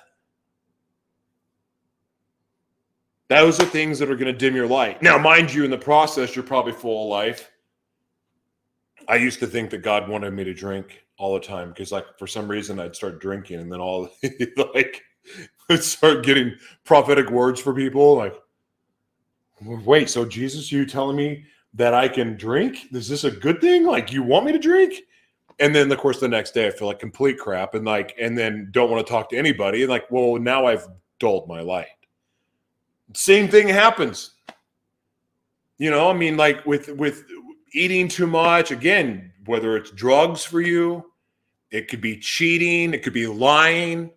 Those 3.30 3.60
are 3.60 3.64
things 3.64 4.00
that 4.00 4.10
are 4.10 4.16
going 4.16 4.26
to 4.26 4.36
dim 4.36 4.56
your 4.56 4.66
light. 4.66 5.00
Now, 5.02 5.16
mind 5.16 5.54
you, 5.54 5.64
in 5.64 5.70
the 5.70 5.78
process, 5.78 6.34
you're 6.34 6.44
probably 6.44 6.72
full 6.72 7.04
of 7.04 7.10
life. 7.10 7.48
I 9.06 9.14
used 9.14 9.38
to 9.38 9.46
think 9.46 9.70
that 9.70 9.82
God 9.82 10.08
wanted 10.08 10.32
me 10.32 10.42
to 10.42 10.52
drink 10.52 11.04
all 11.16 11.34
the 11.34 11.40
time 11.40 11.68
because, 11.68 11.92
like, 11.92 12.06
for 12.18 12.26
some 12.26 12.50
reason, 12.50 12.80
I'd 12.80 12.96
start 12.96 13.20
drinking, 13.20 13.60
and 13.60 13.72
then 13.72 13.78
all 13.78 14.08
like, 14.74 15.02
I'd 15.68 15.84
start 15.84 16.24
getting 16.24 16.56
prophetic 16.82 17.30
words 17.30 17.60
for 17.60 17.72
people. 17.72 18.16
Like, 18.16 18.34
wait, 19.64 20.10
so 20.10 20.24
Jesus, 20.24 20.72
you 20.72 20.84
telling 20.84 21.16
me 21.16 21.44
that 21.74 21.94
I 21.94 22.08
can 22.08 22.36
drink? 22.36 22.92
Is 22.92 23.08
this 23.08 23.22
a 23.22 23.30
good 23.30 23.60
thing? 23.60 23.86
Like, 23.86 24.12
you 24.12 24.24
want 24.24 24.44
me 24.44 24.50
to 24.50 24.58
drink? 24.58 25.02
And 25.60 25.72
then, 25.72 25.92
of 25.92 25.98
course, 25.98 26.18
the 26.18 26.26
next 26.26 26.50
day, 26.50 26.66
I 26.66 26.70
feel 26.72 26.88
like 26.88 26.98
complete 26.98 27.38
crap, 27.38 27.76
and 27.76 27.86
like, 27.86 28.12
and 28.20 28.36
then 28.36 28.70
don't 28.72 28.90
want 28.90 29.06
to 29.06 29.08
talk 29.08 29.30
to 29.30 29.36
anybody. 29.36 29.82
And 29.82 29.90
like, 29.90 30.10
well, 30.10 30.36
now 30.40 30.66
I've 30.66 30.88
dulled 31.20 31.46
my 31.46 31.60
light 31.60 31.86
same 33.14 33.48
thing 33.48 33.68
happens. 33.68 34.32
You 35.78 35.90
know 35.90 36.10
i 36.10 36.12
mean 36.12 36.36
like 36.36 36.66
with 36.66 36.90
with 36.90 37.24
eating 37.72 38.06
too 38.06 38.26
much 38.26 38.70
again 38.70 39.32
whether 39.46 39.78
it's 39.78 39.90
drugs 39.92 40.44
for 40.44 40.60
you 40.60 41.10
it 41.70 41.88
could 41.88 42.02
be 42.02 42.18
cheating 42.18 42.92
it 42.92 43.02
could 43.02 43.14
be 43.14 43.26
lying 43.26 44.10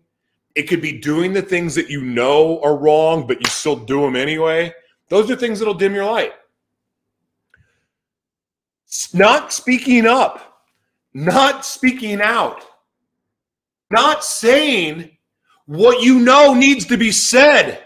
it 0.54 0.64
could 0.64 0.82
be 0.82 1.00
doing 1.00 1.32
the 1.32 1.40
things 1.40 1.74
that 1.74 1.88
you 1.88 2.02
know 2.02 2.60
are 2.62 2.76
wrong 2.76 3.26
but 3.26 3.38
you 3.40 3.50
still 3.50 3.76
do 3.76 4.02
them 4.02 4.14
anyway 4.14 4.70
those 5.08 5.30
are 5.30 5.36
things 5.36 5.58
that'll 5.58 5.74
dim 5.74 5.94
your 5.94 6.04
light. 6.04 6.32
Not 9.14 9.52
speaking 9.52 10.06
up 10.06 10.54
not 11.14 11.64
speaking 11.64 12.20
out 12.20 12.64
not 13.90 14.24
saying 14.24 15.16
what 15.66 16.02
you 16.02 16.18
know 16.18 16.52
needs 16.52 16.84
to 16.86 16.96
be 16.96 17.12
said 17.12 17.84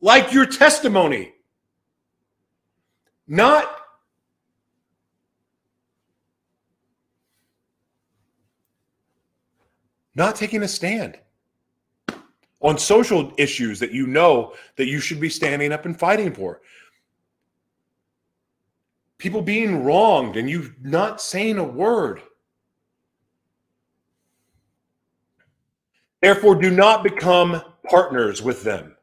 like 0.00 0.32
your 0.32 0.46
testimony. 0.46 1.32
Not 3.28 3.66
not 10.14 10.36
taking 10.36 10.62
a 10.62 10.68
stand. 10.68 11.18
on 12.60 12.78
social 12.78 13.32
issues 13.38 13.78
that 13.80 13.92
you 13.92 14.06
know 14.06 14.54
that 14.76 14.86
you 14.86 15.00
should 15.00 15.20
be 15.20 15.30
standing 15.30 15.72
up 15.72 15.86
and 15.86 15.98
fighting 15.98 16.32
for. 16.32 16.60
People 19.18 19.42
being 19.42 19.84
wronged 19.84 20.36
and 20.36 20.48
you 20.48 20.74
not 20.82 21.20
saying 21.20 21.58
a 21.58 21.64
word. 21.64 22.22
Therefore, 26.20 26.54
do 26.54 26.70
not 26.70 27.02
become 27.02 27.62
partners 27.88 28.42
with 28.42 28.62
them. 28.62 28.94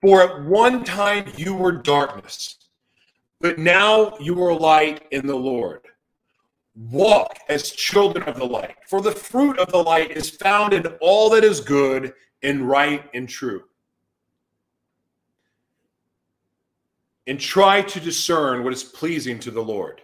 For 0.00 0.22
at 0.22 0.44
one 0.44 0.82
time 0.82 1.30
you 1.36 1.54
were 1.54 1.72
darkness, 1.72 2.56
but 3.40 3.58
now 3.58 4.16
you 4.18 4.42
are 4.42 4.54
light 4.54 5.06
in 5.10 5.26
the 5.26 5.36
Lord. 5.36 5.82
Walk 6.74 7.38
as 7.48 7.70
children 7.70 8.26
of 8.26 8.36
the 8.36 8.46
light, 8.46 8.76
for 8.86 9.02
the 9.02 9.12
fruit 9.12 9.58
of 9.58 9.70
the 9.70 9.82
light 9.82 10.12
is 10.12 10.30
found 10.30 10.72
in 10.72 10.86
all 11.00 11.28
that 11.30 11.44
is 11.44 11.60
good 11.60 12.14
and 12.42 12.66
right 12.66 13.04
and 13.12 13.28
true. 13.28 13.64
And 17.26 17.38
try 17.38 17.82
to 17.82 18.00
discern 18.00 18.64
what 18.64 18.72
is 18.72 18.82
pleasing 18.82 19.38
to 19.40 19.50
the 19.50 19.62
Lord. 19.62 20.00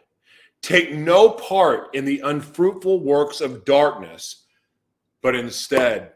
Take 0.60 0.92
no 0.92 1.30
part 1.30 1.94
in 1.94 2.04
the 2.04 2.20
unfruitful 2.20 3.00
works 3.00 3.40
of 3.40 3.64
darkness, 3.64 4.44
but 5.22 5.34
instead 5.34 6.12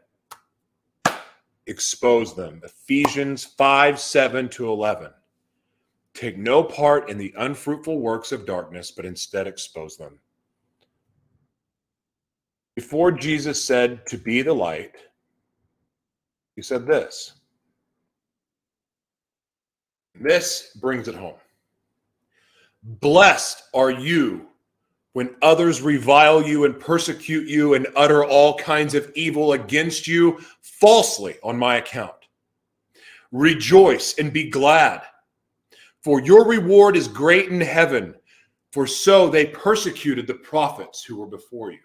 expose 1.71 2.35
them. 2.35 2.61
Ephesians 2.65 3.45
5 3.45 3.99
7 3.99 4.49
to 4.51 4.69
11. 4.71 5.11
Take 6.13 6.37
no 6.37 6.63
part 6.63 7.09
in 7.09 7.17
the 7.17 7.33
unfruitful 7.39 8.01
works 8.01 8.33
of 8.33 8.45
darkness, 8.45 8.91
but 8.91 9.07
instead 9.07 9.47
expose 9.47 9.97
them. 9.97 10.19
Before 12.75 13.13
Jesus 13.13 13.63
said 13.65 14.05
to 14.07 14.19
be 14.19 14.43
the 14.43 14.53
light, 14.53 14.97
he 16.57 16.63
said 16.63 16.87
this. 16.87 17.35
This 20.21 20.77
brings 20.81 21.09
it 21.09 21.15
home. 21.15 21.39
Blessed 22.83 23.63
are 23.73 23.91
you 23.91 24.49
when 25.13 25.35
others 25.43 25.83
revile 25.83 26.43
you 26.43 26.65
and 26.65 26.79
persecute 26.79 27.49
you 27.49 27.75
and 27.75 27.87
utter 27.97 28.25
all 28.25 28.57
kinds 28.59 28.95
of 28.95 29.11
evil 29.15 29.55
against 29.55 30.07
you 30.07 30.41
falsely 30.81 31.37
on 31.43 31.59
my 31.59 31.77
account. 31.77 32.15
Rejoice 33.33 34.15
and 34.19 34.33
be 34.33 34.51
glad, 34.51 35.03
for 36.03 36.21
your 36.21 36.47
reward 36.49 36.97
is 36.97 37.07
great 37.07 37.51
in 37.51 37.61
heaven, 37.61 38.15
for 38.73 38.87
so 38.87 39.29
they 39.29 39.47
persecuted 39.47 40.27
the 40.27 40.35
prophets 40.35 41.05
who 41.05 41.17
were 41.17 41.27
before 41.27 41.71
you. 41.71 41.79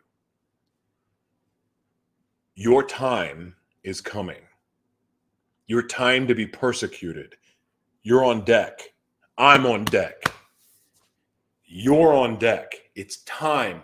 Your 2.56 2.84
time 2.84 3.56
is 3.84 4.00
coming. 4.02 4.42
Your 5.68 5.84
time 5.84 6.28
to 6.28 6.36
be 6.36 6.48
persecuted. 6.48 7.36
You're 8.04 8.24
on 8.24 8.46
deck. 8.46 8.80
I'm 9.38 9.66
on 9.66 9.84
deck. 9.86 10.24
You're 11.66 12.14
on 12.14 12.38
deck. 12.38 12.74
It's 12.96 13.18
time. 13.24 13.84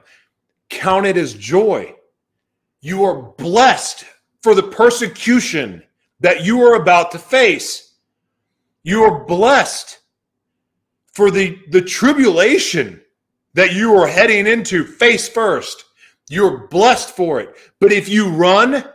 Count 0.69 1.05
it 1.05 1.17
as 1.17 1.33
joy. 1.33 1.93
You 2.79 3.03
are 3.03 3.33
blessed 3.33 4.05
for 4.41 4.55
the 4.55 4.63
persecution 4.63 5.83
that 6.19 6.43
you 6.43 6.61
are 6.63 6.75
about 6.75 7.11
to 7.11 7.19
face. 7.19 7.95
You 8.83 9.03
are 9.03 9.23
blessed 9.25 9.99
for 11.13 11.29
the, 11.29 11.59
the 11.69 11.81
tribulation 11.81 13.01
that 13.53 13.73
you 13.73 13.95
are 13.95 14.07
heading 14.07 14.47
into 14.47 14.85
face 14.85 15.27
first. 15.27 15.85
You're 16.29 16.67
blessed 16.67 17.15
for 17.15 17.41
it. 17.41 17.55
But 17.79 17.91
if 17.91 18.07
you 18.07 18.29
run, 18.29 18.85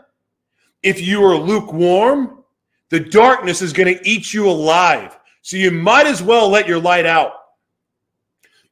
if 0.82 1.01
you 1.01 1.22
are 1.24 1.36
lukewarm, 1.36 2.44
the 2.88 3.01
darkness 3.01 3.62
is 3.62 3.72
going 3.72 3.94
to 3.94 4.09
eat 4.09 4.32
you 4.32 4.49
alive. 4.49 5.18
So 5.42 5.57
you 5.57 5.70
might 5.70 6.07
as 6.07 6.22
well 6.22 6.49
let 6.49 6.66
your 6.66 6.80
light 6.80 7.07
out. 7.07 7.32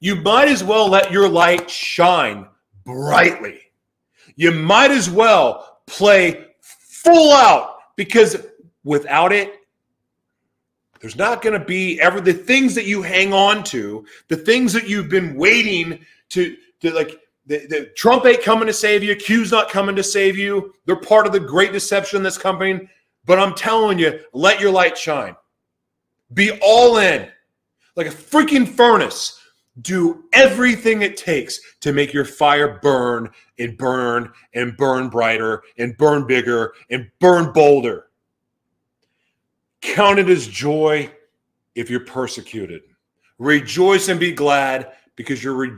You 0.00 0.16
might 0.16 0.48
as 0.48 0.64
well 0.64 0.88
let 0.88 1.12
your 1.12 1.28
light 1.28 1.70
shine 1.70 2.46
brightly. 2.84 3.60
You 4.36 4.50
might 4.52 4.90
as 4.90 5.08
well 5.10 5.80
play 5.86 6.53
full 7.04 7.32
out 7.32 7.76
because 7.96 8.36
without 8.82 9.32
it, 9.32 9.60
there's 11.00 11.16
not 11.16 11.42
going 11.42 11.58
to 11.58 11.64
be 11.64 12.00
ever 12.00 12.20
the 12.20 12.32
things 12.32 12.74
that 12.74 12.86
you 12.86 13.02
hang 13.02 13.34
on 13.34 13.62
to, 13.64 14.06
the 14.28 14.36
things 14.36 14.72
that 14.72 14.88
you've 14.88 15.10
been 15.10 15.34
waiting 15.34 16.04
to, 16.30 16.56
to 16.80 16.90
like 16.92 17.20
the, 17.46 17.66
the 17.66 17.92
Trump 17.94 18.24
ain't 18.24 18.42
coming 18.42 18.66
to 18.66 18.72
save 18.72 19.02
you. 19.02 19.14
Q's 19.14 19.52
not 19.52 19.70
coming 19.70 19.94
to 19.96 20.02
save 20.02 20.38
you. 20.38 20.72
They're 20.86 20.96
part 20.96 21.26
of 21.26 21.32
the 21.32 21.40
great 21.40 21.72
deception 21.72 22.22
that's 22.22 22.38
coming. 22.38 22.88
But 23.26 23.38
I'm 23.38 23.54
telling 23.54 23.98
you, 23.98 24.20
let 24.32 24.60
your 24.60 24.70
light 24.70 24.96
shine. 24.96 25.36
Be 26.32 26.58
all 26.62 26.98
in, 26.98 27.28
like 27.96 28.06
a 28.06 28.10
freaking 28.10 28.66
furnace. 28.66 29.40
Do 29.80 30.24
everything 30.32 31.02
it 31.02 31.16
takes 31.16 31.60
to 31.80 31.92
make 31.92 32.12
your 32.12 32.24
fire 32.24 32.78
burn 32.80 33.30
and 33.58 33.78
burn 33.78 34.32
and 34.54 34.76
burn 34.76 35.08
brighter 35.08 35.62
and 35.78 35.96
burn 35.96 36.26
bigger 36.26 36.74
and 36.90 37.10
burn 37.20 37.52
bolder. 37.52 38.06
Count 39.80 40.18
it 40.18 40.28
as 40.28 40.46
joy 40.46 41.10
if 41.74 41.90
you're 41.90 42.00
persecuted. 42.00 42.82
Rejoice 43.38 44.08
and 44.08 44.18
be 44.18 44.32
glad 44.32 44.92
because 45.16 45.42
your, 45.42 45.76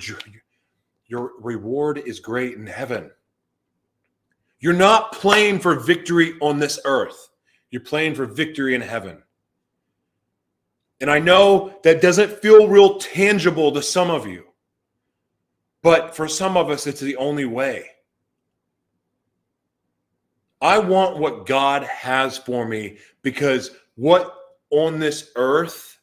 your 1.07 1.33
reward 1.41 1.99
is 1.99 2.21
great 2.21 2.55
in 2.55 2.67
heaven. 2.67 3.11
You're 4.61 4.73
not 4.73 5.13
playing 5.13 5.61
for 5.61 5.75
victory 5.75 6.35
on 6.41 6.59
this 6.59 6.79
earth, 6.85 7.29
you're 7.71 7.83
playing 7.83 8.15
for 8.15 8.27
victory 8.27 8.75
in 8.75 8.81
heaven. 8.81 9.23
And 11.01 11.11
I 11.11 11.19
know 11.19 11.79
that 11.83 12.01
doesn't 12.01 12.41
feel 12.41 12.69
real 12.69 12.99
tangible 12.99 13.71
to 13.73 13.83
some 13.83 14.11
of 14.11 14.27
you, 14.27 14.45
but 15.87 16.17
for 16.17 16.27
some 16.27 16.57
of 16.57 16.69
us, 16.69 16.89
it's 16.89 17.01
the 17.01 17.15
only 17.15 17.45
way. 17.45 17.89
I 20.61 20.81
want 20.81 21.19
what 21.19 21.47
God 21.47 21.85
has 21.85 22.37
for 22.37 22.67
me 22.67 22.97
because 23.23 23.71
what 23.95 24.35
on 24.71 24.99
this 24.99 25.31
earth, 25.37 26.01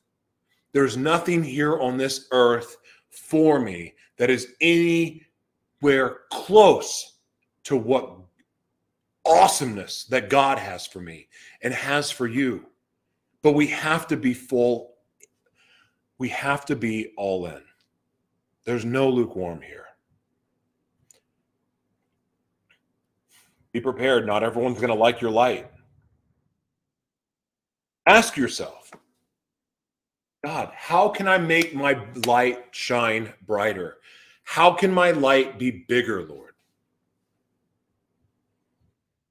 there's 0.71 0.95
nothing 0.95 1.43
here 1.43 1.81
on 1.81 1.97
this 1.97 2.29
earth 2.31 2.77
for 3.09 3.59
me 3.59 3.95
that 4.17 4.29
is 4.29 4.53
anywhere 4.61 6.19
close 6.31 7.17
to 7.65 7.75
what 7.75 8.19
awesomeness 9.25 10.05
that 10.05 10.29
God 10.29 10.59
has 10.59 10.87
for 10.87 11.01
me 11.01 11.27
and 11.61 11.73
has 11.73 12.09
for 12.09 12.27
you. 12.27 12.67
But 13.41 13.51
we 13.51 13.67
have 13.67 14.07
to 14.07 14.15
be 14.15 14.33
full, 14.33 14.93
we 16.19 16.29
have 16.29 16.63
to 16.67 16.77
be 16.77 17.11
all 17.17 17.47
in. 17.47 17.61
There's 18.65 18.85
no 18.85 19.09
lukewarm 19.09 19.61
here. 19.61 19.85
Be 23.71 23.81
prepared. 23.81 24.25
Not 24.25 24.43
everyone's 24.43 24.77
going 24.77 24.89
to 24.89 24.93
like 24.93 25.19
your 25.19 25.31
light. 25.31 25.69
Ask 28.05 28.37
yourself 28.37 28.91
God, 30.43 30.71
how 30.75 31.07
can 31.07 31.27
I 31.27 31.37
make 31.37 31.73
my 31.73 31.97
light 32.25 32.65
shine 32.71 33.33
brighter? 33.47 33.97
How 34.43 34.71
can 34.73 34.91
my 34.91 35.11
light 35.11 35.57
be 35.57 35.85
bigger, 35.87 36.23
Lord? 36.23 36.51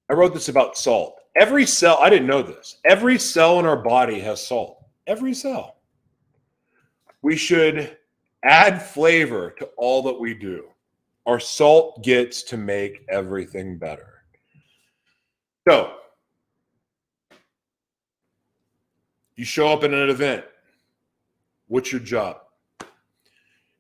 I 0.09 0.14
wrote 0.14 0.33
this 0.33 0.49
about 0.49 0.76
salt. 0.76 1.20
Every 1.37 1.66
cell, 1.66 1.99
I 2.01 2.09
didn't 2.11 2.26
know 2.26 2.43
this. 2.43 2.78
Every 2.85 3.18
cell 3.18 3.59
in 3.59 3.66
our 3.66 3.76
body 3.76 4.20
has 4.20 4.47
salt. 4.47 4.85
Every 5.07 5.35
cell. 5.35 5.76
We 7.20 7.37
should 7.37 7.97
add 8.43 8.82
flavor 8.82 9.51
to 9.59 9.66
all 9.76 10.03
that 10.03 10.18
we 10.18 10.34
do. 10.34 10.64
Our 11.26 11.38
salt 11.38 12.03
gets 12.03 12.43
to 12.45 12.57
make 12.57 13.05
everything 13.09 13.78
better. 13.78 14.24
So, 15.68 15.95
you 19.36 19.45
show 19.45 19.68
up 19.68 19.84
at 19.84 19.93
an 19.93 20.11
event. 20.11 20.45
What's 21.68 21.93
your 21.93 22.01
job? 22.01 22.38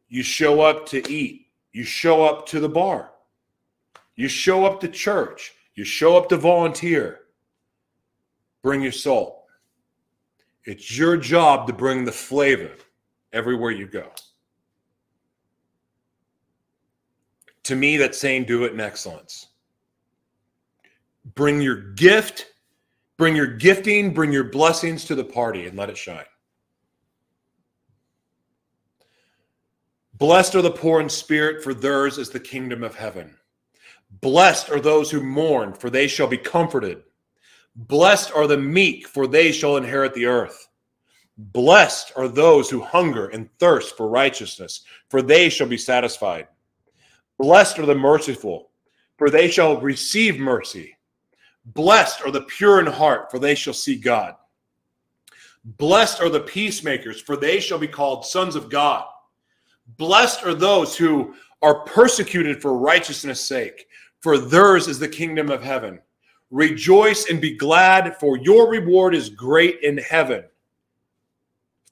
You 0.08 0.22
show 0.22 0.60
up 0.60 0.86
to 0.90 1.10
eat. 1.10 1.48
You 1.72 1.84
show 1.84 2.24
up 2.24 2.46
to 2.48 2.60
the 2.60 2.68
bar. 2.68 3.10
You 4.14 4.28
show 4.28 4.64
up 4.64 4.80
to 4.82 4.88
church. 4.88 5.54
You 5.74 5.84
show 5.84 6.16
up 6.16 6.28
to 6.28 6.36
volunteer. 6.36 7.20
Bring 8.62 8.82
your 8.82 8.92
salt. 8.92 9.44
It's 10.64 10.96
your 10.96 11.16
job 11.16 11.66
to 11.66 11.72
bring 11.72 12.04
the 12.04 12.12
flavor 12.12 12.70
everywhere 13.32 13.72
you 13.72 13.86
go. 13.86 14.12
To 17.64 17.76
me, 17.76 17.96
that's 17.96 18.18
saying 18.18 18.44
do 18.44 18.64
it 18.64 18.72
in 18.72 18.80
excellence. 18.80 19.48
Bring 21.34 21.60
your 21.60 21.76
gift, 21.76 22.46
bring 23.16 23.36
your 23.36 23.46
gifting, 23.46 24.12
bring 24.12 24.32
your 24.32 24.44
blessings 24.44 25.04
to 25.04 25.14
the 25.14 25.24
party 25.24 25.66
and 25.66 25.78
let 25.78 25.90
it 25.90 25.96
shine. 25.96 26.24
Blessed 30.14 30.54
are 30.54 30.62
the 30.62 30.70
poor 30.70 31.00
in 31.00 31.08
spirit, 31.08 31.62
for 31.62 31.74
theirs 31.74 32.18
is 32.18 32.30
the 32.30 32.40
kingdom 32.40 32.82
of 32.82 32.94
heaven. 32.94 33.36
Blessed 34.20 34.70
are 34.70 34.80
those 34.80 35.10
who 35.10 35.22
mourn, 35.22 35.72
for 35.72 35.90
they 35.90 36.06
shall 36.06 36.26
be 36.28 36.38
comforted. 36.38 37.02
Blessed 37.74 38.32
are 38.32 38.46
the 38.46 38.58
meek, 38.58 39.08
for 39.08 39.26
they 39.26 39.50
shall 39.52 39.76
inherit 39.76 40.14
the 40.14 40.26
earth. 40.26 40.68
Blessed 41.38 42.12
are 42.16 42.28
those 42.28 42.68
who 42.68 42.82
hunger 42.82 43.28
and 43.28 43.48
thirst 43.58 43.96
for 43.96 44.08
righteousness, 44.08 44.82
for 45.08 45.22
they 45.22 45.48
shall 45.48 45.66
be 45.66 45.78
satisfied. 45.78 46.46
Blessed 47.38 47.78
are 47.78 47.86
the 47.86 47.94
merciful, 47.94 48.70
for 49.18 49.30
they 49.30 49.48
shall 49.48 49.80
receive 49.80 50.38
mercy. 50.38 50.96
Blessed 51.66 52.22
are 52.22 52.30
the 52.30 52.42
pure 52.42 52.80
in 52.80 52.86
heart, 52.86 53.30
for 53.30 53.38
they 53.38 53.54
shall 53.54 53.74
see 53.74 53.96
God. 53.96 54.34
Blessed 55.64 56.20
are 56.20 56.28
the 56.28 56.40
peacemakers, 56.40 57.20
for 57.20 57.36
they 57.36 57.60
shall 57.60 57.78
be 57.78 57.88
called 57.88 58.26
sons 58.26 58.56
of 58.56 58.68
God. 58.68 59.04
Blessed 59.96 60.44
are 60.44 60.54
those 60.54 60.96
who 60.96 61.34
are 61.62 61.84
persecuted 61.84 62.60
for 62.60 62.76
righteousness' 62.76 63.46
sake, 63.46 63.86
for 64.20 64.38
theirs 64.38 64.88
is 64.88 64.98
the 64.98 65.08
kingdom 65.08 65.50
of 65.50 65.62
heaven. 65.62 66.00
Rejoice 66.50 67.30
and 67.30 67.40
be 67.40 67.56
glad, 67.56 68.16
for 68.18 68.36
your 68.38 68.68
reward 68.68 69.14
is 69.14 69.28
great 69.28 69.80
in 69.82 69.98
heaven. 69.98 70.44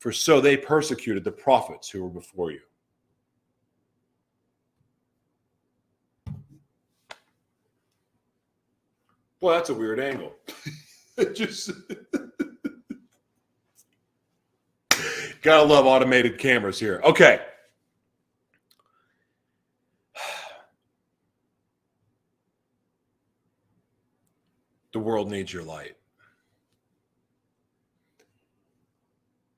For 0.01 0.13
so 0.13 0.41
they 0.41 0.57
persecuted 0.57 1.25
the 1.25 1.33
prophets 1.33 1.89
who 1.89 2.03
were 2.03 2.11
before 2.11 2.51
you. 2.51 2.61
Well, 9.41 9.55
that's 9.55 9.71
a 9.71 9.75
weird 9.75 10.01
angle. 10.01 10.35
Just 11.35 11.71
gotta 15.43 15.63
love 15.63 15.87
automated 15.87 16.39
cameras 16.39 16.79
here. 16.79 17.01
Okay. 17.05 17.41
The 24.93 24.99
world 24.99 25.31
needs 25.31 25.53
your 25.53 25.63
light. 25.63 25.95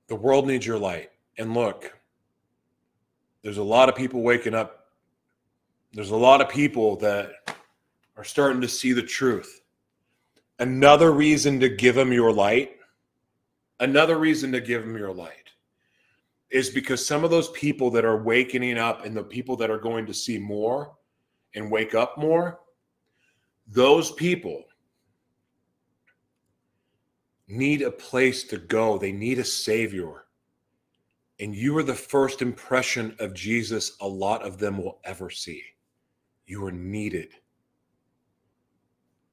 The 0.08 0.14
world 0.14 0.46
needs 0.46 0.66
your 0.66 0.76
light. 0.78 1.10
And 1.38 1.54
look, 1.54 1.96
there's 3.42 3.56
a 3.56 3.62
lot 3.62 3.88
of 3.88 3.94
people 3.94 4.20
waking 4.20 4.54
up. 4.54 4.88
There's 5.94 6.10
a 6.10 6.16
lot 6.16 6.42
of 6.42 6.50
people 6.50 6.96
that 6.96 7.30
are 8.18 8.24
starting 8.24 8.60
to 8.60 8.68
see 8.68 8.92
the 8.92 9.02
truth. 9.02 9.61
Another 10.58 11.12
reason 11.12 11.58
to 11.60 11.68
give 11.68 11.94
them 11.94 12.12
your 12.12 12.32
light, 12.32 12.76
another 13.80 14.18
reason 14.18 14.52
to 14.52 14.60
give 14.60 14.82
them 14.82 14.96
your 14.96 15.12
light 15.12 15.50
is 16.50 16.68
because 16.68 17.04
some 17.04 17.24
of 17.24 17.30
those 17.30 17.48
people 17.50 17.90
that 17.90 18.04
are 18.04 18.22
wakening 18.22 18.78
up 18.78 19.04
and 19.04 19.16
the 19.16 19.24
people 19.24 19.56
that 19.56 19.70
are 19.70 19.78
going 19.78 20.04
to 20.06 20.14
see 20.14 20.38
more 20.38 20.92
and 21.54 21.70
wake 21.70 21.94
up 21.94 22.18
more, 22.18 22.60
those 23.66 24.12
people 24.12 24.64
need 27.48 27.82
a 27.82 27.90
place 27.90 28.44
to 28.44 28.58
go. 28.58 28.98
They 28.98 29.12
need 29.12 29.38
a 29.38 29.44
savior. 29.44 30.26
And 31.40 31.56
you 31.56 31.76
are 31.78 31.82
the 31.82 31.94
first 31.94 32.42
impression 32.42 33.16
of 33.18 33.34
Jesus 33.34 33.96
a 34.00 34.06
lot 34.06 34.42
of 34.42 34.58
them 34.58 34.76
will 34.76 35.00
ever 35.04 35.30
see. 35.30 35.62
You 36.46 36.64
are 36.66 36.72
needed. 36.72 37.30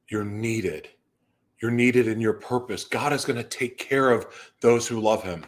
You're 0.10 0.26
needed. 0.26 0.90
You're 1.62 1.72
needed 1.72 2.08
in 2.08 2.20
your 2.20 2.34
purpose. 2.34 2.84
God 2.84 3.14
is 3.14 3.26
going 3.26 3.38
to 3.38 3.44
take 3.44 3.78
care 3.78 4.12
of 4.12 4.28
those 4.62 4.88
who 4.88 5.00
love 5.00 5.24
him. 5.24 5.46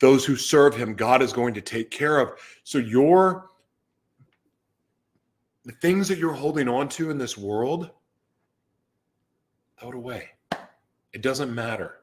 Those 0.00 0.24
who 0.24 0.36
serve 0.36 0.76
him, 0.76 0.94
God 0.94 1.22
is 1.22 1.32
going 1.32 1.54
to 1.54 1.60
take 1.60 1.90
care 1.90 2.20
of. 2.20 2.38
So 2.62 2.78
your 2.78 3.50
the 5.64 5.72
things 5.72 6.08
that 6.08 6.18
you're 6.18 6.32
holding 6.32 6.66
on 6.66 6.88
to 6.88 7.10
in 7.10 7.18
this 7.18 7.36
world, 7.36 7.90
throw 9.78 9.90
it 9.90 9.94
away. 9.94 10.30
It 11.12 11.20
doesn't 11.20 11.54
matter. 11.54 11.96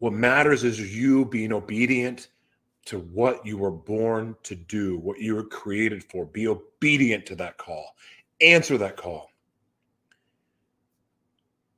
What 0.00 0.12
matters 0.12 0.62
is 0.62 0.94
you 0.94 1.24
being 1.24 1.52
obedient 1.52 2.28
to 2.86 2.98
what 2.98 3.44
you 3.46 3.56
were 3.56 3.70
born 3.70 4.36
to 4.42 4.54
do, 4.54 4.98
what 4.98 5.18
you 5.18 5.34
were 5.34 5.44
created 5.44 6.04
for. 6.04 6.26
Be 6.26 6.46
obedient 6.46 7.24
to 7.26 7.36
that 7.36 7.56
call. 7.56 7.94
Answer 8.42 8.76
that 8.78 8.96
call. 8.96 9.30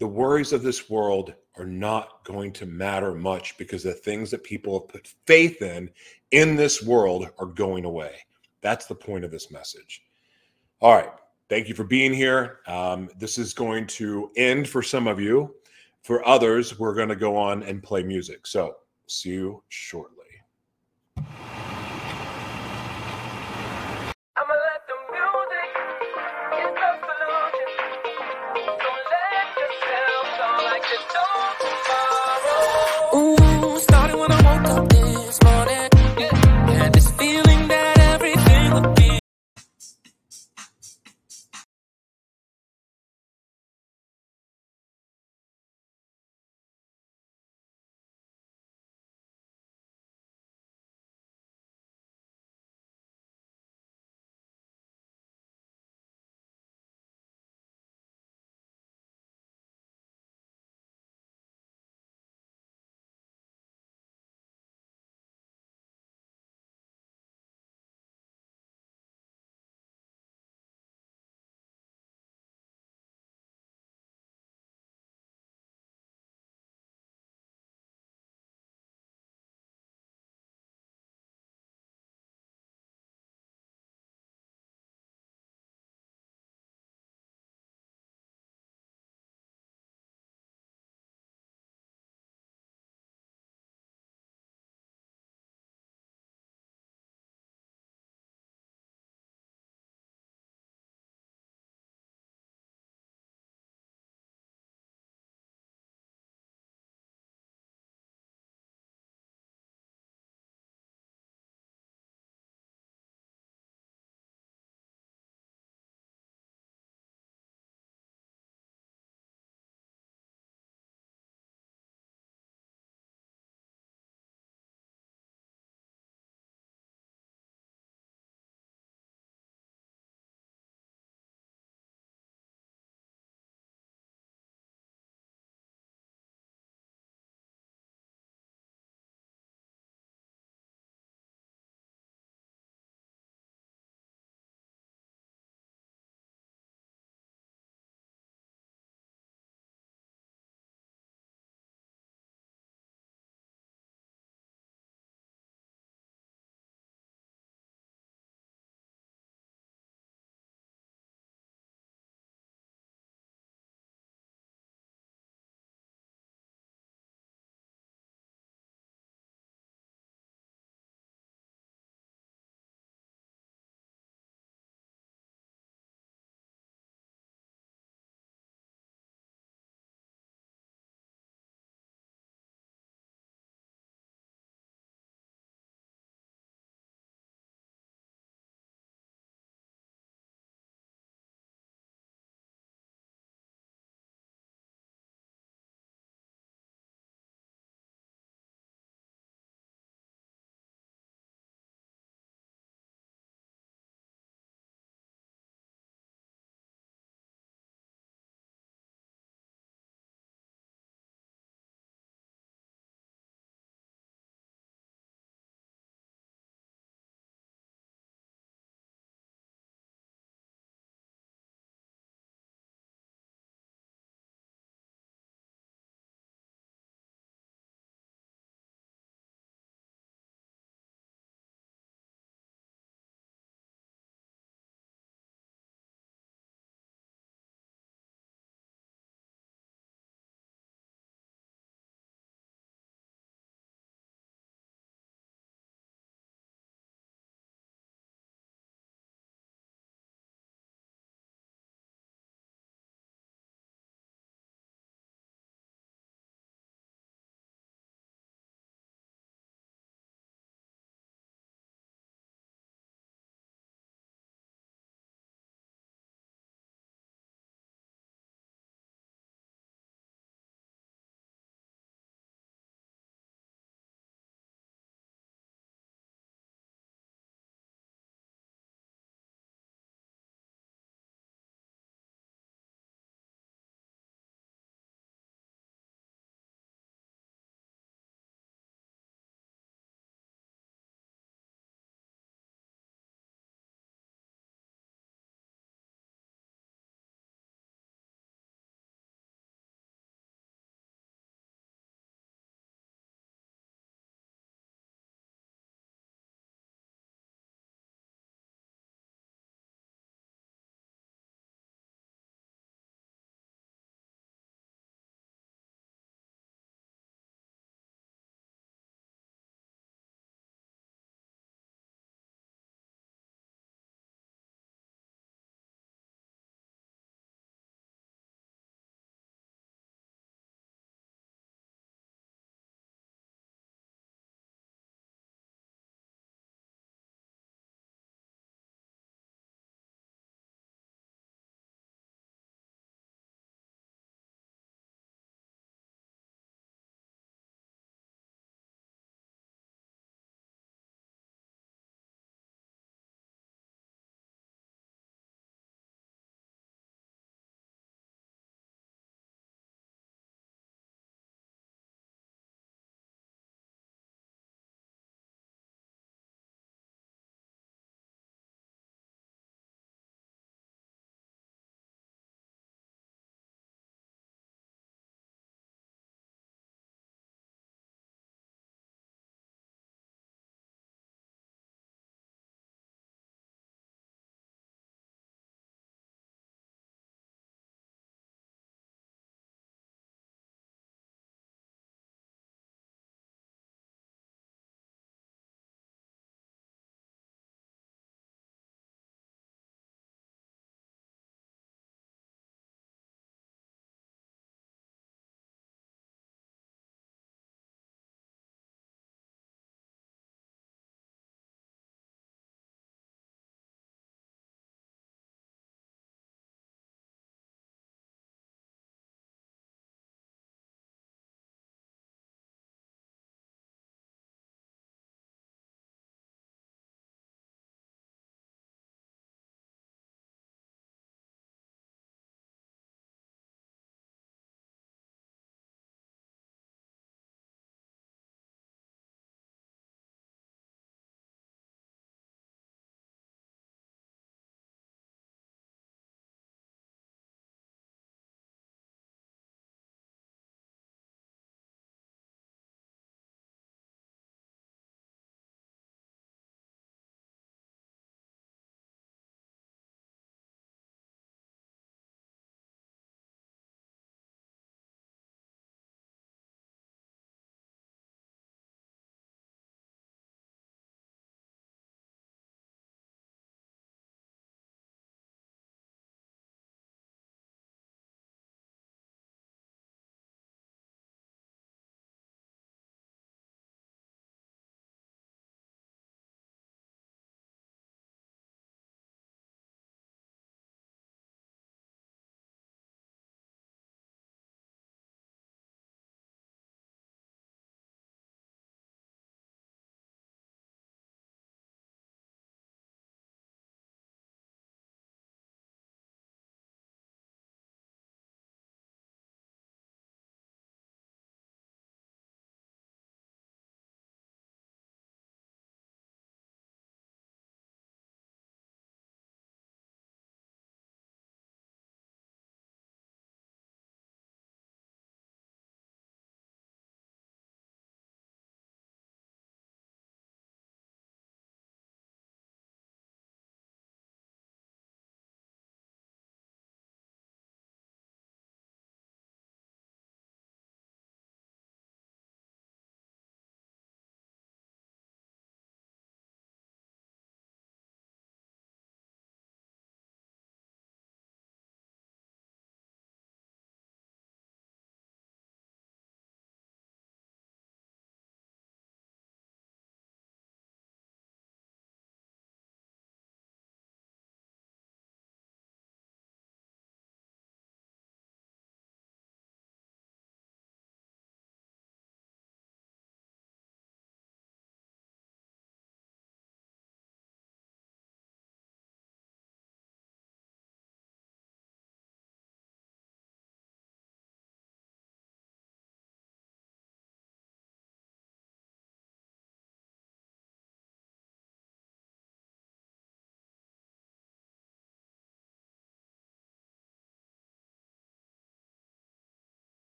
The 0.00 0.08
worries 0.08 0.54
of 0.54 0.62
this 0.62 0.88
world 0.88 1.34
are 1.58 1.66
not 1.66 2.24
going 2.24 2.54
to 2.54 2.64
matter 2.64 3.14
much 3.14 3.58
because 3.58 3.82
the 3.82 3.92
things 3.92 4.30
that 4.30 4.42
people 4.42 4.80
have 4.80 4.88
put 4.88 5.06
faith 5.26 5.60
in 5.60 5.90
in 6.30 6.56
this 6.56 6.82
world 6.82 7.28
are 7.38 7.46
going 7.46 7.84
away. 7.84 8.16
That's 8.62 8.86
the 8.86 8.94
point 8.94 9.26
of 9.26 9.30
this 9.30 9.50
message. 9.50 10.02
All 10.80 10.94
right. 10.94 11.10
Thank 11.50 11.68
you 11.68 11.74
for 11.74 11.84
being 11.84 12.14
here. 12.14 12.60
Um, 12.66 13.10
this 13.18 13.36
is 13.36 13.52
going 13.52 13.86
to 13.88 14.30
end 14.38 14.68
for 14.70 14.82
some 14.82 15.06
of 15.06 15.20
you. 15.20 15.54
For 16.02 16.26
others, 16.26 16.78
we're 16.78 16.94
going 16.94 17.10
to 17.10 17.16
go 17.16 17.36
on 17.36 17.62
and 17.62 17.82
play 17.82 18.02
music. 18.02 18.46
So, 18.46 18.76
see 19.06 19.30
you 19.30 19.62
shortly. 19.68 20.16